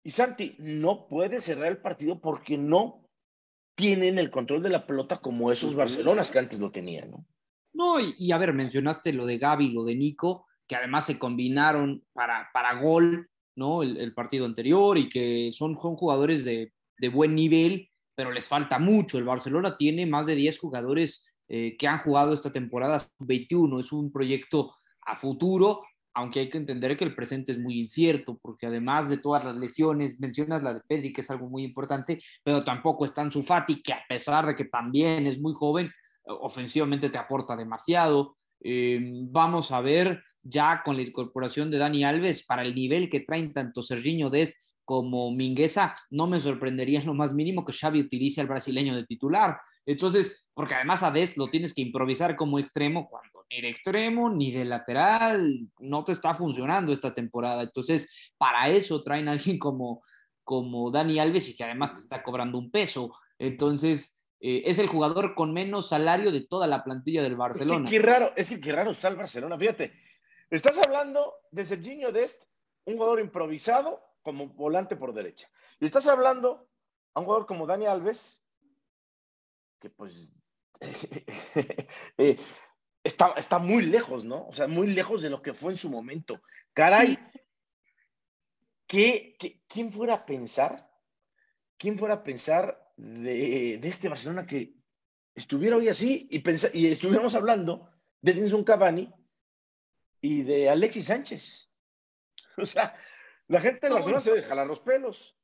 y 0.04 0.12
Santi, 0.12 0.56
no 0.60 1.08
puede 1.08 1.40
cerrar 1.40 1.68
el 1.68 1.78
partido 1.78 2.20
porque 2.20 2.58
no 2.58 3.08
tienen 3.76 4.20
el 4.20 4.30
control 4.30 4.62
de 4.62 4.70
la 4.70 4.86
pelota 4.86 5.20
como 5.20 5.52
esos 5.52 5.76
Barcelonas 5.76 6.30
que 6.30 6.40
antes 6.40 6.60
lo 6.60 6.72
tenían, 6.72 7.12
¿no? 7.12 7.26
No, 7.74 8.00
y, 8.00 8.32
a 8.32 8.38
ver, 8.38 8.54
mencionaste 8.54 9.14
lo 9.14 9.26
de 9.26 9.40
Gaby, 9.40 9.72
lo 9.72 9.84
de 9.84 9.96
Nico, 9.96 10.46
que 10.68 10.76
además 10.76 11.08
se 11.08 11.18
combinaron 11.18 12.06
para, 12.14 12.50
para 12.54 12.80
gol 12.80 13.32
¿no? 13.56 13.84
El, 13.84 14.14
partido 14.14 14.46
anterior 14.46 14.98
y 14.98 15.10
que 15.10 15.52
son, 15.52 15.76
jugadores 15.76 16.44
de, 16.44 16.72
buen 17.12 17.36
nivel, 17.36 17.90
pero 18.16 18.32
les 18.32 18.48
falta 18.48 18.80
mucho. 18.80 19.18
El 19.18 19.26
Barcelona 19.26 19.76
tiene 19.78 20.06
más 20.06 20.26
de 20.26 20.36
10 20.36 20.60
jugadores 20.60 21.34
eh, 21.48 21.76
que 21.78 21.88
han 21.88 22.00
jugado 22.00 22.34
esta 22.34 22.52
temporada 22.52 23.06
21. 23.20 23.80
Es 23.80 23.92
un 23.92 24.12
proyecto 24.12 24.74
a 25.06 25.16
futuro, 25.16 25.84
aunque 26.14 26.42
hay 26.42 26.50
que 26.50 26.58
entender 26.58 26.96
que 26.96 27.04
el 27.04 27.16
presente 27.16 27.52
es 27.52 27.60
muy 27.60 27.80
incierto, 27.80 28.38
porque 28.42 28.68
además 28.68 29.10
de 29.10 29.18
todas 29.18 29.44
las 29.44 29.56
lesiones, 29.56 30.20
mencionas 30.20 30.64
la 30.64 30.76
de 30.76 30.82
Pedri, 30.88 31.12
que 31.12 31.22
es 31.22 31.30
algo 31.30 31.50
muy 31.50 31.64
importante, 31.64 32.22
pero 32.44 32.64
tampoco 32.64 33.06
está 33.06 33.24
en 33.24 33.32
su 33.32 33.42
Fati, 33.42 33.82
que 33.82 33.94
a 33.94 34.04
pesar 34.08 34.46
de 34.46 34.56
que 34.56 34.66
también 34.66 35.28
es 35.28 35.42
muy 35.42 35.54
joven, 35.54 35.92
ofensivamente 36.26 37.10
te 37.10 37.18
aporta 37.18 37.56
demasiado. 37.56 38.38
Eh, 38.62 39.00
vamos 39.30 39.72
a 39.72 39.82
ver 39.82 40.24
ya 40.44 40.82
con 40.84 40.98
la 40.98 41.04
incorporación 41.04 41.72
de 41.72 41.78
Dani 41.78 42.04
Alves 42.04 42.46
para 42.46 42.64
el 42.64 42.76
nivel 42.76 43.10
que 43.10 43.22
traen 43.22 43.54
tanto 43.54 43.82
Serginho 43.82 44.30
Dest 44.30 44.54
como 44.86 45.32
Mingueza, 45.32 45.96
no 46.10 46.28
me 46.28 46.40
sorprendería 46.40 47.00
en 47.00 47.06
lo 47.06 47.14
más 47.14 47.34
mínimo 47.34 47.64
que 47.66 47.74
Xavi 47.74 48.02
utilice 48.02 48.42
al 48.42 48.48
brasileño 48.48 48.96
de 48.96 49.06
titular. 49.06 49.58
Entonces, 49.86 50.48
porque 50.54 50.76
además 50.76 51.04
a 51.04 51.12
Dest 51.12 51.38
lo 51.38 51.50
tienes 51.50 51.74
que 51.74 51.82
improvisar 51.82 52.36
como 52.36 52.60
extremo 52.60 53.08
cuando 53.10 53.46
ni 53.50 53.62
de 53.62 53.70
extremo 53.70 54.30
ni 54.30 54.52
de 54.52 54.66
lateral 54.66 55.68
no 55.80 56.04
te 56.04 56.12
está 56.12 56.34
funcionando 56.34 56.92
esta 56.92 57.14
temporada. 57.14 57.64
Entonces, 57.64 58.32
para 58.38 58.70
eso 58.70 59.04
traen 59.04 59.28
a 59.28 59.32
alguien 59.32 59.58
como, 59.60 60.04
como 60.44 60.92
Dani 60.92 61.20
Alves 61.20 61.50
y 61.50 61.56
que 61.56 61.64
además 61.64 61.94
te 61.94 62.00
está 62.02 62.24
cobrando 62.24 62.58
un 62.58 62.72
peso. 62.72 63.14
Entonces, 63.38 64.22
eh, 64.40 64.64
es 64.66 64.80
el 64.80 64.88
jugador 64.88 65.36
con 65.36 65.54
menos 65.54 65.90
salario 65.90 66.32
de 66.32 66.42
toda 66.42 66.68
la 66.68 66.84
plantilla 66.84 67.24
del 67.24 67.36
Barcelona. 67.36 67.86
Es 67.86 67.92
que 67.92 67.98
qué 67.98 68.06
raro, 68.06 68.32
es 68.36 68.50
que 68.50 68.60
qué 68.60 68.72
raro 68.72 68.92
está 68.92 69.08
el 69.08 69.16
Barcelona. 69.16 69.58
Fíjate, 69.58 69.94
Estás 70.50 70.78
hablando 70.78 71.36
de 71.52 71.66
Serginho 71.66 72.12
Dest, 72.12 72.44
un 72.86 72.96
jugador 72.96 73.20
improvisado 73.20 74.04
como 74.22 74.48
volante 74.48 74.96
por 74.96 75.14
derecha. 75.14 75.50
Y 75.80 75.86
estás 75.86 76.08
hablando 76.08 76.70
a 77.14 77.20
un 77.20 77.26
jugador 77.26 77.46
como 77.46 77.68
Dani 77.68 77.86
Alves, 77.86 78.44
que 79.80 79.90
pues 79.90 80.28
eh, 82.18 82.40
está, 83.04 83.34
está 83.38 83.60
muy 83.60 83.84
lejos, 83.86 84.24
¿no? 84.24 84.48
O 84.48 84.54
sea, 84.54 84.68
muy 84.68 84.88
lejos 84.88 85.22
de 85.22 85.30
lo 85.30 85.42
que 85.42 85.54
fue 85.54 85.72
en 85.72 85.78
su 85.78 85.90
momento. 85.90 86.42
Caray, 86.74 87.18
¿qué, 88.88 89.38
quién 89.68 89.92
fuera 89.92 90.16
a 90.16 90.26
pensar? 90.26 90.90
¿Quién 91.78 91.98
fuera 91.98 92.16
a 92.16 92.24
pensar 92.24 92.94
de, 92.96 93.76
este 93.76 94.10
Barcelona 94.10 94.46
que 94.46 94.76
estuviera 95.36 95.76
hoy 95.76 95.90
así 95.90 96.28
y, 96.32 96.44
y 96.80 96.92
estuviéramos 96.92 97.36
hablando 97.36 97.90
de 98.22 98.34
Dinson 98.34 98.64
Cavani 98.64 99.12
y 100.24 100.42
de 100.42 100.70
Alexis 100.70 101.06
Sánchez. 101.06 101.70
O 102.56 102.68
sea, 102.68 102.96
la 103.48 103.60
gente 103.60 103.88
de 103.88 103.94
Barcelona 103.94 104.22
se 104.22 104.32
deja 104.32 104.50
jalar 104.50 104.68
los 104.68 104.80
pelos. 104.80 105.36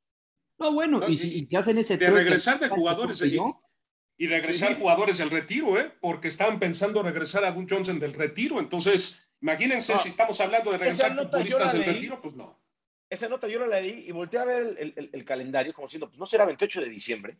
No, 0.58 0.72
bueno, 0.72 1.00
y, 1.08 1.16
si 1.16 1.48
hacen 1.56 1.76
ese 1.78 1.96
de 1.96 2.08
regresar 2.08 2.60
de 2.60 2.68
jugadores 2.68 3.20
Y 3.20 4.26
regresar 4.28 4.78
jugadores 4.78 5.18
del 5.18 5.28
retiro, 5.28 5.76
¿eh? 5.76 5.92
Porque 6.00 6.28
estaban 6.28 6.60
pensando 6.60 7.02
regresar 7.02 7.44
a 7.44 7.50
Gun 7.50 7.66
Johnson 7.68 7.98
del 7.98 8.14
retiro. 8.14 8.60
Entonces, 8.60 9.28
imagínense 9.40 9.98
si 9.98 10.08
estamos 10.08 10.40
hablando 10.40 10.70
de 10.70 10.78
regresar 10.78 11.16
futbolistas 11.16 11.72
del 11.72 11.84
retiro, 11.84 12.22
pues 12.22 12.36
no. 12.36 12.62
Esa 13.08 13.28
nota 13.28 13.48
yo 13.48 13.58
la 13.58 13.80
leí 13.80 14.04
y 14.06 14.12
volteé 14.12 14.38
a 14.38 14.44
ver 14.44 14.76
el, 14.78 15.10
el, 15.12 15.24
calendario 15.24 15.74
como 15.74 15.88
diciendo, 15.88 16.06
pues 16.06 16.20
no 16.20 16.26
será 16.26 16.44
28 16.44 16.80
de 16.80 16.88
diciembre. 16.88 17.38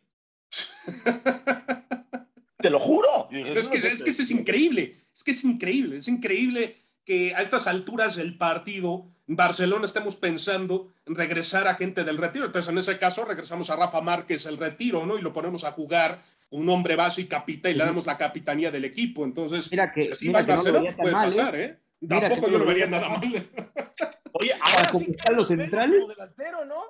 Te 2.57 2.69
lo 2.69 2.77
juro. 2.77 3.29
es, 3.31 3.69
que, 3.69 3.77
es 3.77 4.03
que 4.03 4.09
eso 4.09 4.23
es 4.23 4.31
increíble. 4.31 4.97
Es 5.15 5.23
que 5.23 5.31
es 5.31 5.45
increíble. 5.45 5.95
Es 5.95 6.09
increíble 6.09 6.80
que 7.03 7.35
a 7.35 7.41
estas 7.41 7.67
alturas 7.67 8.15
del 8.15 8.37
partido, 8.37 9.07
en 9.27 9.35
Barcelona 9.35 9.85
estemos 9.85 10.15
pensando 10.15 10.91
en 11.05 11.15
regresar 11.15 11.67
a 11.67 11.75
gente 11.75 12.03
del 12.03 12.17
retiro. 12.17 12.45
Entonces, 12.45 12.69
en 12.71 12.77
ese 12.77 12.97
caso, 12.99 13.25
regresamos 13.25 13.69
a 13.69 13.75
Rafa 13.75 14.01
Márquez 14.01 14.45
el 14.45 14.57
retiro, 14.57 15.05
¿no? 15.05 15.17
Y 15.17 15.21
lo 15.21 15.33
ponemos 15.33 15.63
a 15.63 15.71
jugar 15.71 16.21
un 16.51 16.69
hombre 16.69 16.95
base 16.95 17.21
y 17.21 17.27
capitán 17.27 17.71
y 17.71 17.75
le 17.75 17.85
damos 17.85 18.05
la 18.05 18.17
capitanía 18.17 18.71
del 18.71 18.85
equipo. 18.85 19.23
Entonces, 19.23 19.71
mira 19.71 19.91
que, 19.91 20.13
si 20.13 20.27
mira 20.27 20.43
Barcelona, 20.43 20.91
puede 20.95 21.13
pasar, 21.13 21.55
¿eh? 21.55 21.65
¿eh? 22.01 22.07
Tampoco 22.07 22.49
yo 22.49 22.59
no 22.59 22.65
vería 22.65 22.87
nada 22.87 23.09
mal. 23.09 23.21
Oye, 24.33 24.53
ahora 24.53 24.89
sí 24.89 25.11
están 25.11 25.35
los 25.35 25.47
centrales. 25.47 26.01
Como 26.01 26.13
delantero, 26.13 26.65
¿no? 26.65 26.83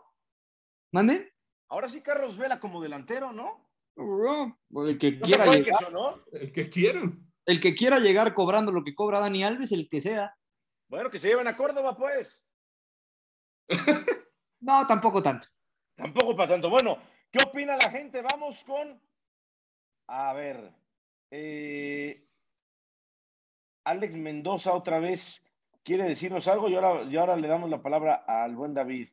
¿Mande? 0.92 1.34
Ahora 1.70 1.90
sí 1.90 2.02
Carlos 2.02 2.38
Vela 2.38 2.60
como 2.60 2.82
delantero, 2.82 3.32
¿no? 3.32 3.70
el 4.88 4.98
que 4.98 5.20
quiera 5.20 5.46
llegar. 5.46 5.80
El 6.32 6.52
que 6.52 6.70
quieran. 6.70 7.31
El 7.46 7.60
que 7.60 7.74
quiera 7.74 8.00
llegar 8.00 8.34
cobrando 8.34 8.72
lo 8.72 8.84
que 8.84 8.94
cobra 8.96 9.20
Dani 9.20 9.44
Alves, 9.44 9.72
el 9.72 9.90
que 9.90 10.02
sea. 10.02 10.36
Bueno, 10.88 11.10
que 11.10 11.20
se 11.20 11.30
lleven 11.30 11.48
a 11.48 11.56
Córdoba, 11.56 11.96
pues. 11.96 12.48
no, 14.60 14.86
tampoco 14.88 15.24
tanto. 15.24 15.48
Tampoco 15.96 16.36
para 16.36 16.54
tanto. 16.54 16.70
Bueno, 16.70 16.98
¿qué 17.32 17.40
opina 17.44 17.78
la 17.78 17.90
gente? 17.90 18.22
Vamos 18.22 18.64
con. 18.64 19.02
A 20.08 20.34
ver. 20.34 20.74
Eh, 21.32 22.20
Alex 23.86 24.16
Mendoza 24.16 24.74
otra 24.74 25.00
vez 25.00 25.46
quiere 25.84 26.04
decirnos 26.04 26.48
algo 26.48 26.70
y 26.70 26.76
ahora, 26.76 27.04
y 27.04 27.18
ahora 27.18 27.36
le 27.36 27.48
damos 27.48 27.70
la 27.70 27.82
palabra 27.82 28.24
al 28.28 28.56
buen 28.56 28.74
David. 28.74 29.10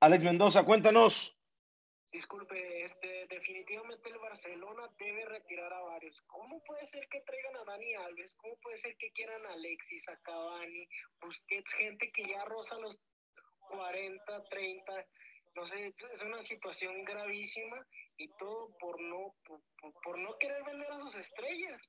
Alex 0.00 0.24
Mendoza, 0.24 0.64
cuéntanos. 0.64 1.38
Disculpe, 2.12 2.84
este, 2.84 3.26
definitivamente 3.30 4.10
el 4.10 4.18
Barcelona 4.18 4.82
debe 4.98 5.24
retirar 5.24 5.72
a 5.72 5.80
varios. 5.80 6.14
¿Cómo 6.26 6.62
puede 6.64 6.86
ser 6.90 7.08
que 7.08 7.22
traigan 7.22 7.56
a 7.56 7.64
Dani 7.64 7.94
Alves? 7.94 8.30
¿Cómo 8.36 8.54
puede 8.56 8.82
ser 8.82 8.94
que 8.98 9.10
quieran 9.12 9.46
a 9.46 9.54
Alexis, 9.54 10.06
a 10.08 10.16
Cavani, 10.18 10.86
Busquets, 11.22 11.72
gente 11.78 12.12
que 12.12 12.28
ya 12.28 12.44
roza 12.44 12.76
los 12.80 12.98
40, 13.70 14.44
30? 14.44 14.92
No 15.54 15.66
sé, 15.68 15.86
es 15.86 16.22
una 16.22 16.46
situación 16.48 17.02
gravísima 17.04 17.86
y 18.18 18.28
todo 18.38 18.76
por 18.78 19.00
no, 19.00 19.34
por, 20.02 20.18
no 20.18 20.36
querer 20.38 20.62
vender 20.64 20.92
a 20.92 20.98
sus 20.98 21.14
estrellas. 21.14 21.80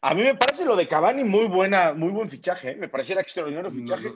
A 0.00 0.14
mí 0.14 0.22
me 0.22 0.34
parece 0.34 0.64
lo 0.64 0.76
de 0.76 0.88
Cavani 0.88 1.24
muy 1.24 1.46
buena, 1.46 1.92
muy 1.92 2.10
buen 2.10 2.30
fichaje, 2.30 2.70
¿eh? 2.70 2.76
me 2.76 2.88
pareciera 2.88 3.20
extraordinario 3.20 3.70
fichaje, 3.70 4.14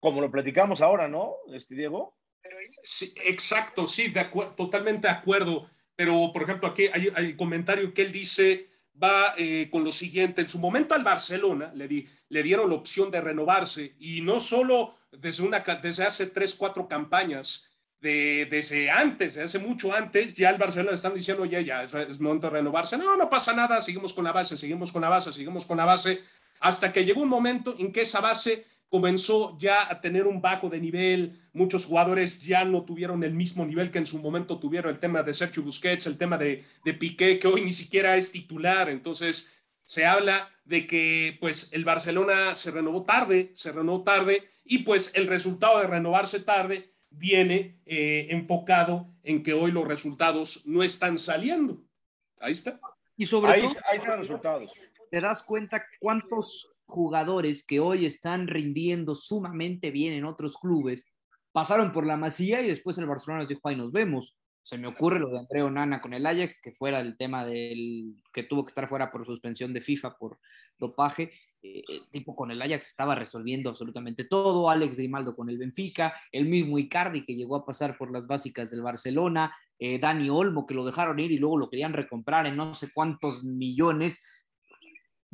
como 0.00 0.22
lo 0.22 0.30
platicamos 0.30 0.80
ahora, 0.80 1.08
¿no, 1.08 1.36
este 1.52 1.74
Diego? 1.74 2.16
Sí, 2.82 3.14
exacto, 3.24 3.86
sí, 3.86 4.08
de 4.08 4.24
totalmente 4.56 5.06
de 5.06 5.12
acuerdo. 5.14 5.68
Pero, 5.96 6.30
por 6.32 6.42
ejemplo, 6.42 6.68
aquí 6.68 6.88
hay, 6.92 7.12
el 7.16 7.36
comentario 7.36 7.94
que 7.94 8.02
él 8.02 8.12
dice, 8.12 8.68
va 9.00 9.34
eh, 9.36 9.68
con 9.70 9.84
lo 9.84 9.92
siguiente. 9.92 10.42
En 10.42 10.48
su 10.48 10.58
momento 10.58 10.94
al 10.94 11.04
Barcelona 11.04 11.72
le, 11.74 11.88
di, 11.88 12.06
le 12.28 12.42
dieron 12.42 12.68
la 12.68 12.76
opción 12.76 13.10
de 13.10 13.20
renovarse 13.20 13.94
y 13.98 14.20
no 14.20 14.40
solo 14.40 14.94
desde, 15.12 15.42
una, 15.42 15.60
desde 15.60 16.04
hace 16.04 16.26
tres, 16.26 16.54
cuatro 16.54 16.88
campañas, 16.88 17.70
de, 18.04 18.46
desde 18.50 18.90
antes, 18.90 19.34
desde 19.34 19.44
hace 19.44 19.58
mucho 19.58 19.94
antes, 19.94 20.34
ya 20.34 20.50
el 20.50 20.58
Barcelona 20.58 20.90
le 20.90 20.96
están 20.96 21.14
diciendo, 21.14 21.46
ya, 21.46 21.60
ya, 21.62 21.84
es 21.84 22.20
momento 22.20 22.48
de 22.48 22.52
renovarse. 22.52 22.98
No, 22.98 23.16
no 23.16 23.30
pasa 23.30 23.54
nada, 23.54 23.80
seguimos 23.80 24.12
con 24.12 24.24
la 24.24 24.32
base, 24.32 24.58
seguimos 24.58 24.92
con 24.92 25.00
la 25.00 25.08
base, 25.08 25.32
seguimos 25.32 25.64
con 25.64 25.78
la 25.78 25.86
base, 25.86 26.20
hasta 26.60 26.92
que 26.92 27.04
llegó 27.04 27.22
un 27.22 27.30
momento 27.30 27.74
en 27.78 27.90
que 27.92 28.02
esa 28.02 28.20
base 28.20 28.66
comenzó 28.88 29.58
ya 29.58 29.90
a 29.90 30.00
tener 30.00 30.26
un 30.26 30.40
bajo 30.40 30.68
de 30.68 30.80
nivel, 30.80 31.40
muchos 31.52 31.84
jugadores 31.84 32.40
ya 32.40 32.64
no 32.64 32.84
tuvieron 32.84 33.24
el 33.24 33.34
mismo 33.34 33.66
nivel 33.66 33.90
que 33.90 33.98
en 33.98 34.06
su 34.06 34.18
momento 34.18 34.58
tuvieron 34.58 34.92
el 34.92 35.00
tema 35.00 35.22
de 35.22 35.34
Sergio 35.34 35.62
Busquets, 35.62 36.06
el 36.06 36.16
tema 36.16 36.38
de, 36.38 36.64
de 36.84 36.94
Piqué, 36.94 37.38
que 37.38 37.48
hoy 37.48 37.62
ni 37.62 37.72
siquiera 37.72 38.16
es 38.16 38.30
titular, 38.30 38.88
entonces 38.88 39.54
se 39.84 40.06
habla 40.06 40.50
de 40.64 40.86
que 40.86 41.36
pues 41.40 41.72
el 41.72 41.84
Barcelona 41.84 42.54
se 42.54 42.70
renovó 42.70 43.04
tarde, 43.04 43.50
se 43.54 43.72
renovó 43.72 44.02
tarde 44.02 44.48
y 44.64 44.78
pues 44.78 45.14
el 45.14 45.26
resultado 45.26 45.80
de 45.80 45.86
renovarse 45.86 46.40
tarde 46.40 46.94
viene 47.10 47.80
eh, 47.86 48.28
enfocado 48.30 49.08
en 49.22 49.42
que 49.42 49.52
hoy 49.52 49.70
los 49.70 49.86
resultados 49.86 50.66
no 50.66 50.82
están 50.82 51.18
saliendo. 51.18 51.82
Ahí 52.40 52.52
está. 52.52 52.80
Y 53.16 53.26
sobre 53.26 53.60
todo, 53.60 53.74
ahí 53.90 53.96
están 53.96 54.18
los 54.18 54.28
resultados. 54.28 54.70
Te 55.10 55.20
das 55.20 55.42
cuenta 55.42 55.84
cuántos 56.00 56.73
jugadores 56.86 57.64
que 57.66 57.80
hoy 57.80 58.06
están 58.06 58.46
rindiendo 58.46 59.14
sumamente 59.14 59.90
bien 59.90 60.12
en 60.12 60.24
otros 60.24 60.56
clubes 60.58 61.06
pasaron 61.54 61.92
por 61.92 62.04
la 62.04 62.16
Masía 62.16 62.60
y 62.62 62.66
después 62.66 62.98
el 62.98 63.06
Barcelona 63.06 63.42
les 63.42 63.48
dijo, 63.48 63.68
ahí 63.68 63.76
nos 63.76 63.92
vemos. 63.92 64.36
Se 64.64 64.76
me 64.76 64.88
ocurre 64.88 65.20
lo 65.20 65.28
de 65.28 65.38
Andreo 65.38 65.70
Nana 65.70 66.00
con 66.00 66.12
el 66.14 66.26
Ajax, 66.26 66.60
que 66.60 66.72
fuera 66.72 66.98
el 66.98 67.16
tema 67.16 67.46
del 67.46 68.16
que 68.32 68.42
tuvo 68.42 68.64
que 68.64 68.70
estar 68.70 68.88
fuera 68.88 69.12
por 69.12 69.24
suspensión 69.24 69.72
de 69.72 69.80
FIFA 69.80 70.16
por 70.16 70.40
dopaje. 70.78 71.30
Eh, 71.62 71.84
el 71.86 72.10
tipo 72.10 72.34
con 72.34 72.50
el 72.50 72.60
Ajax 72.60 72.88
estaba 72.88 73.14
resolviendo 73.14 73.70
absolutamente 73.70 74.24
todo. 74.24 74.68
Alex 74.68 74.96
Grimaldo 74.96 75.36
con 75.36 75.48
el 75.48 75.58
Benfica, 75.58 76.12
el 76.32 76.46
mismo 76.46 76.76
Icardi 76.76 77.24
que 77.24 77.36
llegó 77.36 77.54
a 77.54 77.64
pasar 77.64 77.96
por 77.96 78.10
las 78.10 78.26
básicas 78.26 78.70
del 78.70 78.82
Barcelona, 78.82 79.54
eh, 79.78 80.00
Dani 80.00 80.30
Olmo 80.30 80.66
que 80.66 80.74
lo 80.74 80.84
dejaron 80.84 81.20
ir 81.20 81.30
y 81.30 81.38
luego 81.38 81.56
lo 81.56 81.70
querían 81.70 81.92
recomprar 81.92 82.46
en 82.46 82.56
no 82.56 82.74
sé 82.74 82.90
cuántos 82.92 83.44
millones 83.44 84.24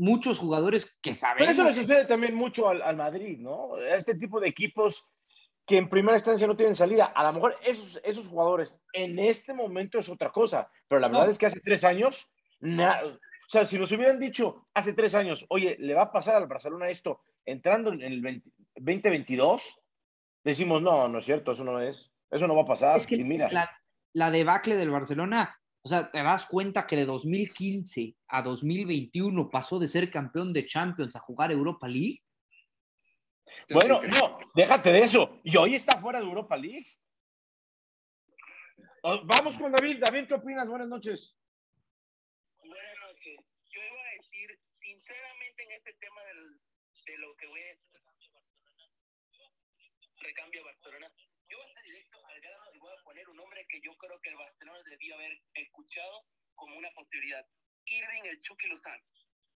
muchos 0.00 0.38
jugadores 0.38 0.98
que 1.02 1.14
saben. 1.14 1.38
Pero 1.40 1.50
eso 1.52 1.62
le 1.62 1.74
sucede 1.74 2.06
también 2.06 2.34
mucho 2.34 2.70
al, 2.70 2.96
Madrid, 2.96 3.38
¿no? 3.38 3.76
Este 3.76 4.14
tipo 4.14 4.40
de 4.40 4.48
equipos 4.48 5.06
que 5.66 5.76
en 5.76 5.90
primera 5.90 6.16
instancia 6.16 6.46
no 6.46 6.56
tienen 6.56 6.74
salida. 6.74 7.12
A 7.14 7.22
lo 7.24 7.34
mejor 7.34 7.56
esos, 7.62 8.00
esos 8.02 8.26
jugadores 8.26 8.78
en 8.94 9.18
este 9.18 9.52
momento 9.52 9.98
es 9.98 10.08
otra 10.08 10.30
cosa, 10.30 10.70
pero 10.88 11.00
la 11.00 11.08
verdad 11.08 11.28
es 11.28 11.38
que 11.38 11.46
hace 11.46 11.60
tres 11.60 11.84
años, 11.84 12.30
o 12.62 13.48
sea, 13.48 13.66
si 13.66 13.78
nos 13.78 13.92
hubieran 13.92 14.18
dicho 14.18 14.66
hace 14.72 14.94
tres 14.94 15.14
años, 15.14 15.44
oye, 15.50 15.76
le 15.78 15.94
va 15.94 16.04
a 16.04 16.12
pasar 16.12 16.36
al 16.36 16.48
Barcelona 16.48 16.88
esto 16.88 17.20
entrando 17.44 17.92
en 17.92 18.00
el 18.02 18.42
2022, 18.76 19.80
decimos, 20.42 20.80
no, 20.80 21.08
no 21.08 21.18
es 21.18 21.26
cierto, 21.26 21.52
eso 21.52 21.62
no 21.62 21.78
es, 21.78 22.10
eso 22.30 22.46
no 22.46 22.56
va 22.56 22.62
a 22.62 22.66
pasar. 22.66 22.96
Es 22.96 23.06
que 23.06 23.18
mira. 23.18 23.50
La, 23.52 23.70
la 24.14 24.30
debacle 24.30 24.76
del 24.76 24.90
Barcelona 24.90 25.59
o 25.82 25.88
sea, 25.88 26.10
te 26.10 26.22
das 26.22 26.46
cuenta 26.46 26.86
que 26.86 26.96
de 26.96 27.06
2015 27.06 28.14
a 28.28 28.42
2021 28.42 29.48
pasó 29.50 29.78
de 29.78 29.88
ser 29.88 30.10
campeón 30.10 30.52
de 30.52 30.66
Champions 30.66 31.16
a 31.16 31.20
jugar 31.20 31.50
Europa 31.50 31.88
League. 31.88 32.22
Bueno, 33.70 34.00
no, 34.02 34.38
déjate 34.54 34.90
de 34.90 35.00
eso. 35.00 35.40
Y 35.42 35.56
hoy 35.56 35.74
está 35.74 36.00
fuera 36.00 36.20
de 36.20 36.26
Europa 36.26 36.56
League. 36.56 36.86
Vamos 39.02 39.58
con 39.58 39.72
David. 39.72 40.02
David, 40.04 40.28
¿qué 40.28 40.34
opinas? 40.34 40.68
Buenas 40.68 40.88
noches. 40.88 41.38
Buenas 42.58 42.96
noches. 43.08 43.38
Yo 43.70 43.80
iba 43.80 44.00
a 44.00 44.12
decir, 44.20 44.60
sinceramente, 44.80 45.62
en 45.62 45.70
este 45.72 45.94
tema 45.94 46.22
del, 46.24 46.60
de 47.06 47.18
lo 47.18 47.34
que 47.36 47.46
voy 47.46 47.60
a 47.60 47.66
decir, 47.66 47.90
recambio 50.18 50.62
Barcelona, 50.64 51.10
yo 51.50 51.58
voy 51.58 51.66
a 51.66 51.68
estar 51.68 51.84
directo 51.84 52.26
al 52.26 52.40
grano 52.40 52.64
y 52.72 52.78
voy 52.78 52.92
a 52.94 53.02
poner 53.02 53.28
un 53.28 53.36
nombre 53.36 53.66
que 53.68 53.80
yo 53.82 53.96
creo 53.98 54.20
que 54.22 54.30
el 54.30 54.36
Barcelona 54.36 54.78
debió 54.88 55.14
haber 55.16 55.42
escuchado 55.54 56.24
como 56.54 56.76
una 56.76 56.90
posibilidad. 56.92 57.44
Irving 57.86 58.22
el 58.24 58.40
Chucky 58.40 58.68
Lozano. 58.68 59.02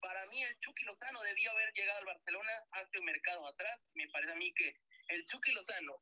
Para 0.01 0.27
mí 0.27 0.43
el 0.43 0.59
Chucky 0.59 0.85
Lozano 0.85 1.23
debió 1.23 1.51
haber 1.53 1.73
llegado 1.73 1.99
al 2.01 2.07
Barcelona 2.07 2.53
hace 2.73 2.99
un 2.99 3.05
mercado 3.05 3.47
atrás. 3.47 3.81
Me 3.95 4.09
parece 4.09 4.33
a 4.33 4.37
mí 4.37 4.53
que 4.55 4.77
el 5.09 5.25
Chucky 5.27 5.53
Lozano, 5.53 5.95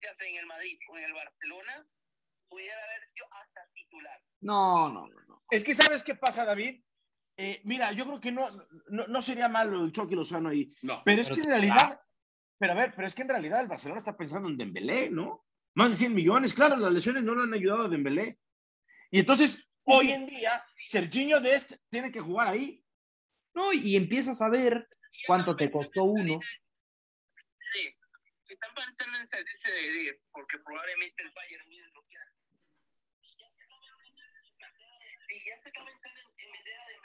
ya 0.00 0.14
sea 0.14 0.28
en 0.28 0.36
el 0.36 0.46
Madrid 0.46 0.78
o 0.88 0.96
en 0.96 1.04
el 1.04 1.12
Barcelona, 1.12 1.86
pudiera 2.48 2.82
haber 2.84 3.12
sido 3.12 3.26
hasta 3.32 3.68
titular. 3.74 4.22
No, 4.40 4.88
no, 4.90 5.08
no. 5.08 5.42
Es 5.50 5.64
que 5.64 5.74
sabes 5.74 6.04
qué 6.04 6.14
pasa, 6.14 6.44
David. 6.44 6.82
Eh, 7.36 7.60
mira, 7.64 7.92
yo 7.92 8.04
creo 8.04 8.20
que 8.20 8.30
no, 8.30 8.48
no, 8.88 9.22
sería 9.22 9.48
malo 9.48 9.84
el 9.84 9.92
Chucky 9.92 10.14
Lozano 10.14 10.50
ahí. 10.50 10.68
No, 10.82 11.02
pero 11.04 11.22
es 11.22 11.28
que 11.28 11.40
en 11.40 11.48
realidad, 11.48 12.00
pero 12.58 12.72
a 12.72 12.76
ver, 12.76 12.92
pero 12.94 13.06
es 13.06 13.14
que 13.14 13.22
en 13.22 13.28
realidad 13.28 13.60
el 13.60 13.68
Barcelona 13.68 13.98
está 13.98 14.16
pensando 14.16 14.48
en 14.48 14.56
Dembélé, 14.56 15.10
¿no? 15.10 15.44
Más 15.74 15.90
de 15.90 15.94
100 15.94 16.14
millones, 16.14 16.54
claro, 16.54 16.76
las 16.76 16.92
lesiones 16.92 17.22
no 17.22 17.34
lo 17.34 17.42
han 17.42 17.54
ayudado 17.54 17.86
a 17.86 17.88
Dembélé. 17.88 18.38
Y 19.10 19.20
entonces, 19.20 19.68
hoy 19.84 20.10
en 20.10 20.26
día, 20.26 20.64
Serginho 20.84 21.40
Dest 21.40 21.72
tiene 21.90 22.12
que 22.12 22.20
jugar 22.20 22.48
ahí. 22.48 22.84
No, 23.54 23.72
y 23.72 23.96
empiezas 23.96 24.40
a 24.40 24.48
ver 24.48 24.88
cuánto 25.26 25.56
te 25.56 25.70
costó 25.70 26.04
uno. 26.04 26.40
Sí, 27.72 27.88
están 28.48 28.74
pensando 28.74 29.18
en 29.18 29.28
salirse 29.28 29.70
de 29.70 29.92
10, 29.92 30.28
porque 30.32 30.58
probablemente 30.58 31.22
el 31.22 31.32
Bayern 31.32 31.64
Múnich 31.64 31.92
lo 31.94 32.02
quiera. 32.04 32.24
Y 35.28 35.48
ya 35.48 35.62
se 35.62 35.68
está 35.68 35.84
pensando 35.84 36.20
en 36.36 36.48
idea 36.48 36.86
de 36.88 37.02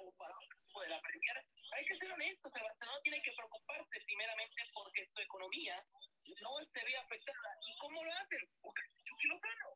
o 0.00 0.12
para 0.16 0.34
de 0.82 0.88
la 0.90 1.00
Premier 1.00 1.36
hay 1.76 1.84
que 1.84 1.96
ser 1.98 2.10
honestos, 2.12 2.52
el 2.54 2.62
Barcelona 2.62 2.98
tiene 3.02 3.22
que 3.22 3.32
preocuparse 3.36 4.00
primeramente 4.06 4.62
porque 4.74 5.06
su 5.14 5.20
economía 5.20 5.76
no 6.42 6.50
se 6.72 6.84
ve 6.84 6.96
afectada. 6.96 7.50
¿Y 7.60 7.78
cómo 7.78 8.02
lo 8.04 8.12
hacen? 8.12 8.40
Porque 8.60 8.82
Chucky 9.04 9.28
Lozano. 9.28 9.68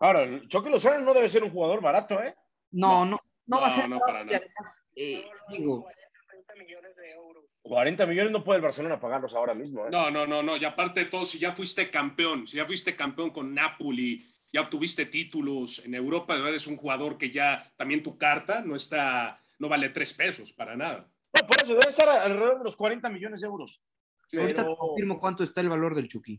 Ahora, 0.00 0.22
el 0.22 0.48
Chucky 0.48 0.70
Lozano 0.70 1.00
no 1.00 1.14
debe 1.14 1.28
ser 1.28 1.42
un 1.44 1.50
jugador 1.50 1.80
barato, 1.80 2.22
¿eh? 2.22 2.34
No, 2.72 3.04
no, 3.04 3.18
no, 3.46 3.60
va 3.60 3.66
a 3.66 3.70
No, 3.70 3.74
ser. 3.76 3.88
no, 3.88 3.98
barato, 3.98 4.06
para 4.06 4.24
nada. 4.24 4.38
además, 4.38 4.88
eh, 4.96 5.28
digo, 5.50 5.86
30 6.28 6.54
millones 6.56 6.96
de 6.96 7.10
euros. 7.12 7.44
40 7.62 8.06
millones 8.06 8.32
no 8.32 8.44
puede 8.44 8.58
el 8.58 8.62
Barcelona 8.64 9.00
pagarlos 9.00 9.34
ahora 9.34 9.54
mismo, 9.54 9.86
¿eh? 9.86 9.90
No, 9.90 10.10
no, 10.10 10.26
no, 10.26 10.42
no. 10.42 10.56
Y 10.56 10.64
aparte 10.64 11.00
de 11.00 11.06
todo, 11.06 11.24
si 11.24 11.38
ya 11.38 11.52
fuiste 11.54 11.90
campeón, 11.90 12.46
si 12.46 12.56
ya 12.58 12.66
fuiste 12.66 12.94
campeón 12.94 13.30
con 13.30 13.54
Napoli, 13.54 14.26
ya 14.52 14.60
obtuviste 14.62 15.06
títulos 15.06 15.84
en 15.84 15.94
Europa, 15.94 16.36
eres 16.36 16.66
un 16.66 16.76
jugador 16.76 17.16
que 17.18 17.30
ya 17.30 17.72
también 17.76 18.02
tu 18.02 18.16
carta 18.18 18.60
no 18.60 18.76
está, 18.76 19.42
no 19.64 19.68
vale 19.70 19.88
tres 19.88 20.12
pesos 20.12 20.52
para 20.52 20.76
nada. 20.76 21.08
No, 21.32 21.46
por 21.46 21.56
eso 21.56 21.72
debe 21.74 21.88
estar 21.88 22.06
alrededor 22.06 22.58
de 22.58 22.64
los 22.64 22.76
40 22.76 23.08
millones 23.08 23.40
de 23.40 23.46
euros. 23.46 23.82
Sí. 24.28 24.36
ahorita 24.38 24.66
te 24.66 24.76
confirmo 24.76 25.18
cuánto 25.18 25.42
está 25.42 25.62
el 25.62 25.70
valor 25.70 25.94
del 25.94 26.06
Chucky. 26.06 26.38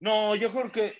No, 0.00 0.34
yo 0.36 0.50
creo 0.52 0.72
que 0.72 0.96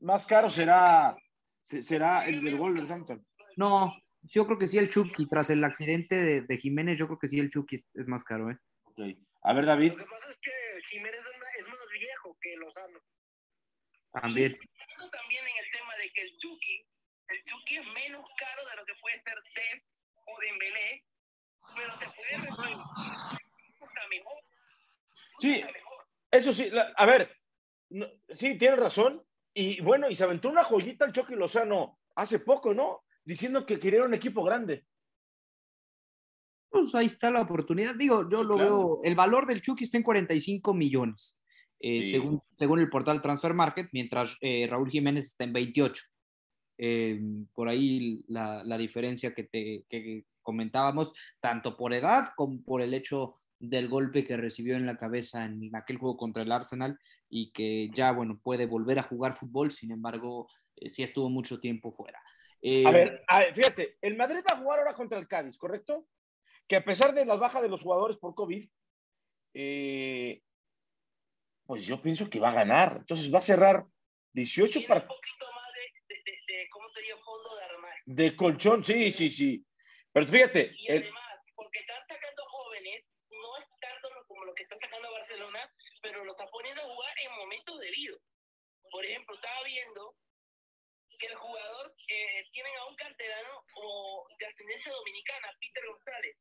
más 0.00 0.26
caro 0.26 0.50
será, 0.50 1.16
se- 1.62 1.82
será 1.82 2.26
el 2.26 2.44
del 2.44 2.56
Wolverhampton. 2.56 3.26
No, 3.56 3.94
yo 4.22 4.44
creo 4.46 4.58
que 4.58 4.66
sí 4.66 4.76
el 4.76 4.90
Chucky, 4.90 5.26
tras 5.26 5.48
el 5.50 5.64
accidente 5.64 6.14
de, 6.14 6.42
de 6.42 6.56
Jiménez, 6.58 6.98
yo 6.98 7.06
creo 7.06 7.18
que 7.18 7.28
sí 7.28 7.38
el 7.38 7.48
Chucky 7.50 7.76
es, 7.76 7.86
es 7.94 8.06
más 8.06 8.22
caro, 8.24 8.50
¿eh? 8.50 8.58
Ok. 8.84 9.00
A 9.42 9.52
ver, 9.54 9.64
David. 9.64 9.92
Lo 9.92 9.96
que 10.04 10.10
pasa 10.10 10.30
es 10.30 10.36
que 10.42 10.50
Jiménez 10.90 11.20
es 11.20 11.66
más, 11.66 11.78
viejo 11.98 12.36
que 12.40 12.56
Lozano. 12.56 12.98
También. 14.12 14.58
Pensando 14.58 15.10
también 15.10 15.44
en 15.46 15.64
el 15.64 15.70
tema 15.72 15.96
de 15.96 16.10
que 16.12 16.22
el 16.22 16.36
Chucky, 16.38 16.86
el 17.28 17.42
Chucky 17.44 17.76
es 17.76 17.86
menos 17.86 18.24
caro 18.38 18.68
de 18.68 18.76
lo 18.76 18.84
que 18.86 18.92
puede 19.00 19.22
ser 19.22 19.34
Dez 19.54 19.84
o 20.26 20.40
Dembélé, 20.40 21.04
pero 21.76 21.98
te 21.98 22.06
puede 22.06 22.36
resolver 22.46 22.76
mucho 23.80 24.00
mejor. 24.10 24.42
Sí, 25.40 25.62
eso 26.30 26.52
sí, 26.52 26.70
la- 26.70 26.92
a 26.96 27.06
ver, 27.06 27.34
no- 27.90 28.08
sí, 28.30 28.58
tienes 28.58 28.78
razón. 28.78 29.22
Y 29.54 29.80
bueno, 29.80 30.08
y 30.08 30.14
se 30.14 30.24
aventó 30.24 30.48
una 30.48 30.64
joyita 30.64 31.04
el 31.04 31.12
Chucky 31.12 31.34
Lozano 31.34 31.98
hace 32.16 32.40
poco, 32.40 32.74
¿no? 32.74 33.02
Diciendo 33.24 33.66
que 33.66 33.78
quería 33.80 34.02
un 34.04 34.14
equipo 34.14 34.42
grande. 34.44 34.84
Pues 36.70 36.94
ahí 36.94 37.06
está 37.06 37.30
la 37.30 37.42
oportunidad. 37.42 37.94
Digo, 37.94 38.28
yo 38.30 38.42
lo 38.44 38.56
claro. 38.56 38.70
veo, 38.70 38.98
el 39.02 39.14
valor 39.14 39.46
del 39.46 39.62
Chucky 39.62 39.84
está 39.84 39.96
en 39.96 40.02
45 40.02 40.74
millones, 40.74 41.38
eh, 41.80 42.02
Sí. 42.04 42.10
según, 42.12 42.42
según 42.54 42.78
el 42.80 42.90
portal 42.90 43.20
Transfer 43.22 43.54
Market, 43.54 43.88
mientras 43.92 44.36
eh, 44.42 44.66
Raúl 44.68 44.90
Jiménez 44.90 45.26
está 45.26 45.44
en 45.44 45.52
28. 45.54 46.02
Eh, 46.78 47.20
por 47.52 47.68
ahí 47.68 48.24
la, 48.28 48.62
la 48.64 48.78
diferencia 48.78 49.34
que, 49.34 49.44
te, 49.44 49.84
que 49.88 50.24
comentábamos, 50.42 51.12
tanto 51.40 51.76
por 51.76 51.92
edad 51.92 52.28
como 52.36 52.62
por 52.62 52.80
el 52.80 52.94
hecho 52.94 53.34
del 53.58 53.88
golpe 53.88 54.24
que 54.24 54.36
recibió 54.36 54.76
en 54.76 54.86
la 54.86 54.96
cabeza 54.96 55.44
en 55.44 55.74
aquel 55.74 55.98
juego 55.98 56.16
contra 56.16 56.42
el 56.44 56.52
Arsenal 56.52 56.98
y 57.28 57.50
que 57.50 57.90
ya, 57.92 58.12
bueno, 58.12 58.38
puede 58.42 58.66
volver 58.66 58.98
a 58.98 59.02
jugar 59.02 59.34
fútbol, 59.34 59.70
sin 59.70 59.90
embargo, 59.90 60.48
eh, 60.76 60.88
sí 60.88 61.02
estuvo 61.02 61.28
mucho 61.28 61.60
tiempo 61.60 61.92
fuera. 61.92 62.22
Eh, 62.62 62.86
A 62.86 62.90
ver, 62.90 63.24
a 63.26 63.40
ver, 63.40 63.54
fíjate, 63.54 63.98
el 64.00 64.16
Madrid 64.16 64.40
va 64.50 64.56
a 64.56 64.60
jugar 64.60 64.78
ahora 64.78 64.94
contra 64.94 65.18
el 65.18 65.28
Cádiz, 65.28 65.58
¿correcto? 65.58 66.06
Que 66.68 66.76
a 66.76 66.84
pesar 66.84 67.12
de 67.14 67.24
la 67.24 67.34
baja 67.36 67.60
de 67.60 67.68
los 67.68 67.82
jugadores 67.82 68.16
por 68.16 68.34
COVID, 68.34 68.68
eh, 69.54 70.42
pues 71.66 71.86
yo 71.86 72.00
pienso 72.00 72.30
que 72.30 72.40
va 72.40 72.50
a 72.50 72.54
ganar. 72.54 72.98
Entonces 73.00 73.32
va 73.32 73.38
a 73.38 73.42
cerrar 73.42 73.84
18 74.32 74.70
Tiene 74.70 74.84
un 74.84 74.88
partidos 74.88 75.16
poquito 75.16 75.46
más 75.54 75.72
de, 75.74 76.14
de, 76.14 76.22
de, 76.24 76.54
de, 76.58 76.68
¿cómo 76.70 76.88
sería? 76.90 77.16
Fondo 77.16 77.50
de 78.08 78.34
colchón, 78.36 78.82
sí, 78.84 79.12
sí, 79.12 79.28
sí. 79.28 79.60
Pero 80.12 80.26
fíjate, 80.26 80.72
Y 80.74 80.88
el- 80.90 81.02
además, 81.02 81.40
porque 81.54 81.80
están 81.80 82.00
sacando 82.08 82.42
jóvenes, 82.48 83.04
no 83.28 83.58
es 83.58 83.66
tanto 83.80 84.08
como 84.26 84.44
lo 84.46 84.54
que 84.54 84.62
está 84.62 84.78
sacando 84.80 85.12
Barcelona, 85.12 85.70
pero 86.00 86.24
lo 86.24 86.32
está 86.32 86.46
poniendo 86.48 86.80
a 86.80 86.86
jugar 86.86 87.14
en 87.22 87.36
momentos 87.36 87.78
debidos. 87.80 88.22
Por 88.90 89.04
ejemplo, 89.04 89.34
estaba 89.34 89.62
viendo 89.64 90.14
que 91.18 91.26
el 91.26 91.34
jugador, 91.34 91.94
eh, 92.08 92.44
tienen 92.52 92.76
a 92.78 92.86
un 92.86 92.96
canterano 92.96 93.62
o 93.74 94.26
de 94.38 94.46
ascendencia 94.46 94.92
dominicana, 94.92 95.52
Peter 95.60 95.84
González, 95.86 96.36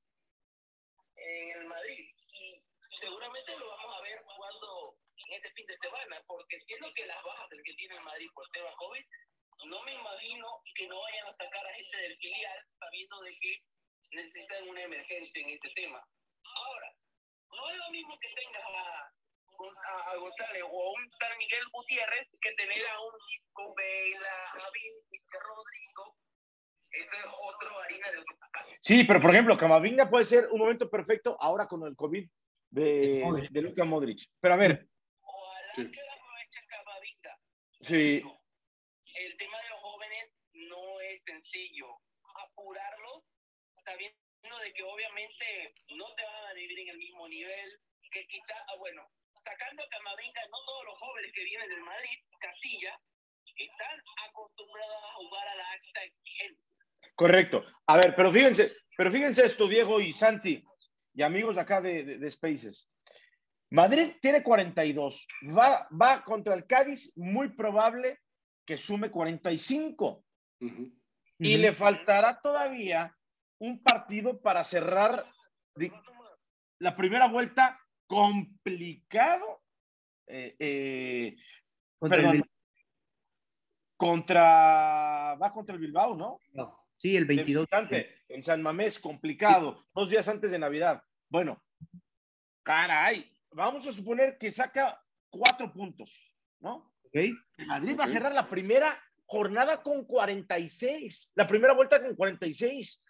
en 1.17 1.49
el 1.59 1.65
Madrid. 1.65 2.09
Y 2.31 2.63
seguramente 2.97 3.57
lo 3.57 3.67
vamos 3.67 3.97
a 3.97 4.01
ver 4.03 4.23
jugando 4.23 4.95
en 5.25 5.33
este 5.33 5.51
fin 5.51 5.65
de 5.65 5.77
semana, 5.79 6.23
porque 6.27 6.61
siendo 6.61 6.93
que 6.93 7.05
las 7.07 7.21
bajas 7.23 7.49
del 7.49 7.63
que 7.63 7.73
tiene 7.73 7.95
el 7.95 8.03
Madrid 8.03 8.29
por 8.33 8.47
tema 8.51 8.71
COVID, 8.77 9.03
no 9.65 9.83
me 9.83 9.93
imagino 9.93 10.47
que 10.75 10.87
no 10.87 10.99
vayan 11.01 11.27
a 11.27 11.35
sacar 11.35 11.65
a 11.65 11.73
gente 11.73 11.97
del 11.97 12.17
filial 12.17 12.59
sabiendo 12.79 13.21
de 13.21 13.37
que 13.39 13.61
necesitan 14.11 14.67
una 14.69 14.83
emergencia 14.83 15.41
en 15.41 15.49
este 15.49 15.69
tema. 15.75 16.01
Ahora, 16.55 16.93
no 17.51 17.69
es 17.71 17.77
lo 17.77 17.89
mismo 17.91 18.17
que 18.19 18.29
tengas 18.35 18.63
a, 18.63 19.11
a, 19.89 20.11
a 20.11 20.15
González 20.17 20.63
o 20.63 20.83
a 20.83 20.91
un 20.93 21.09
tal 21.19 21.37
Miguel 21.37 21.63
Gutiérrez 21.71 22.27
que 22.41 22.51
tener 22.53 22.87
a 22.87 23.01
un 23.01 23.13
Isco 23.35 23.73
Vela, 23.75 24.51
a 24.53 24.71
Vinicius 24.71 25.43
Rodrigo. 25.43 26.15
Es 26.91 27.07
otro 27.41 27.79
harina 27.79 28.11
de 28.11 28.17
otro 28.19 28.37
sí, 28.79 29.03
pero 29.03 29.21
por 29.21 29.31
ejemplo, 29.31 29.57
Camavinga 29.57 30.09
puede 30.09 30.25
ser 30.25 30.47
un 30.51 30.59
momento 30.59 30.89
perfecto 30.89 31.37
ahora 31.39 31.67
con 31.67 31.83
el 31.85 31.95
COVID 31.95 32.27
de, 32.69 33.21
Modric. 33.23 33.51
de 33.51 33.61
Luka 33.61 33.83
Modric. 33.83 34.19
Pero 34.39 34.53
a 34.53 34.57
ver, 34.57 34.87
Ojalá 35.21 35.73
Sí. 35.75 35.91
que 35.91 35.99
aprovechen 36.01 36.67
Camavinga. 36.69 37.39
sí, 37.81 38.23
el 39.25 39.37
tema 39.37 39.57
de 39.61 39.69
los 39.69 39.79
jóvenes 39.81 40.31
no 40.53 40.99
es 41.01 41.21
sencillo. 41.25 41.87
Apurarlos, 42.43 43.23
sabiendo 43.83 44.57
de 44.63 44.73
que 44.73 44.83
obviamente 44.83 45.73
no 45.95 46.05
te 46.15 46.23
van 46.23 46.45
a 46.49 46.53
vivir 46.53 46.79
en 46.79 46.89
el 46.89 46.97
mismo 46.97 47.27
nivel, 47.27 47.79
que 48.11 48.25
quizá, 48.27 48.55
ah, 48.67 48.75
bueno, 48.77 49.01
sacando 49.43 49.83
a 49.83 49.89
Camavinga, 49.89 50.41
no 50.51 50.57
todos 50.65 50.85
los 50.85 50.99
jóvenes 50.99 51.31
que 51.33 51.43
vienen 51.43 51.69
del 51.69 51.81
Madrid, 51.81 52.17
Casilla, 52.39 52.99
están 53.57 53.99
acostumbrados 54.29 54.97
a 55.03 55.13
jugar 55.15 55.47
a 55.47 55.55
la 55.55 55.69
alta 55.71 56.03
exigencia. 56.03 56.63
correcto. 57.15 57.63
A 57.87 57.97
ver, 57.97 58.13
pero 58.15 58.31
fíjense, 58.31 58.75
pero 58.95 59.11
fíjense 59.11 59.45
esto, 59.45 59.67
Diego 59.67 59.99
y 59.99 60.13
Santi, 60.13 60.63
y 61.15 61.21
amigos 61.23 61.57
acá 61.57 61.81
de, 61.81 62.03
de- 62.03 62.17
de 62.19 62.31
Spaces. 62.31 62.87
Madrid 63.71 64.13
tiene 64.21 64.43
42. 64.43 65.27
Va, 65.57 65.87
va 65.91 66.23
contra 66.23 66.53
el 66.53 66.67
Cádiz, 66.67 67.11
muy 67.17 67.49
probable 67.55 68.19
que 68.67 68.77
sume 68.77 69.09
45. 69.09 70.25
Ujú. 70.59 70.93
Y 71.39 71.53
Ujú. 71.53 71.61
le 71.61 71.73
faltará 71.73 72.41
todavía 72.41 73.17
un 73.59 73.81
partido 73.81 74.41
para 74.41 74.63
cerrar 74.63 75.25
la 76.79 76.95
primera 76.95 77.27
vuelta 77.27 77.79
complicado. 78.07 79.63
eh, 80.29 80.55
eh, 80.59 81.35
contra 81.97 82.17
perdón, 82.17 82.43
contra 83.95 85.35
va 85.35 85.53
contra 85.53 85.73
el 85.73 85.81
Bilbao, 85.81 86.15
¿no? 86.17 86.39
no, 86.51 86.85
sí, 86.97 87.15
el 87.15 87.23
De 87.25 87.35
22. 87.35 87.63
visitante, 87.63 88.23
en 88.27 88.43
San 88.43 88.61
Mamés, 88.61 88.99
complicado, 88.99 89.87
dos 89.95 90.09
días 90.09 90.27
antes 90.27 90.51
de 90.51 90.59
Navidad. 90.59 91.01
Bueno, 91.29 91.63
caray, 92.63 93.31
vamos 93.51 93.87
a 93.87 93.91
suponer 93.93 94.37
que 94.37 94.51
saca 94.51 95.01
cuatro 95.29 95.71
puntos, 95.71 96.37
¿no? 96.59 96.93
¿Ok? 97.07 97.65
Madrid 97.67 97.97
va 97.99 98.05
a 98.05 98.07
cerrar 98.07 98.33
la 98.33 98.49
primera 98.49 99.01
jornada 99.25 99.81
con 99.81 100.05
46, 100.05 101.33
la 101.35 101.47
primera 101.47 101.73
vuelta 101.73 102.01
con 102.01 102.15
46, 102.15 103.03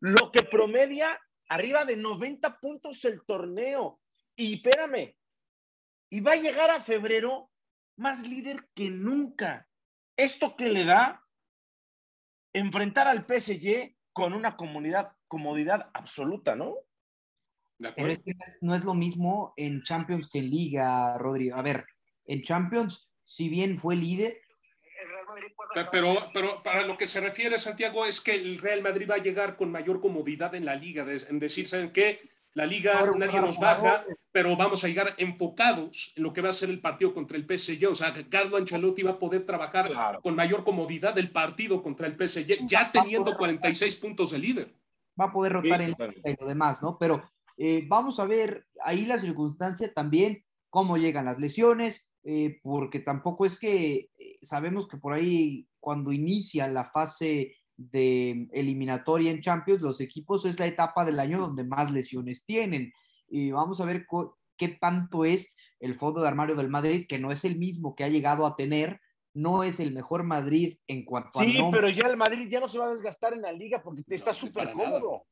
lo 0.00 0.30
que 0.32 0.42
promedia 0.44 1.18
arriba 1.48 1.84
de 1.84 1.96
90 1.96 2.58
puntos 2.60 3.04
el 3.04 3.22
torneo. 3.26 4.00
Y 4.36 4.54
espérame, 4.54 5.14
y 6.10 6.20
va 6.20 6.32
a 6.32 6.36
llegar 6.36 6.70
a 6.70 6.80
febrero 6.80 7.50
más 7.96 8.26
líder 8.26 8.68
que 8.74 8.90
nunca. 8.90 9.66
Esto 10.16 10.56
que 10.56 10.68
le 10.70 10.84
da 10.84 11.22
enfrentar 12.52 13.08
al 13.08 13.26
PSG 13.26 13.96
con 14.12 14.32
una 14.32 14.56
comunidad, 14.56 15.12
comodidad 15.26 15.90
absoluta, 15.94 16.54
¿no? 16.56 16.74
De 17.78 17.92
Pero 17.92 18.08
es 18.10 18.18
que 18.24 18.34
no 18.34 18.44
es- 18.44 18.58
no 18.60 18.74
es 18.74 18.84
lo 18.84 18.94
mismo 18.94 19.52
en 19.56 19.82
Champions 19.82 20.28
que 20.28 20.38
en 20.38 20.50
Liga, 20.50 21.16
Rodrigo. 21.18 21.56
A 21.56 21.62
ver, 21.62 21.86
en 22.24 22.42
Champions, 22.42 23.07
si 23.28 23.50
bien 23.50 23.76
fue 23.76 23.94
líder, 23.94 24.40
El 25.74 25.86
Pero, 25.92 26.30
pero 26.32 26.62
para 26.62 26.86
lo 26.86 26.96
que 26.96 27.06
se 27.06 27.20
refiere, 27.20 27.58
Santiago, 27.58 28.06
es 28.06 28.22
que 28.22 28.34
el 28.34 28.56
Real 28.58 28.80
Madrid 28.80 29.06
va 29.10 29.16
a 29.16 29.22
llegar 29.22 29.56
con 29.58 29.70
mayor 29.70 30.00
comodidad 30.00 30.54
en 30.54 30.64
la 30.64 30.74
liga, 30.74 31.04
en 31.28 31.38
decir, 31.38 31.68
¿saben 31.68 31.92
qué? 31.92 32.22
La 32.54 32.64
liga 32.64 33.04
nadie 33.16 33.38
nos 33.38 33.60
baja, 33.60 34.02
pero 34.32 34.56
vamos 34.56 34.82
a 34.82 34.88
llegar 34.88 35.14
enfocados 35.18 36.14
en 36.16 36.22
lo 36.22 36.32
que 36.32 36.40
va 36.40 36.48
a 36.48 36.54
ser 36.54 36.70
el 36.70 36.80
partido 36.80 37.12
contra 37.12 37.36
el 37.36 37.44
PSG. 37.44 37.86
O 37.90 37.94
sea, 37.94 38.14
Carlo 38.30 38.56
Ancelotti 38.56 39.02
va 39.02 39.10
a 39.12 39.18
poder 39.18 39.44
trabajar 39.44 39.88
Claro. 39.88 40.22
con 40.22 40.34
mayor 40.34 40.64
comodidad 40.64 41.16
el 41.18 41.30
partido 41.30 41.82
contra 41.82 42.06
el 42.06 42.16
PSG, 42.16 42.66
ya 42.66 42.90
teniendo 42.90 43.36
46 43.36 43.94
puntos 43.96 44.30
de 44.30 44.38
líder. 44.38 44.74
va 45.20 45.26
a 45.26 45.32
poder 45.32 45.52
rotar 45.52 45.80
Sí, 45.80 45.84
en 45.84 45.92
claro. 45.94 46.12
Y 46.24 46.36
lo 46.40 46.46
demás, 46.48 46.80
¿no? 46.82 46.96
Pero 46.98 47.22
eh, 47.58 47.84
vamos 47.86 48.18
a 48.20 48.24
ver 48.24 48.66
ahí 48.82 49.04
la 49.04 49.18
circunstancia 49.18 49.92
también, 49.92 50.44
cómo 50.70 50.96
llegan 50.96 51.26
las 51.26 51.38
lesiones, 51.38 52.07
eh, 52.24 52.58
porque 52.62 53.00
tampoco 53.00 53.46
es 53.46 53.58
que 53.58 54.10
eh, 54.18 54.38
sabemos 54.42 54.88
que 54.88 54.96
por 54.96 55.12
ahí 55.12 55.66
cuando 55.80 56.12
inicia 56.12 56.68
la 56.68 56.84
fase 56.84 57.56
de 57.76 58.48
eliminatoria 58.52 59.30
en 59.30 59.40
Champions, 59.40 59.80
los 59.80 60.00
equipos 60.00 60.44
es 60.44 60.58
la 60.58 60.66
etapa 60.66 61.04
del 61.04 61.20
año 61.20 61.38
donde 61.38 61.64
más 61.64 61.90
lesiones 61.92 62.44
tienen. 62.44 62.92
Y 63.28 63.52
vamos 63.52 63.80
a 63.80 63.84
ver 63.84 64.06
qué 64.56 64.68
tanto 64.68 65.24
es 65.24 65.54
el 65.78 65.94
fondo 65.94 66.20
de 66.20 66.28
armario 66.28 66.56
del 66.56 66.68
Madrid, 66.68 67.06
que 67.08 67.18
no 67.18 67.30
es 67.30 67.44
el 67.44 67.56
mismo 67.56 67.94
que 67.94 68.04
ha 68.04 68.08
llegado 68.08 68.46
a 68.46 68.56
tener, 68.56 69.00
no 69.32 69.62
es 69.62 69.78
el 69.78 69.92
mejor 69.92 70.24
Madrid 70.24 70.78
en 70.88 71.04
cuanto 71.04 71.38
a. 71.38 71.44
Sí, 71.44 71.60
pero 71.70 71.88
ya 71.88 72.06
el 72.08 72.16
Madrid 72.16 72.48
ya 72.48 72.58
no 72.58 72.68
se 72.68 72.78
va 72.78 72.86
a 72.86 72.90
desgastar 72.90 73.32
en 73.32 73.42
la 73.42 73.52
liga 73.52 73.80
porque 73.82 74.02
está 74.08 74.32
súper 74.32 74.72
cómodo. 74.72 75.24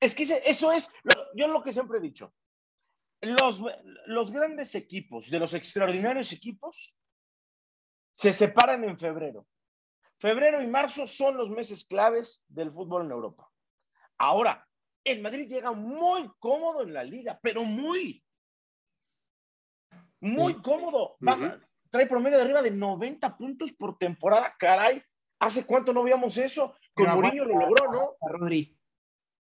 Es 0.00 0.14
que 0.14 0.24
eso 0.24 0.72
es, 0.72 0.90
yo 1.36 1.46
lo 1.46 1.62
que 1.62 1.72
siempre 1.72 1.98
he 1.98 2.00
dicho. 2.00 2.32
Los, 3.22 3.62
los 4.06 4.32
grandes 4.32 4.74
equipos, 4.74 5.30
de 5.30 5.38
los 5.38 5.54
extraordinarios 5.54 6.32
equipos, 6.32 6.96
se 8.12 8.32
separan 8.32 8.84
en 8.84 8.98
febrero. 8.98 9.46
Febrero 10.18 10.62
y 10.62 10.66
marzo 10.66 11.06
son 11.06 11.36
los 11.36 11.50
meses 11.50 11.84
claves 11.84 12.44
del 12.48 12.70
fútbol 12.72 13.06
en 13.06 13.12
Europa. 13.12 13.48
Ahora, 14.18 14.66
el 15.04 15.20
Madrid 15.20 15.48
llega 15.48 15.72
muy 15.72 16.30
cómodo 16.38 16.82
en 16.82 16.92
la 16.92 17.02
liga, 17.02 17.38
pero 17.42 17.64
muy, 17.64 18.24
muy 20.20 20.60
cómodo. 20.62 21.16
trae 21.90 22.06
promedio 22.06 22.36
de 22.36 22.44
arriba 22.44 22.62
de 22.62 22.70
90 22.70 23.36
puntos 23.36 23.72
por 23.72 23.98
temporada, 23.98 24.54
caray. 24.58 25.02
¿Hace 25.40 25.66
cuánto 25.66 25.92
no 25.92 26.04
veíamos 26.04 26.38
eso? 26.38 26.76
Con 26.94 27.08
Mourinho 27.08 27.44
lo 27.44 27.58
logró, 27.58 27.92
¿no? 27.92 28.16
Rodri, 28.20 28.78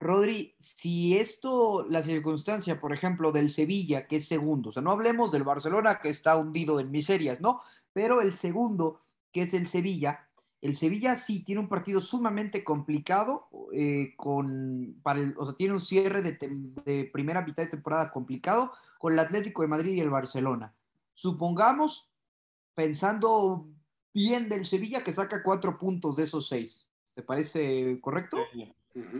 Rodri, 0.05 0.55
si 0.59 1.17
esto, 1.17 1.85
la 1.89 2.03
circunstancia, 2.03 2.79
por 2.79 2.93
ejemplo, 2.93 3.33
del 3.33 3.51
Sevilla, 3.51 4.07
que 4.07 4.17
es 4.17 4.29
segundo, 4.29 4.69
o 4.69 4.73
sea, 4.73 4.83
no 4.83 4.93
hablemos 4.93 5.33
del 5.33 5.43
Barcelona 5.43 5.99
que 6.01 6.11
está 6.11 6.37
hundido 6.37 6.79
en 6.79 6.91
miserias, 6.91 7.41
¿no? 7.41 7.61
Pero 7.93 8.21
el 8.21 8.33
segundo, 8.33 9.01
que 9.33 9.41
es 9.41 9.55
el 9.55 9.67
Sevilla, 9.67 10.29
el 10.65 10.77
Sevilla 10.77 11.15
sí 11.15 11.41
tiene 11.41 11.61
un 11.61 11.69
partido 11.69 12.01
sumamente 12.01 12.65
complicado, 12.65 13.49
eh, 13.73 14.15
con, 14.17 14.99
para 15.03 15.21
o 15.37 15.45
sea, 15.45 15.57
tiene 15.57 15.75
un 15.75 15.81
cierre 15.81 16.23
de, 16.23 17.11
primera 17.13 17.43
mitad 17.43 17.65
de 17.65 17.71
temporada 17.71 18.11
complicado 18.11 18.73
con 18.99 19.13
el 19.13 19.19
Atlético 19.19 19.61
de 19.61 19.69
Madrid 19.69 19.93
y 19.93 20.01
el 20.01 20.09
Barcelona. 20.09 20.75
Supongamos, 21.13 22.11
pensando 22.75 23.69
bien 24.15 24.49
del 24.49 24.65
Sevilla, 24.65 25.05
que 25.05 25.13
saca 25.13 25.43
cuatro 25.43 25.79
puntos 25.79 26.17
de 26.17 26.23
esos 26.23 26.49
seis. 26.49 26.87
¿Te 27.15 27.23
parece 27.23 28.01
correcto? 28.01 28.39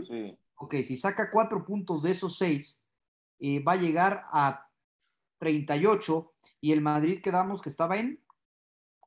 Sí. 0.07 0.39
Ok, 0.57 0.77
si 0.85 0.97
saca 0.97 1.31
cuatro 1.31 1.65
puntos 1.65 2.03
de 2.03 2.13
esos 2.13 2.37
seis, 2.37 2.85
eh, 3.41 3.63
va 3.63 3.73
a 3.73 3.77
llegar 3.77 4.25
a 4.33 4.69
38 5.39 6.33
y 6.61 6.73
el 6.73 6.81
Madrid 6.81 7.21
quedamos 7.23 7.61
que 7.61 7.69
estaba 7.69 7.97
en 7.99 8.25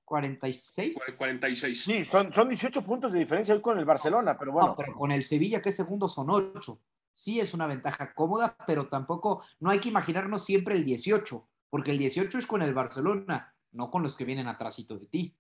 46. 0.08 0.98
46. 1.18 1.84
Sí, 1.84 2.06
son, 2.06 2.32
son 2.32 2.48
18 2.48 2.82
puntos 2.84 3.12
de 3.12 3.20
diferencia 3.20 3.54
hoy 3.54 3.62
con 3.62 3.78
el 3.78 3.84
Barcelona, 3.84 4.38
pero 4.38 4.54
bueno. 4.54 4.74
pero 4.78 4.94
con 4.94 5.12
el 5.12 5.26
Sevilla, 5.26 5.62
que 5.62 5.70
es 5.70 5.76
segundo, 5.76 6.08
son 6.08 6.30
8. 6.30 6.80
Sí 7.14 7.40
es 7.40 7.54
una 7.54 7.68
ventaja 7.68 8.14
cómoda, 8.14 8.56
pero 8.66 8.88
tampoco, 8.88 9.44
no 9.60 9.70
hay 9.70 9.80
que 9.80 9.90
imaginarnos 9.90 10.46
siempre 10.46 10.76
el 10.76 10.86
18, 10.86 11.50
porque 11.70 11.92
el 11.92 11.98
18 11.98 12.38
es 12.38 12.48
con 12.48 12.62
el 12.62 12.74
Barcelona, 12.74 13.54
no 13.72 13.92
con 13.92 14.02
los 14.02 14.16
que 14.16 14.24
vienen 14.24 14.48
atrásito 14.48 14.98
de 14.98 15.08
ti. 15.08 15.36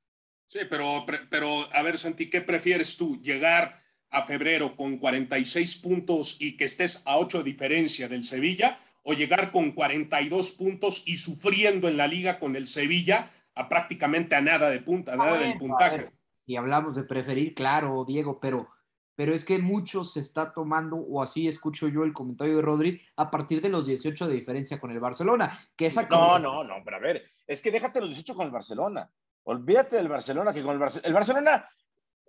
Sí, 0.48 0.60
pero, 0.70 1.06
pero 1.30 1.74
a 1.74 1.82
ver, 1.82 1.98
Santi, 1.98 2.30
¿qué 2.30 2.42
prefieres 2.42 2.98
tú? 2.98 3.22
¿Llegar 3.22 3.82
a 4.10 4.26
febrero 4.26 4.76
con 4.76 4.98
46 4.98 5.78
puntos 5.78 6.38
y 6.40 6.58
que 6.58 6.66
estés 6.66 7.04
a 7.06 7.18
8 7.18 7.40
de 7.40 7.44
diferencia 7.44 8.08
del 8.08 8.24
Sevilla? 8.24 8.80
¿O 9.04 9.14
llegar 9.14 9.52
con 9.52 9.72
42 9.72 10.52
puntos 10.52 11.04
y 11.08 11.18
sufriendo 11.18 11.88
en 11.88 11.98
la 11.98 12.08
liga 12.08 12.40
con 12.40 12.56
el 12.56 12.68
Sevilla? 12.68 13.32
a 13.58 13.68
prácticamente 13.68 14.36
a 14.36 14.42
nada 14.42 14.70
de 14.70 14.80
punta, 14.80 15.14
a 15.14 15.18
nada 15.18 15.40
del 15.40 15.58
puntaje. 15.58 16.12
si 16.36 16.56
hablamos 16.56 16.96
de 16.96 17.04
preferir, 17.04 17.56
claro, 17.56 18.06
Diego, 18.06 18.40
pero, 18.40 18.70
pero 19.16 19.34
es 19.34 19.44
que 19.44 19.58
mucho 19.58 20.04
se 20.04 20.20
está 20.20 20.54
tomando, 20.54 20.96
o 20.96 21.22
así 21.22 21.48
escucho 21.48 21.88
yo 21.88 22.04
el 22.04 22.14
comentario 22.14 22.56
de 22.58 22.62
Rodri, 22.62 23.02
a 23.16 23.32
partir 23.32 23.62
de 23.62 23.70
los 23.70 23.88
18 23.88 24.28
de 24.28 24.36
diferencia 24.36 24.80
con 24.80 24.92
el 24.92 25.00
Barcelona. 25.00 25.60
Que 25.76 25.88
esa 25.88 26.08
no, 26.08 26.38
no, 26.38 26.64
no, 26.64 26.76
pero 26.86 26.98
a 26.98 27.00
ver, 27.00 27.24
es 27.48 27.62
que 27.62 27.72
déjate 27.72 28.00
los 28.00 28.10
18 28.10 28.36
con 28.36 28.46
el 28.46 28.52
Barcelona. 28.52 29.10
Olvídate 29.44 29.96
del 29.96 30.08
Barcelona, 30.08 30.54
que 30.54 30.62
con 30.62 30.74
el, 30.74 30.80
Barcelona, 30.80 31.08
el 31.08 31.14
Barcelona 31.14 31.70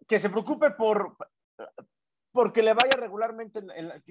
que 0.07 0.19
se 0.19 0.31
preocupe 0.31 0.71
por 0.71 1.17
porque 2.33 2.63
le 2.63 2.75
vaya 2.75 2.97
regularmente, 2.97 3.61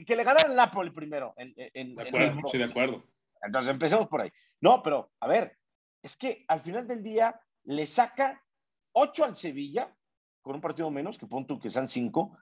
que 0.05 0.15
le 0.15 0.23
gane 0.23 0.39
el 0.47 0.55
Napoli 0.55 0.91
primero. 0.91 1.33
En, 1.37 1.53
de 1.95 2.07
acuerdo, 2.07 2.47
sí, 2.47 2.57
de 2.57 2.63
acuerdo. 2.65 3.03
Entonces 3.41 3.71
empecemos 3.71 4.07
por 4.07 4.21
ahí. 4.21 4.31
No, 4.61 4.81
pero 4.81 5.11
a 5.19 5.27
ver, 5.27 5.57
es 6.01 6.17
que 6.17 6.45
al 6.47 6.59
final 6.59 6.87
del 6.87 7.03
día 7.03 7.39
le 7.63 7.85
saca 7.85 8.43
8 8.93 9.25
al 9.25 9.35
Sevilla, 9.35 9.95
con 10.41 10.55
un 10.55 10.61
partido 10.61 10.89
menos, 10.89 11.17
que 11.17 11.27
punto 11.27 11.59
que 11.59 11.69
sean 11.69 11.87
5, 11.87 12.37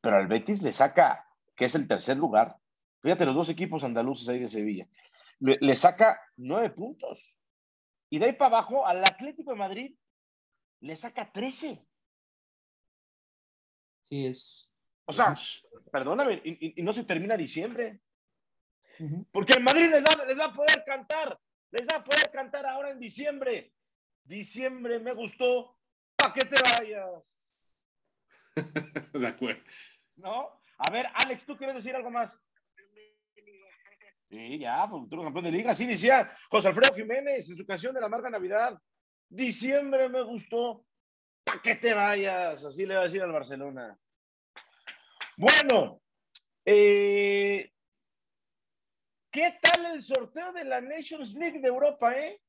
pero 0.00 0.16
al 0.16 0.28
Betis 0.28 0.62
le 0.62 0.72
saca, 0.72 1.26
que 1.56 1.64
es 1.64 1.74
el 1.74 1.88
tercer 1.88 2.16
lugar, 2.16 2.56
fíjate 3.02 3.24
los 3.24 3.34
dos 3.34 3.50
equipos 3.50 3.84
andaluces 3.84 4.28
ahí 4.28 4.38
de 4.38 4.48
Sevilla, 4.48 4.86
le, 5.40 5.74
saca 5.74 6.20
9 6.36 6.70
puntos. 6.70 7.36
Y 8.08 8.18
de 8.18 8.26
ahí 8.26 8.32
para 8.34 8.56
abajo 8.56 8.86
al 8.86 9.04
Atlético 9.04 9.50
de 9.50 9.58
Madrid 9.58 9.96
le 10.80 10.94
saca 10.94 11.32
13. 11.32 11.84
Sí, 14.08 14.26
es. 14.26 14.70
O 15.04 15.12
sea, 15.12 15.34
perdóname, 15.90 16.40
y, 16.44 16.82
no 16.82 16.92
se 16.92 17.04
termina 17.04 17.36
diciembre. 17.36 18.00
Porque 19.30 19.54
el 19.54 19.62
Madrid 19.62 19.90
les 19.90 20.02
les 20.26 20.38
va 20.38 20.46
a 20.46 20.54
poder 20.54 20.82
cantar 20.84 21.38
les 21.70 21.86
va 21.86 21.98
a 21.98 22.04
poder 22.04 22.30
cantar 22.30 22.66
ahora 22.66 22.90
en 22.90 23.00
diciembre. 23.00 23.72
Diciembre 24.24 24.98
me 25.00 25.12
gustó, 25.12 25.76
¿para 26.16 26.32
qué 26.32 26.40
te 26.42 26.56
vayas? 26.62 27.54
De 29.12 29.26
acuerdo. 29.26 29.62
¿No? 30.16 30.50
A 30.78 30.90
ver, 30.90 31.06
Alex, 31.14 31.44
¿tú 31.44 31.56
quieres 31.56 31.76
decir 31.76 31.94
algo 31.94 32.10
más? 32.10 32.40
Sí, 34.28 34.58
ya, 34.58 34.88
futuro 34.88 35.22
campeón 35.22 35.44
de 35.44 35.52
liga. 35.52 35.70
Así 35.70 35.86
decía 35.86 36.32
José 36.50 36.68
Alfredo 36.68 36.94
Jiménez 36.94 37.48
en 37.48 37.56
su 37.56 37.64
canción 37.64 37.94
de 37.94 38.00
la 38.00 38.08
marca 38.08 38.28
Navidad. 38.28 38.80
Diciembre 39.28 40.08
me 40.08 40.22
gustó, 40.22 40.84
¿para 41.46 41.62
qué 41.62 41.76
te 41.76 41.94
vayas? 41.94 42.64
Así 42.64 42.84
le 42.84 42.94
va 42.94 43.00
a 43.00 43.04
decir 43.04 43.22
al 43.22 43.32
Barcelona. 43.32 43.96
Bueno, 45.36 46.02
eh, 46.64 47.70
¿Qué 49.36 49.54
tal 49.60 49.94
el 49.94 50.02
sorteo 50.02 50.50
de 50.54 50.64
la 50.64 50.80
Nations 50.80 51.34
League 51.34 51.60
de 51.60 51.68
Europa, 51.68 52.10
eh? 52.16 52.40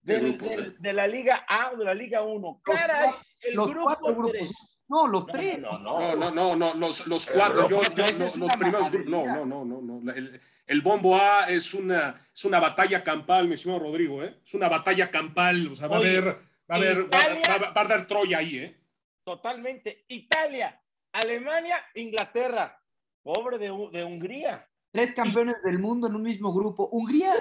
De, 0.00 0.92
la 0.94 1.06
Liga 1.06 1.44
A 1.46 1.72
o 1.72 1.76
de 1.76 1.84
la 1.84 1.92
Liga 1.92 2.22
1. 2.22 2.62
Caray, 2.64 3.10
el 3.42 3.54
grupo 3.54 4.30
3. 4.30 4.50
No, 4.88 5.06
los 5.06 5.26
tres. 5.26 5.58
No, 5.60 5.78
no, 5.78 6.16
no, 6.16 6.30
no, 6.30 6.56
no, 6.56 6.74
los, 6.74 7.06
los 7.06 7.26
cuatro. 7.26 7.68
Yo, 7.68 7.82
yo, 7.82 8.04
los 8.36 8.56
primeros 8.56 8.90
grupos. 8.90 9.10
No, 9.10 9.44
no, 9.44 9.64
no, 9.64 9.80
no. 9.82 10.00
no. 10.00 10.12
El, 10.12 10.40
el, 10.66 10.80
bombo 10.80 11.16
A 11.16 11.50
es 11.50 11.74
una, 11.74 12.14
es 12.34 12.44
una 12.46 12.60
batalla 12.60 13.04
campal, 13.04 13.46
mi 13.46 13.54
estimado 13.54 13.80
Rodrigo, 13.80 14.22
¿eh? 14.22 14.38
Es 14.42 14.54
una 14.54 14.70
batalla 14.70 15.10
campal. 15.10 15.68
O 15.68 15.74
sea, 15.74 15.88
va 15.88 15.96
a 15.96 15.98
haber, 15.98 16.38
va 16.70 16.74
a 16.74 16.78
haber, 16.78 17.04
va, 17.04 17.72
va, 17.72 17.80
a 17.80 17.84
dar 17.84 18.06
Troya 18.06 18.38
ahí, 18.38 18.58
¿eh? 18.58 18.80
Totalmente. 19.24 20.04
Italia, 20.08 20.80
Alemania, 21.12 21.84
Inglaterra. 21.94 22.80
Pobre 23.22 23.58
de, 23.58 23.68
de 23.92 24.04
Hungría 24.04 24.68
tres 24.94 25.12
campeones 25.12 25.56
del 25.64 25.80
mundo 25.80 26.06
en 26.06 26.14
un 26.14 26.22
mismo 26.22 26.54
grupo. 26.54 26.88
Hungría 26.92 27.32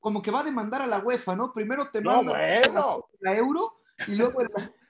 como 0.00 0.20
que 0.20 0.32
va 0.32 0.40
a 0.40 0.44
demandar 0.44 0.82
a 0.82 0.88
la 0.88 0.98
UEFA, 0.98 1.36
¿no? 1.36 1.52
Primero 1.54 1.88
te 1.88 2.00
manda 2.00 2.32
la, 3.20 3.36
Euro 3.36 3.80
y 4.08 4.16
luego 4.16 4.42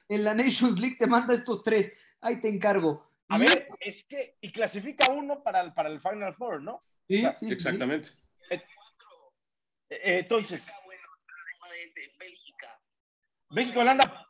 en 0.09 0.25
la, 0.25 0.35
Nations 0.35 0.81
League 0.81 0.97
te 0.99 1.07
manda 1.07 1.35
estos 1.35 1.63
tres. 1.63 1.93
Ahí 2.23 2.41
te 2.41 2.49
encargo. 2.49 3.07
A 3.29 3.37
ver, 3.37 3.69
es 3.81 4.05
que, 4.09 4.39
y 4.41 4.51
clasifica 4.51 5.11
uno 5.11 5.43
para 5.43 5.61
el, 5.61 5.75
para 5.75 5.91
el 5.91 6.01
Final 6.01 6.35
Four, 6.35 6.63
¿no? 6.63 6.81
Sí, 7.07 7.23
sí 7.37 7.53
exactamente. 7.53 8.09
Eh, 8.49 8.63
eh, 9.91 10.19
entonces. 10.21 10.73
Bélgica, 12.19 12.46
Holanda. 13.51 14.27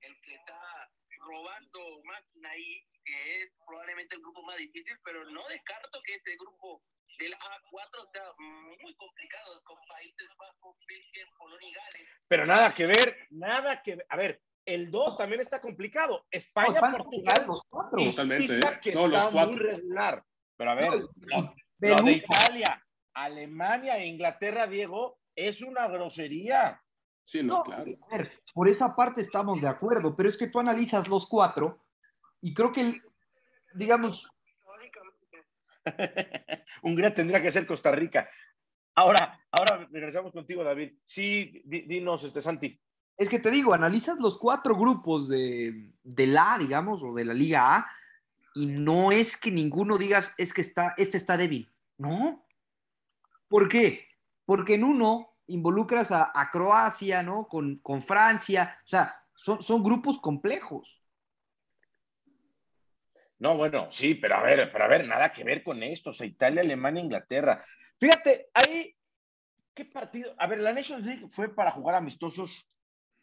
El 0.00 0.20
que 0.20 0.34
está 0.34 0.90
robando 1.18 1.80
máquina 2.04 2.50
ahí 2.50 2.84
que 3.04 3.42
es 3.42 3.50
probablemente 3.66 4.16
el 4.16 4.22
grupo 4.22 4.42
más 4.42 4.56
difícil, 4.58 4.96
pero 5.04 5.24
no 5.30 5.40
descarto 5.48 6.00
que 6.04 6.14
este 6.14 6.36
grupo 6.36 6.82
del 7.18 7.32
A4 7.32 8.10
sea 8.12 8.22
muy 8.38 8.94
complicado 8.96 9.60
con 9.64 9.76
Países 9.88 10.28
Bajos, 10.38 10.76
Bélgica, 10.86 11.26
Polonia 11.38 11.68
y 11.68 11.72
Gales. 11.72 12.08
Pero 12.28 12.46
nada 12.46 12.74
que 12.74 12.86
ver, 12.86 13.16
nada 13.30 13.82
que 13.82 13.96
ver. 13.96 14.06
A 14.10 14.16
ver, 14.16 14.42
el 14.66 14.90
2 14.90 15.16
también 15.16 15.40
está 15.40 15.60
complicado. 15.60 16.26
España, 16.30 16.80
Portugal, 16.80 17.44
los 17.46 17.62
cuatro. 17.68 18.04
Totalmente, 18.04 18.58
¿eh? 18.58 18.80
que 18.82 18.92
no, 18.92 19.06
está 19.06 19.30
muy 19.30 19.56
regular. 19.56 20.22
Pero 20.56 20.70
a 20.70 20.74
ver, 20.74 20.90
lo, 20.90 21.54
de 21.78 22.12
Italia, 22.12 22.84
Alemania 23.14 23.98
e 23.98 24.06
Inglaterra, 24.06 24.66
Diego, 24.66 25.18
es 25.38 25.62
una 25.62 25.86
grosería. 25.86 26.82
Sí, 27.24 27.42
no, 27.42 27.62
claro. 27.62 27.84
A 28.10 28.16
ver, 28.16 28.42
por 28.52 28.68
esa 28.68 28.96
parte 28.96 29.20
estamos 29.20 29.60
de 29.60 29.68
acuerdo, 29.68 30.16
pero 30.16 30.28
es 30.28 30.36
que 30.36 30.48
tú 30.48 30.58
analizas 30.58 31.08
los 31.08 31.26
cuatro 31.26 31.84
y 32.40 32.52
creo 32.52 32.72
que, 32.72 33.00
digamos... 33.74 34.30
Hungría 36.82 37.14
tendría 37.14 37.40
que 37.40 37.52
ser 37.52 37.66
Costa 37.66 37.92
Rica. 37.92 38.28
Ahora, 38.94 39.40
ahora 39.52 39.88
regresamos 39.92 40.32
contigo, 40.32 40.64
David. 40.64 40.94
Sí, 41.04 41.62
dinos, 41.64 42.24
este, 42.24 42.42
Santi. 42.42 42.80
Es 43.16 43.28
que 43.28 43.38
te 43.38 43.50
digo, 43.50 43.72
analizas 43.74 44.18
los 44.18 44.38
cuatro 44.38 44.76
grupos 44.76 45.28
de, 45.28 45.92
de 46.02 46.26
la, 46.26 46.56
digamos, 46.58 47.02
o 47.04 47.14
de 47.14 47.24
la 47.24 47.34
Liga 47.34 47.76
A, 47.76 47.90
y 48.54 48.66
no 48.66 49.12
es 49.12 49.36
que 49.36 49.50
ninguno 49.50 49.98
digas, 49.98 50.34
es 50.36 50.52
que 50.52 50.62
está, 50.62 50.94
este 50.96 51.16
está 51.16 51.36
débil. 51.36 51.72
No. 51.96 52.44
¿Por 53.48 53.68
qué? 53.68 54.08
Porque 54.44 54.74
en 54.74 54.84
uno 54.84 55.27
involucras 55.48 56.12
a, 56.12 56.48
Croacia, 56.52 57.22
¿no? 57.22 57.46
Con, 57.48 57.78
con, 57.78 58.02
Francia, 58.02 58.78
o 58.84 58.88
sea, 58.88 59.14
son, 59.34 59.62
son 59.62 59.82
grupos 59.82 60.18
complejos. 60.18 61.02
No, 63.38 63.56
bueno, 63.56 63.88
sí, 63.90 64.14
pero 64.14 64.36
a 64.36 64.42
ver, 64.42 64.70
pero 64.72 64.84
a 64.84 64.88
ver, 64.88 65.06
nada 65.06 65.32
que 65.32 65.44
ver 65.44 65.62
con 65.62 65.82
esto, 65.82 66.10
o 66.10 66.12
sea, 66.12 66.26
Italia, 66.26 66.62
Alemania, 66.62 67.02
Inglaterra. 67.02 67.64
Fíjate, 67.98 68.48
ahí, 68.52 68.94
¿qué 69.74 69.84
partido? 69.84 70.34
A 70.38 70.46
ver, 70.46 70.60
la 70.60 70.72
Nations 70.72 71.04
League 71.04 71.26
fue 71.28 71.54
para 71.54 71.70
jugar 71.70 71.94
amistosos 71.94 72.68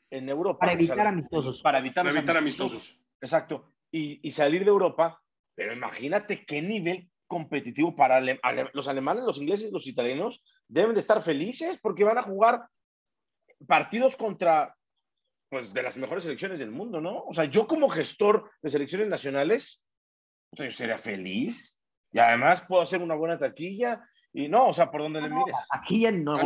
en 0.10 0.30
Europa. 0.30 0.60
Para 0.60 0.74
evitar 0.74 1.08
amistosos. 1.08 1.62
Para 1.62 1.80
evitar, 1.80 2.08
evitar 2.08 2.38
amistosos. 2.38 3.00
Exacto. 3.22 3.74
Y, 3.92 4.26
y, 4.26 4.32
salir 4.32 4.64
de 4.64 4.70
Europa, 4.70 5.22
pero 5.54 5.74
imagínate 5.74 6.46
qué 6.46 6.62
nivel 6.62 7.10
competitivo 7.28 7.96
para 7.96 8.22
los 8.74 8.88
alemanes, 8.88 9.24
los 9.24 9.38
ingleses, 9.38 9.72
los 9.72 9.88
italianos 9.88 10.44
deben 10.68 10.94
de 10.94 11.00
estar 11.00 11.22
felices 11.24 11.80
porque 11.82 12.04
van 12.04 12.18
a 12.18 12.24
jugar 12.24 12.68
partidos 13.68 14.16
contra 14.16 14.76
pues 15.50 15.74
de 15.74 15.84
las 15.84 15.98
mejores 15.98 16.24
selecciones 16.24 16.60
del 16.60 16.72
mundo, 16.72 17.00
¿no? 17.00 17.24
O 17.24 17.34
sea, 17.34 17.46
yo 17.46 17.68
como 17.68 17.90
gestor 17.90 18.52
de 18.62 18.70
selecciones 18.70 19.08
nacionales, 19.08 19.82
pues, 20.50 20.74
yo 20.74 20.78
sería 20.78 20.98
feliz 20.98 21.80
y 22.12 22.20
además 22.20 22.66
puedo 22.68 22.82
hacer 22.82 23.02
una 23.02 23.16
buena 23.16 23.38
taquilla 23.38 24.02
y 24.34 24.50
no, 24.50 24.68
o 24.68 24.74
sea, 24.74 24.92
por 24.92 25.02
donde 25.02 25.22
le 25.22 25.30
mires. 25.30 25.56
Aquí 25.70 26.06
en 26.06 26.26
no, 26.26 26.38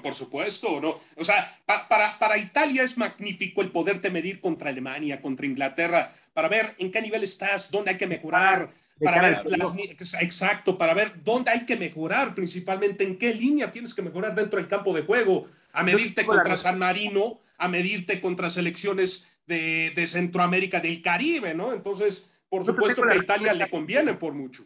por, 0.00 0.14
supuesto, 0.14 0.80
¿no? 0.80 1.00
O 1.16 1.24
sea, 1.24 1.60
para, 1.66 2.16
para 2.16 2.38
Italia 2.38 2.84
es 2.84 2.96
magnífico 2.96 3.62
el 3.62 3.72
poderte 3.72 4.10
medir 4.10 4.40
contra 4.40 4.70
Alemania, 4.70 5.20
contra 5.20 5.46
Inglaterra, 5.46 6.14
para 6.32 6.46
ver 6.46 6.76
en 6.78 6.92
qué 6.92 7.02
nivel 7.02 7.24
estás, 7.24 7.68
dónde 7.72 7.90
hay 7.90 7.96
que 7.96 8.06
mejorar, 8.06 8.70
para 9.00 9.42
ver 9.42 9.96
exacto, 10.20 10.78
para 10.78 10.94
ver 10.94 11.22
dónde 11.22 11.50
hay 11.50 11.66
que 11.66 11.76
mejorar, 11.76 12.34
principalmente 12.34 13.04
en 13.04 13.18
qué 13.18 13.34
línea 13.34 13.72
tienes 13.72 13.94
que 13.94 14.02
mejorar 14.02 14.34
dentro 14.34 14.58
del 14.58 14.68
campo 14.68 14.94
de 14.94 15.02
juego, 15.02 15.46
a 15.72 15.82
medirte 15.82 16.24
contra 16.24 16.56
San 16.56 16.78
Marino, 16.78 17.40
a 17.58 17.68
medirte 17.68 18.20
contra 18.20 18.50
selecciones 18.50 19.28
de, 19.46 19.92
de 19.94 20.06
Centroamérica, 20.06 20.80
del 20.80 21.02
Caribe, 21.02 21.54
¿no? 21.54 21.72
Entonces, 21.72 22.30
por 22.48 22.64
supuesto 22.64 23.02
que 23.02 23.12
a 23.12 23.16
Italia 23.16 23.54
le 23.54 23.70
conviene 23.70 24.14
por 24.14 24.34
mucho. 24.34 24.64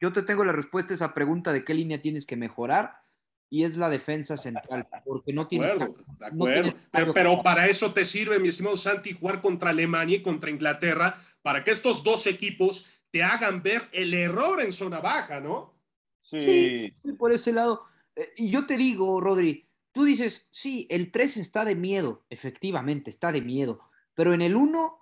Yo 0.00 0.12
te 0.12 0.22
tengo 0.22 0.44
la 0.44 0.52
respuesta 0.52 0.92
a 0.92 0.96
esa 0.96 1.14
pregunta 1.14 1.52
de 1.52 1.64
qué 1.64 1.74
línea 1.74 2.00
tienes 2.00 2.26
que 2.26 2.36
mejorar 2.36 3.02
y 3.48 3.64
es 3.64 3.76
la 3.76 3.88
defensa 3.88 4.36
central, 4.36 4.88
porque 5.04 5.32
no 5.32 5.46
tiene... 5.46 5.66
de 5.66 5.72
acuerdo. 5.72 6.74
pero, 6.90 7.12
pero, 7.12 7.42
para 7.42 7.68
eso 7.68 7.92
te 7.92 8.04
sirve, 8.04 8.38
mi 8.38 8.48
estimado 8.48 8.76
Santi, 8.76 9.12
jugar 9.12 9.40
contra 9.40 9.70
Alemania 9.70 10.16
y 10.16 10.22
contra 10.22 10.50
Inglaterra, 10.50 11.22
para 11.42 11.62
que 11.62 11.70
estos 11.70 12.02
dos 12.02 12.26
equipos 12.26 12.90
te 13.12 13.22
hagan 13.22 13.62
ver 13.62 13.88
el 13.92 14.12
error 14.14 14.60
en 14.60 14.72
zona 14.72 14.98
baja, 15.00 15.38
¿no? 15.38 15.74
Sí, 16.22 16.92
sí 17.02 17.12
por 17.12 17.30
ese 17.30 17.52
lado. 17.52 17.84
Eh, 18.16 18.26
y 18.38 18.50
yo 18.50 18.66
te 18.66 18.76
digo, 18.76 19.20
Rodri, 19.20 19.68
tú 19.92 20.04
dices, 20.04 20.48
sí, 20.50 20.88
el 20.90 21.12
3 21.12 21.36
está 21.36 21.64
de 21.64 21.76
miedo, 21.76 22.24
efectivamente, 22.30 23.10
está 23.10 23.30
de 23.30 23.42
miedo, 23.42 23.80
pero 24.14 24.32
en 24.32 24.40
el 24.40 24.56
1, 24.56 24.98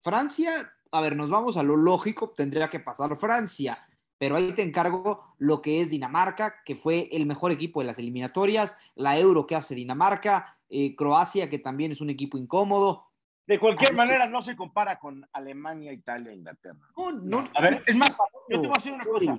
Francia, 0.00 0.74
a 0.90 1.00
ver, 1.00 1.16
nos 1.16 1.30
vamos 1.30 1.56
a 1.56 1.62
lo 1.62 1.76
lógico, 1.76 2.30
tendría 2.30 2.68
que 2.68 2.80
pasar 2.80 3.16
Francia, 3.16 3.86
pero 4.18 4.36
ahí 4.36 4.52
te 4.52 4.62
encargo 4.62 5.34
lo 5.38 5.62
que 5.62 5.80
es 5.80 5.90
Dinamarca, 5.90 6.62
que 6.64 6.74
fue 6.74 7.08
el 7.12 7.26
mejor 7.26 7.52
equipo 7.52 7.80
de 7.80 7.86
las 7.86 7.98
eliminatorias, 7.98 8.76
la 8.96 9.18
Euro 9.18 9.46
que 9.46 9.54
hace 9.54 9.76
Dinamarca, 9.76 10.58
eh, 10.68 10.96
Croacia, 10.96 11.48
que 11.48 11.60
también 11.60 11.92
es 11.92 12.00
un 12.00 12.10
equipo 12.10 12.38
incómodo, 12.38 13.04
de 13.46 13.58
cualquier 13.58 13.94
manera, 13.94 14.26
no 14.26 14.40
se 14.40 14.54
compara 14.54 14.98
con 14.98 15.26
Alemania, 15.32 15.92
Italia, 15.92 16.32
Inglaterra. 16.32 16.78
No, 16.96 17.12
no. 17.12 17.44
A 17.54 17.62
ver, 17.62 17.82
es 17.86 17.96
más, 17.96 18.16
yo 18.48 18.60
te 18.60 18.68
voy 18.68 18.76
a 18.76 18.78
decir 18.78 18.92
una 18.92 19.04
cosa. 19.04 19.32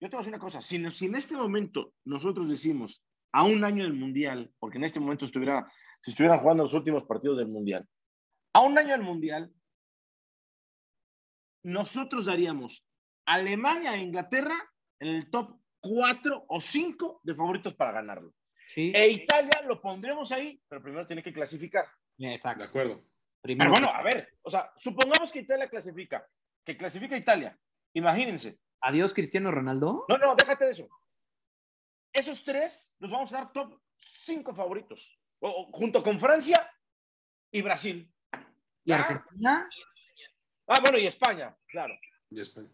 Yo 0.00 0.08
te 0.08 0.16
voy 0.16 0.16
a 0.16 0.20
decir 0.20 0.34
una 0.34 0.40
cosa. 0.40 0.60
Si, 0.60 0.90
si 0.90 1.06
en 1.06 1.14
este 1.14 1.36
momento 1.36 1.94
nosotros 2.04 2.48
decimos 2.48 3.04
a 3.32 3.44
un 3.44 3.64
año 3.64 3.84
del 3.84 3.94
Mundial, 3.94 4.52
porque 4.58 4.78
en 4.78 4.84
este 4.84 5.00
momento 5.00 5.24
estuviera, 5.24 5.70
si 6.02 6.10
estuvieran 6.10 6.40
jugando 6.40 6.64
los 6.64 6.74
últimos 6.74 7.04
partidos 7.04 7.38
del 7.38 7.48
Mundial, 7.48 7.88
a 8.52 8.60
un 8.60 8.76
año 8.76 8.90
del 8.90 9.02
Mundial, 9.02 9.52
nosotros 11.62 12.26
daríamos 12.26 12.86
Alemania 13.26 13.94
e 13.94 14.00
Inglaterra 14.00 14.56
en 14.98 15.08
el 15.08 15.30
top 15.30 15.58
4 15.80 16.44
o 16.48 16.60
5 16.60 17.20
de 17.22 17.34
favoritos 17.34 17.74
para 17.74 17.92
ganarlo. 17.92 18.34
Sí. 18.66 18.92
E 18.94 19.08
Italia 19.08 19.62
lo 19.66 19.80
pondremos 19.80 20.32
ahí, 20.32 20.60
pero 20.68 20.82
primero 20.82 21.06
tiene 21.06 21.22
que 21.22 21.32
clasificar. 21.32 21.86
Exacto. 22.18 22.64
De 22.64 22.68
acuerdo. 22.68 23.09
Pero 23.42 23.70
bueno, 23.70 23.88
a 23.88 24.02
ver, 24.02 24.36
o 24.42 24.50
sea, 24.50 24.72
supongamos 24.76 25.32
que 25.32 25.40
Italia 25.40 25.68
clasifica, 25.68 26.26
que 26.64 26.76
clasifica 26.76 27.16
Italia. 27.16 27.58
Imagínense. 27.94 28.58
Adiós, 28.82 29.14
Cristiano 29.14 29.50
Ronaldo. 29.50 30.04
No, 30.08 30.18
no, 30.18 30.34
déjate 30.34 30.66
de 30.66 30.70
eso. 30.72 30.88
Esos 32.12 32.44
tres 32.44 32.96
los 32.98 33.10
vamos 33.10 33.32
a 33.32 33.38
dar 33.38 33.52
top 33.52 33.80
cinco 33.96 34.54
favoritos, 34.54 35.18
junto 35.72 36.02
con 36.02 36.20
Francia 36.20 36.70
y 37.50 37.62
Brasil. 37.62 38.12
¿Y 38.84 38.92
Argentina? 38.92 39.68
Ah, 40.66 40.78
bueno, 40.82 40.98
y 40.98 41.06
España, 41.06 41.56
claro. 41.66 41.94
Y 42.30 42.40
España. 42.40 42.68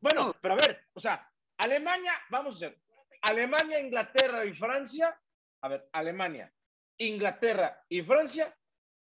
Bueno, 0.00 0.34
pero 0.40 0.54
a 0.54 0.56
ver, 0.56 0.88
o 0.94 1.00
sea, 1.00 1.30
Alemania, 1.58 2.12
vamos 2.30 2.62
a 2.62 2.68
ver, 2.68 2.78
Alemania, 3.22 3.80
Inglaterra 3.80 4.44
y 4.44 4.52
Francia, 4.52 5.18
a 5.62 5.68
ver, 5.68 5.88
Alemania, 5.92 6.52
Inglaterra 6.98 7.84
y 7.88 8.02
Francia 8.02 8.56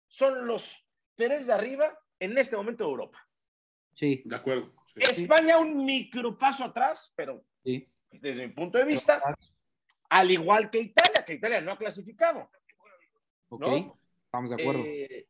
son 0.08 0.46
los 0.46 0.86
tres 1.20 1.46
de 1.46 1.52
arriba 1.52 1.98
en 2.18 2.36
este 2.38 2.56
momento 2.56 2.84
de 2.84 2.90
Europa. 2.90 3.28
Sí. 3.92 4.22
De 4.24 4.36
acuerdo. 4.36 4.72
España 4.96 5.58
un 5.58 5.84
micro 5.84 6.36
paso 6.36 6.64
atrás, 6.64 7.12
pero 7.14 7.44
desde 8.10 8.46
mi 8.46 8.52
punto 8.52 8.78
de 8.78 8.84
vista, 8.84 9.22
al 10.08 10.30
igual 10.30 10.70
que 10.70 10.80
Italia, 10.80 11.24
que 11.24 11.34
Italia 11.34 11.60
no 11.60 11.72
ha 11.72 11.78
clasificado. 11.78 12.50
Ok, 13.50 13.96
estamos 14.24 14.50
de 14.50 14.62
acuerdo. 14.62 14.82
Eh, 14.84 15.26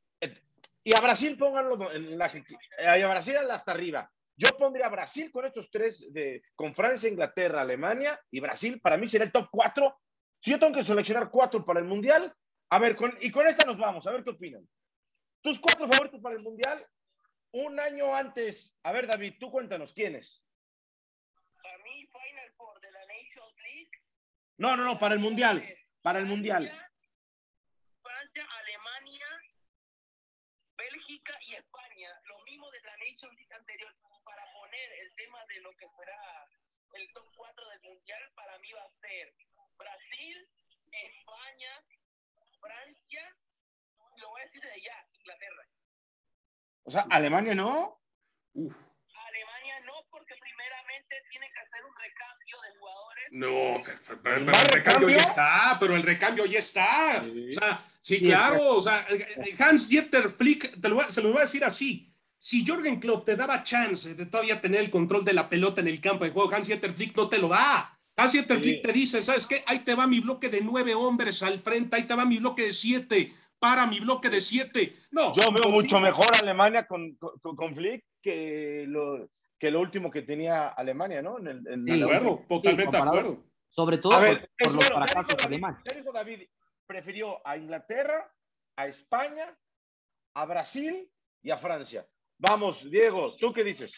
y 0.82 0.96
a 0.96 1.00
Brasil 1.00 1.36
pónganlo 1.36 1.92
en 1.92 2.16
la 2.16 2.26
a 2.26 3.08
Brasil 3.08 3.36
hasta 3.50 3.72
arriba. 3.72 4.10
Yo 4.36 4.48
pondría 4.56 4.86
a 4.86 4.90
Brasil 4.90 5.30
con 5.30 5.44
estos 5.44 5.70
tres, 5.70 6.10
de, 6.12 6.42
con 6.54 6.74
Francia, 6.74 7.10
Inglaterra, 7.10 7.60
Alemania 7.60 8.18
y 8.30 8.40
Brasil. 8.40 8.80
Para 8.80 8.96
mí 8.96 9.06
sería 9.06 9.26
el 9.26 9.32
top 9.32 9.48
cuatro. 9.50 9.98
Si 10.38 10.50
yo 10.50 10.58
tengo 10.58 10.72
que 10.72 10.82
seleccionar 10.82 11.30
cuatro 11.30 11.64
para 11.66 11.80
el 11.80 11.86
Mundial, 11.86 12.34
a 12.70 12.78
ver, 12.78 12.96
con, 12.96 13.12
y 13.20 13.30
con 13.30 13.46
esta 13.46 13.66
nos 13.66 13.76
vamos, 13.76 14.06
a 14.06 14.12
ver 14.12 14.24
qué 14.24 14.30
opinan. 14.30 14.66
Tus 15.42 15.58
cuatro 15.58 15.88
favoritos 15.88 16.20
para 16.20 16.36
el 16.36 16.42
Mundial, 16.42 16.86
un 17.52 17.80
año 17.80 18.14
antes. 18.14 18.78
A 18.82 18.92
ver, 18.92 19.06
David, 19.06 19.34
tú 19.40 19.50
cuéntanos, 19.50 19.94
¿quiénes? 19.94 20.46
Para 21.62 21.78
mí, 21.78 22.06
Final 22.06 22.52
Four 22.56 22.78
de 22.80 22.90
la 22.92 23.00
Nations 23.06 23.56
League. 23.62 23.90
No, 24.58 24.76
no, 24.76 24.84
no, 24.84 24.98
para 24.98 25.14
el 25.14 25.20
Mundial. 25.20 25.64
Para 26.02 26.18
el 26.18 26.26
Mundial. 26.26 26.68
Francia, 28.02 28.46
Alemania, 28.58 29.26
Bélgica 30.76 31.38
y 31.46 31.54
España. 31.54 32.10
Lo 32.24 32.44
mismo 32.44 32.70
de 32.70 32.80
la 32.82 32.96
Nations 32.98 33.34
League 33.34 33.54
anterior. 33.54 33.94
Para 34.24 34.44
poner 34.52 34.92
el 35.00 35.14
tema 35.14 35.44
de 35.46 35.60
lo 35.62 35.70
que 35.76 35.86
será 35.96 36.48
el 36.92 37.12
top 37.14 37.26
4 37.34 37.68
del 37.70 37.80
Mundial, 37.80 38.32
para 38.34 38.58
mí 38.58 38.72
va 38.72 38.82
a 38.82 39.00
ser 39.00 39.34
Brasil, 39.78 40.48
España, 40.92 41.82
Francia 42.60 43.36
lo 44.20 44.30
voy 44.30 44.40
a 44.40 44.44
decir 44.44 44.62
de 44.62 44.80
ya, 44.80 45.06
Inglaterra. 45.18 45.66
O 46.84 46.90
sea, 46.90 47.06
Alemania 47.10 47.54
no. 47.54 48.00
Uf. 48.54 48.74
Alemania 49.28 49.80
no, 49.86 49.92
porque 50.10 50.34
primeramente 50.40 51.16
tiene 51.30 51.46
que 51.52 51.60
hacer 51.60 51.84
un 51.84 51.94
recambio 51.96 52.56
de 52.60 52.78
jugadores. 52.78 53.28
No, 53.32 54.18
pero, 54.22 54.36
el 54.36 54.72
recambio 54.72 55.08
ya 55.08 55.22
está, 55.22 55.76
pero 55.78 55.94
el 55.94 56.02
recambio 56.02 56.46
ya 56.46 56.58
está. 56.58 57.22
Sí. 57.22 57.50
O 57.50 57.52
sea, 57.52 57.86
sí, 58.00 58.20
claro. 58.20 58.76
O 58.76 58.82
sea, 58.82 59.06
Hans 59.58 59.88
Dieter 59.88 60.30
Flick, 60.30 60.80
te 60.80 60.88
lo, 60.88 61.00
se 61.10 61.22
lo 61.22 61.30
voy 61.30 61.38
a 61.38 61.42
decir 61.42 61.64
así. 61.64 62.12
Si 62.36 62.66
Jorgen 62.66 62.98
Klopp 62.98 63.26
te 63.26 63.36
daba 63.36 63.62
chance 63.62 64.14
de 64.14 64.26
todavía 64.26 64.60
tener 64.60 64.80
el 64.80 64.90
control 64.90 65.24
de 65.24 65.34
la 65.34 65.48
pelota 65.48 65.82
en 65.82 65.88
el 65.88 66.00
campo 66.00 66.24
de 66.24 66.30
juego, 66.30 66.52
Hans 66.52 66.66
Dieter 66.66 66.94
Flick 66.94 67.14
no 67.16 67.28
te 67.28 67.38
lo 67.38 67.48
da. 67.48 67.98
Hans 68.16 68.32
Dieter 68.32 68.58
Flick 68.58 68.82
te 68.82 68.92
dice, 68.92 69.22
¿sabes 69.22 69.46
qué? 69.46 69.62
Ahí 69.66 69.80
te 69.80 69.94
va 69.94 70.06
mi 70.06 70.20
bloque 70.20 70.48
de 70.48 70.60
nueve 70.60 70.94
hombres 70.94 71.42
al 71.42 71.60
frente, 71.60 71.96
ahí 71.96 72.04
te 72.04 72.14
va 72.14 72.24
mi 72.24 72.38
bloque 72.38 72.62
de 72.62 72.72
siete 72.72 73.34
para 73.60 73.86
mi 73.86 74.00
bloque 74.00 74.28
de 74.28 74.40
siete. 74.40 74.96
No. 75.12 75.32
Yo 75.34 75.52
veo 75.52 75.70
mucho 75.70 76.00
mejor 76.00 76.26
Alemania 76.42 76.86
con, 76.86 77.14
con, 77.16 77.54
con, 77.54 77.76
Flick 77.76 78.04
que 78.20 78.84
lo, 78.88 79.28
que 79.58 79.70
lo 79.70 79.80
último 79.80 80.10
que 80.10 80.22
tenía 80.22 80.68
Alemania, 80.68 81.22
¿no? 81.22 81.38
En 81.38 81.46
el, 81.46 81.68
en 81.68 81.84
de 81.84 82.02
acuerdo, 82.02 82.44
totalmente 82.48 82.96
de 82.96 83.02
acuerdo. 83.02 83.44
Sobre 83.68 83.98
todo 83.98 84.14
a 84.14 84.20
ver, 84.20 84.50
por, 84.58 84.66
por 84.66 84.74
los 84.76 84.90
bueno, 84.90 85.06
fracasos 85.06 85.46
alemanes. 85.46 85.84
David, 85.84 86.04
David 86.12 86.48
prefirió 86.86 87.46
a 87.46 87.56
Inglaterra, 87.56 88.34
a 88.76 88.86
España, 88.88 89.56
a 90.34 90.44
Brasil 90.44 91.08
y 91.42 91.50
a 91.50 91.56
Francia. 91.56 92.04
Vamos, 92.38 92.90
Diego, 92.90 93.36
¿tú 93.36 93.52
qué 93.52 93.62
dices? 93.62 93.94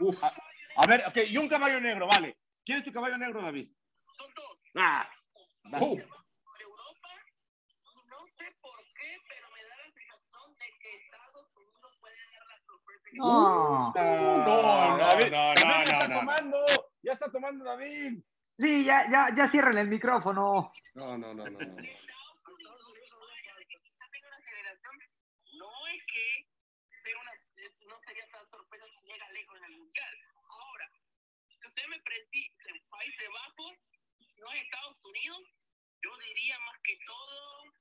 Uf. 0.00 0.24
A, 0.24 0.32
a 0.76 0.86
ver, 0.88 1.04
ok, 1.06 1.18
y 1.28 1.36
un 1.36 1.48
caballo 1.48 1.80
negro, 1.80 2.08
vale. 2.10 2.38
¿Quién 2.64 2.78
es 2.78 2.84
tu 2.84 2.92
caballo 2.92 3.18
negro, 3.18 3.42
David? 3.42 3.68
Son 4.16 4.32
dos. 4.34 4.58
Ah, 4.74 5.08
Oh. 5.64 5.96
Europa, 5.96 7.12
no 8.10 8.26
sé 8.36 8.50
por 8.60 8.78
qué, 8.96 9.16
pero 9.28 9.48
me 9.52 9.62
da 9.62 9.76
la 9.76 9.90
sensación 9.94 10.56
de 10.58 10.66
que 10.80 10.96
Estados 10.96 11.46
No. 13.14 13.92
no, 13.94 14.38
no, 14.38 14.98
David, 14.98 15.30
no, 15.30 15.30
David 15.30 15.30
no, 15.30 15.52
está 15.52 16.08
no, 16.08 16.14
no. 16.14 16.20
tomando 16.20 16.58
Ya 17.02 17.12
está 17.12 17.30
tomando 17.30 17.64
David. 17.64 18.22
Sí, 18.58 18.84
ya, 18.84 19.10
ya, 19.10 19.34
ya 19.34 19.48
cierran 19.48 19.76
el 19.78 19.88
micrófono. 19.88 20.72
No, 20.94 21.18
no, 21.18 21.34
no, 21.34 21.44
no. 21.44 21.50
no. 21.50 21.58
No 25.52 25.86
es 25.88 26.02
que 26.06 26.46
no 27.86 28.00
sería 28.06 28.26
tan 28.30 28.48
sorpresa 28.50 28.86
si 28.86 29.06
llega 29.06 29.30
lejos 29.32 29.58
en 29.58 29.64
el 29.64 29.78
mundial. 29.78 30.14
Ahora, 30.48 30.90
si 31.48 31.66
usted 31.66 31.86
me 31.88 32.00
predice 32.00 32.52
en 32.68 32.82
Países 32.88 33.28
Bajos, 33.32 33.72
no 34.38 34.52
en 34.52 34.58
Estados 34.58 34.96
Unidos, 35.04 35.42
yo 36.02 36.10
diría 36.18 36.58
más 36.60 36.80
que 36.84 36.98
todo. 37.06 37.72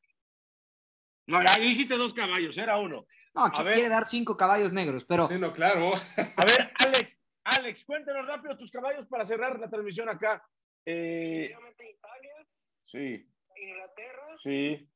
No, 1.28 1.44
ya 1.44 1.56
dijiste 1.60 1.96
dos 1.96 2.14
caballos, 2.14 2.58
era 2.58 2.78
uno. 2.78 3.06
No, 3.34 3.46
aquí 3.46 3.64
ver. 3.64 3.74
quiere 3.74 3.90
dar 3.90 4.06
cinco 4.06 4.36
caballos 4.36 4.74
negros, 4.74 5.06
pero 5.06 5.28
Sí, 5.28 5.40
no, 5.40 5.54
claro. 5.54 5.94
A 6.18 6.46
ver, 6.46 6.72
Alex, 6.86 7.24
Alex, 7.44 7.86
cuéntanos 7.86 8.28
rápido 8.28 8.58
tus 8.58 8.72
caballos 8.72 9.08
para 9.08 9.26
cerrar 9.26 9.60
la 9.60 9.70
transmisión 9.70 10.10
acá. 10.10 10.44
Eh, 10.86 11.52
Italia, 11.52 12.48
sí, 12.84 13.28
Inglaterra, 13.56 14.38
sí, 14.42 14.90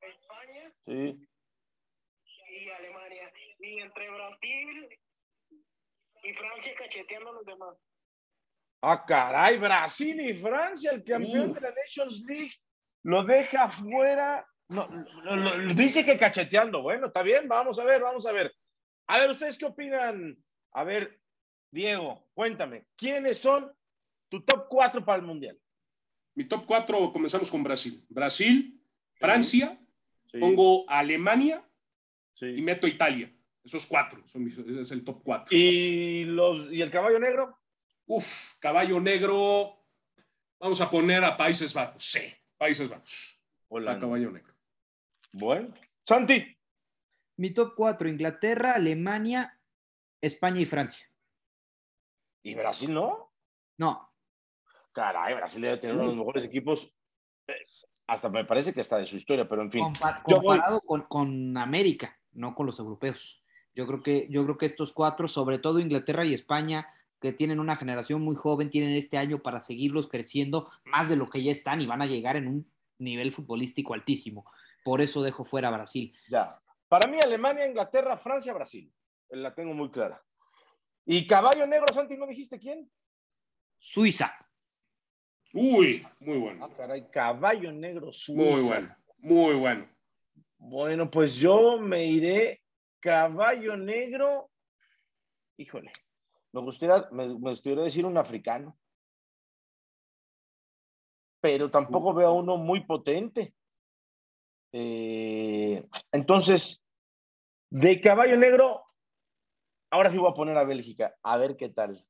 España 0.00 0.72
sí. 0.86 1.28
y 2.48 2.70
Alemania. 2.70 3.32
Y 3.58 3.80
entre 3.80 4.10
Brasil 4.10 4.88
y 6.22 6.32
Francia 6.34 6.72
cacheteando 6.78 7.30
a 7.30 7.32
los 7.34 7.46
demás. 7.46 7.76
Ah, 8.82 9.04
caray, 9.06 9.58
Brasil 9.58 10.20
y 10.20 10.34
Francia, 10.34 10.92
el 10.92 11.04
campeón 11.04 11.50
Uf. 11.50 11.54
de 11.54 11.60
la 11.60 11.70
Nations 11.70 12.24
League, 12.26 12.52
lo 13.04 13.24
deja 13.24 13.68
fuera. 13.68 14.46
No, 14.74 14.88
lo- 15.24 15.36
lo- 15.36 15.56
lo- 15.56 15.74
dice 15.74 16.04
que 16.04 16.16
cacheteando. 16.18 16.82
Bueno, 16.82 17.06
está 17.08 17.22
bien, 17.22 17.48
vamos 17.48 17.78
a 17.78 17.84
ver, 17.84 18.02
vamos 18.02 18.26
a 18.26 18.32
ver. 18.32 18.54
A 19.08 19.18
ver, 19.18 19.30
¿ustedes 19.30 19.58
qué 19.58 19.66
opinan? 19.66 20.36
A 20.72 20.84
ver, 20.84 21.20
Diego, 21.70 22.28
cuéntame, 22.34 22.86
¿quiénes 22.96 23.38
son 23.38 23.70
tu 24.28 24.40
top 24.42 24.66
4 24.68 25.04
para 25.04 25.16
el 25.18 25.24
Mundial? 25.24 25.58
Mi 26.34 26.44
top 26.44 26.64
4, 26.66 27.12
comenzamos 27.12 27.50
con 27.50 27.62
Brasil. 27.62 28.04
Brasil, 28.08 28.80
Francia, 29.14 29.78
Sí, 30.30 30.38
pongo 30.38 30.88
a 30.88 31.00
Alemania 31.00 31.62
sí. 32.32 32.46
y 32.46 32.62
meto 32.62 32.86
a 32.86 32.90
Italia. 32.90 33.30
Esos 33.64 33.86
cuatro, 33.86 34.26
son 34.26 34.42
mis- 34.42 34.56
ese 34.58 34.80
es 34.80 34.90
el 34.90 35.04
top 35.04 35.22
4. 35.22 35.56
¿Y, 35.56 36.24
los, 36.24 36.72
¿Y 36.72 36.80
el 36.82 36.90
caballo 36.90 37.18
negro? 37.20 37.56
Uf, 38.06 38.54
caballo 38.58 38.98
negro. 38.98 39.78
Vamos 40.58 40.80
a 40.80 40.90
poner 40.90 41.22
a 41.22 41.36
Países 41.36 41.72
Bajos. 41.74 42.02
Sí, 42.04 42.20
Países 42.56 42.88
Bajos. 42.88 43.38
A 43.70 43.74
Holanda. 43.74 44.00
caballo 44.00 44.30
negro. 44.30 44.51
Bueno. 45.32 45.74
Santi. 46.06 46.44
mi 47.36 47.50
top 47.52 47.72
4, 47.76 48.08
Inglaterra, 48.08 48.74
Alemania, 48.74 49.58
España 50.20 50.60
y 50.60 50.66
Francia. 50.66 51.06
¿Y 52.44 52.54
Brasil 52.54 52.92
no? 52.92 53.32
No, 53.78 54.10
Caray, 54.92 55.34
Brasil 55.34 55.62
debe 55.62 55.78
tener 55.78 55.94
uno 55.96 56.02
de 56.04 56.08
los 56.10 56.16
mejores 56.18 56.44
equipos. 56.44 56.92
eh, 57.48 57.54
Hasta 58.06 58.28
me 58.28 58.44
parece 58.44 58.74
que 58.74 58.80
está 58.82 58.98
de 58.98 59.06
su 59.06 59.16
historia, 59.16 59.48
pero 59.48 59.62
en 59.62 59.70
fin. 59.72 59.82
compa- 59.82 60.22
yo 60.28 60.36
voy- 60.36 60.58
comparado 60.58 60.80
con, 60.82 61.02
con 61.02 61.56
América, 61.56 62.18
no 62.32 62.54
con 62.54 62.66
los 62.66 62.78
europeos. 62.78 63.44
Yo 63.74 63.86
creo, 63.86 64.02
que, 64.02 64.26
yo 64.28 64.44
creo 64.44 64.58
que 64.58 64.66
estos 64.66 64.92
cuatro, 64.92 65.26
sobre 65.28 65.58
todo 65.58 65.78
Inglaterra 65.80 66.26
y 66.26 66.34
España, 66.34 66.86
que 67.20 67.32
tienen 67.32 67.58
una 67.58 67.76
generación 67.76 68.20
muy 68.20 68.36
joven, 68.36 68.68
tienen 68.68 68.94
este 68.94 69.16
año 69.16 69.40
para 69.42 69.60
seguirlos 69.62 70.08
creciendo 70.08 70.70
más 70.84 71.08
de 71.08 71.16
lo 71.16 71.26
que 71.26 71.42
ya 71.42 71.52
están 71.52 71.80
y 71.80 71.86
van 71.86 72.02
a 72.02 72.06
llegar 72.06 72.36
en 72.36 72.48
un 72.48 72.72
nivel 73.02 73.32
futbolístico 73.32 73.94
altísimo. 73.94 74.44
Por 74.84 75.00
eso 75.00 75.22
dejo 75.22 75.44
fuera 75.44 75.68
a 75.68 75.72
Brasil. 75.72 76.16
Ya. 76.30 76.60
Para 76.88 77.10
mí, 77.10 77.18
Alemania, 77.22 77.66
Inglaterra, 77.66 78.16
Francia, 78.16 78.52
Brasil. 78.52 78.92
La 79.30 79.54
tengo 79.54 79.74
muy 79.74 79.90
clara. 79.90 80.22
¿Y 81.06 81.26
caballo 81.26 81.66
negro, 81.66 81.86
Santi, 81.92 82.16
no 82.16 82.26
dijiste 82.26 82.58
quién? 82.58 82.90
Suiza. 83.78 84.32
Uy, 85.52 86.06
muy 86.20 86.38
bueno. 86.38 86.64
Ah, 86.64 86.72
caray, 86.74 87.08
caballo 87.10 87.72
negro, 87.72 88.12
Suiza. 88.12 88.42
Muy 88.42 88.60
bueno. 88.62 88.96
Muy 89.18 89.54
bueno. 89.54 89.88
Bueno, 90.58 91.10
pues 91.10 91.36
yo 91.36 91.78
me 91.78 92.06
iré 92.06 92.62
caballo 93.00 93.76
negro. 93.76 94.50
Híjole, 95.56 95.92
me 96.52 96.60
gustaría, 96.60 97.08
me, 97.10 97.26
me 97.26 97.50
gustaría 97.50 97.82
decir 97.82 98.06
un 98.06 98.16
africano. 98.16 98.78
Pero 101.42 101.70
tampoco 101.70 102.14
veo 102.14 102.28
a 102.28 102.32
uno 102.32 102.56
muy 102.56 102.84
potente. 102.84 103.52
Eh, 104.72 105.86
entonces, 106.12 106.82
de 107.68 108.00
caballo 108.00 108.38
negro, 108.38 108.82
ahora 109.90 110.10
sí 110.10 110.18
voy 110.18 110.30
a 110.30 110.34
poner 110.34 110.56
a 110.56 110.64
Bélgica, 110.64 111.14
a 111.22 111.36
ver 111.36 111.56
qué 111.56 111.68
tal. 111.68 112.06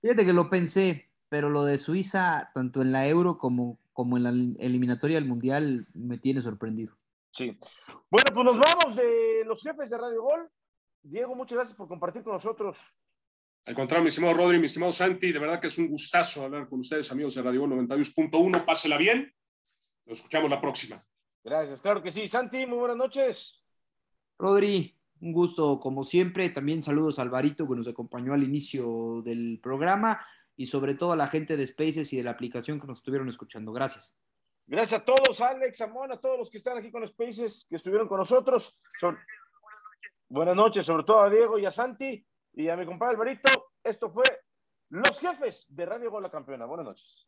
Fíjate 0.00 0.24
que 0.24 0.32
lo 0.32 0.48
pensé, 0.48 1.10
pero 1.28 1.50
lo 1.50 1.64
de 1.64 1.78
Suiza, 1.78 2.50
tanto 2.54 2.80
en 2.80 2.92
la 2.92 3.06
Euro 3.06 3.36
como, 3.36 3.78
como 3.92 4.16
en 4.16 4.22
la 4.22 4.30
eliminatoria 4.30 5.16
del 5.18 5.28
Mundial, 5.28 5.86
me 5.94 6.18
tiene 6.18 6.40
sorprendido. 6.40 6.96
Sí. 7.32 7.58
Bueno, 8.10 8.30
pues 8.34 8.44
nos 8.44 8.58
vamos 8.58 8.96
de 8.96 9.44
los 9.44 9.62
jefes 9.62 9.90
de 9.90 9.98
Radio 9.98 10.22
Gol. 10.22 10.50
Diego, 11.02 11.34
muchas 11.34 11.56
gracias 11.56 11.76
por 11.76 11.88
compartir 11.88 12.22
con 12.22 12.32
nosotros. 12.32 12.96
Al 13.66 13.74
contrario, 13.74 14.02
mi 14.02 14.08
estimado 14.08 14.34
Rodri, 14.34 14.58
mi 14.58 14.66
estimado 14.66 14.90
Santi, 14.92 15.32
de 15.32 15.38
verdad 15.38 15.60
que 15.60 15.68
es 15.68 15.78
un 15.78 15.88
gustazo 15.88 16.44
hablar 16.44 16.68
con 16.68 16.80
ustedes, 16.80 17.10
amigos 17.12 17.34
de 17.34 17.42
Radio 17.42 17.66
92.1. 17.66 18.64
Pásela 18.64 18.96
bien. 18.96 19.32
Nos 20.06 20.18
escuchamos 20.18 20.50
la 20.50 20.60
próxima. 20.60 21.00
Gracias, 21.44 21.80
claro 21.80 22.02
que 22.02 22.10
sí. 22.10 22.26
Santi, 22.26 22.66
muy 22.66 22.78
buenas 22.78 22.96
noches. 22.96 23.62
Rodri, 24.38 24.98
un 25.20 25.32
gusto 25.32 25.78
como 25.78 26.02
siempre. 26.02 26.48
También 26.50 26.82
saludos 26.82 27.18
a 27.18 27.22
Alvarito 27.22 27.68
que 27.68 27.76
nos 27.76 27.86
acompañó 27.86 28.32
al 28.32 28.42
inicio 28.42 29.22
del 29.24 29.60
programa 29.62 30.26
y 30.56 30.66
sobre 30.66 30.94
todo 30.94 31.12
a 31.12 31.16
la 31.16 31.28
gente 31.28 31.56
de 31.56 31.66
Spaces 31.66 32.12
y 32.12 32.16
de 32.16 32.24
la 32.24 32.32
aplicación 32.32 32.80
que 32.80 32.86
nos 32.86 32.98
estuvieron 32.98 33.28
escuchando. 33.28 33.72
Gracias. 33.72 34.16
Gracias 34.66 35.00
a 35.00 35.04
todos, 35.04 35.40
Alex, 35.40 35.80
Amón, 35.82 36.12
a 36.12 36.20
todos 36.20 36.38
los 36.38 36.50
que 36.50 36.58
están 36.58 36.78
aquí 36.78 36.90
con 36.90 37.06
Spaces, 37.06 37.66
que 37.68 37.76
estuvieron 37.76 38.08
con 38.08 38.18
nosotros. 38.18 38.78
Son- 38.98 39.18
Buenas 40.28 40.54
noches, 40.56 40.84
sobre 40.84 41.04
todo 41.04 41.20
a 41.22 41.30
Diego 41.30 41.58
y 41.58 41.66
a 41.66 41.72
Santi 41.72 42.24
y 42.52 42.68
a 42.68 42.76
mi 42.76 42.86
compadre 42.86 43.14
Alvarito. 43.14 43.72
Esto 43.82 44.10
fue 44.10 44.24
Los 44.90 45.18
Jefes 45.20 45.66
de 45.74 45.86
Radio 45.86 46.10
Gol 46.10 46.22
La 46.22 46.30
Campeona. 46.30 46.66
Buenas 46.66 46.86
noches. 46.86 47.26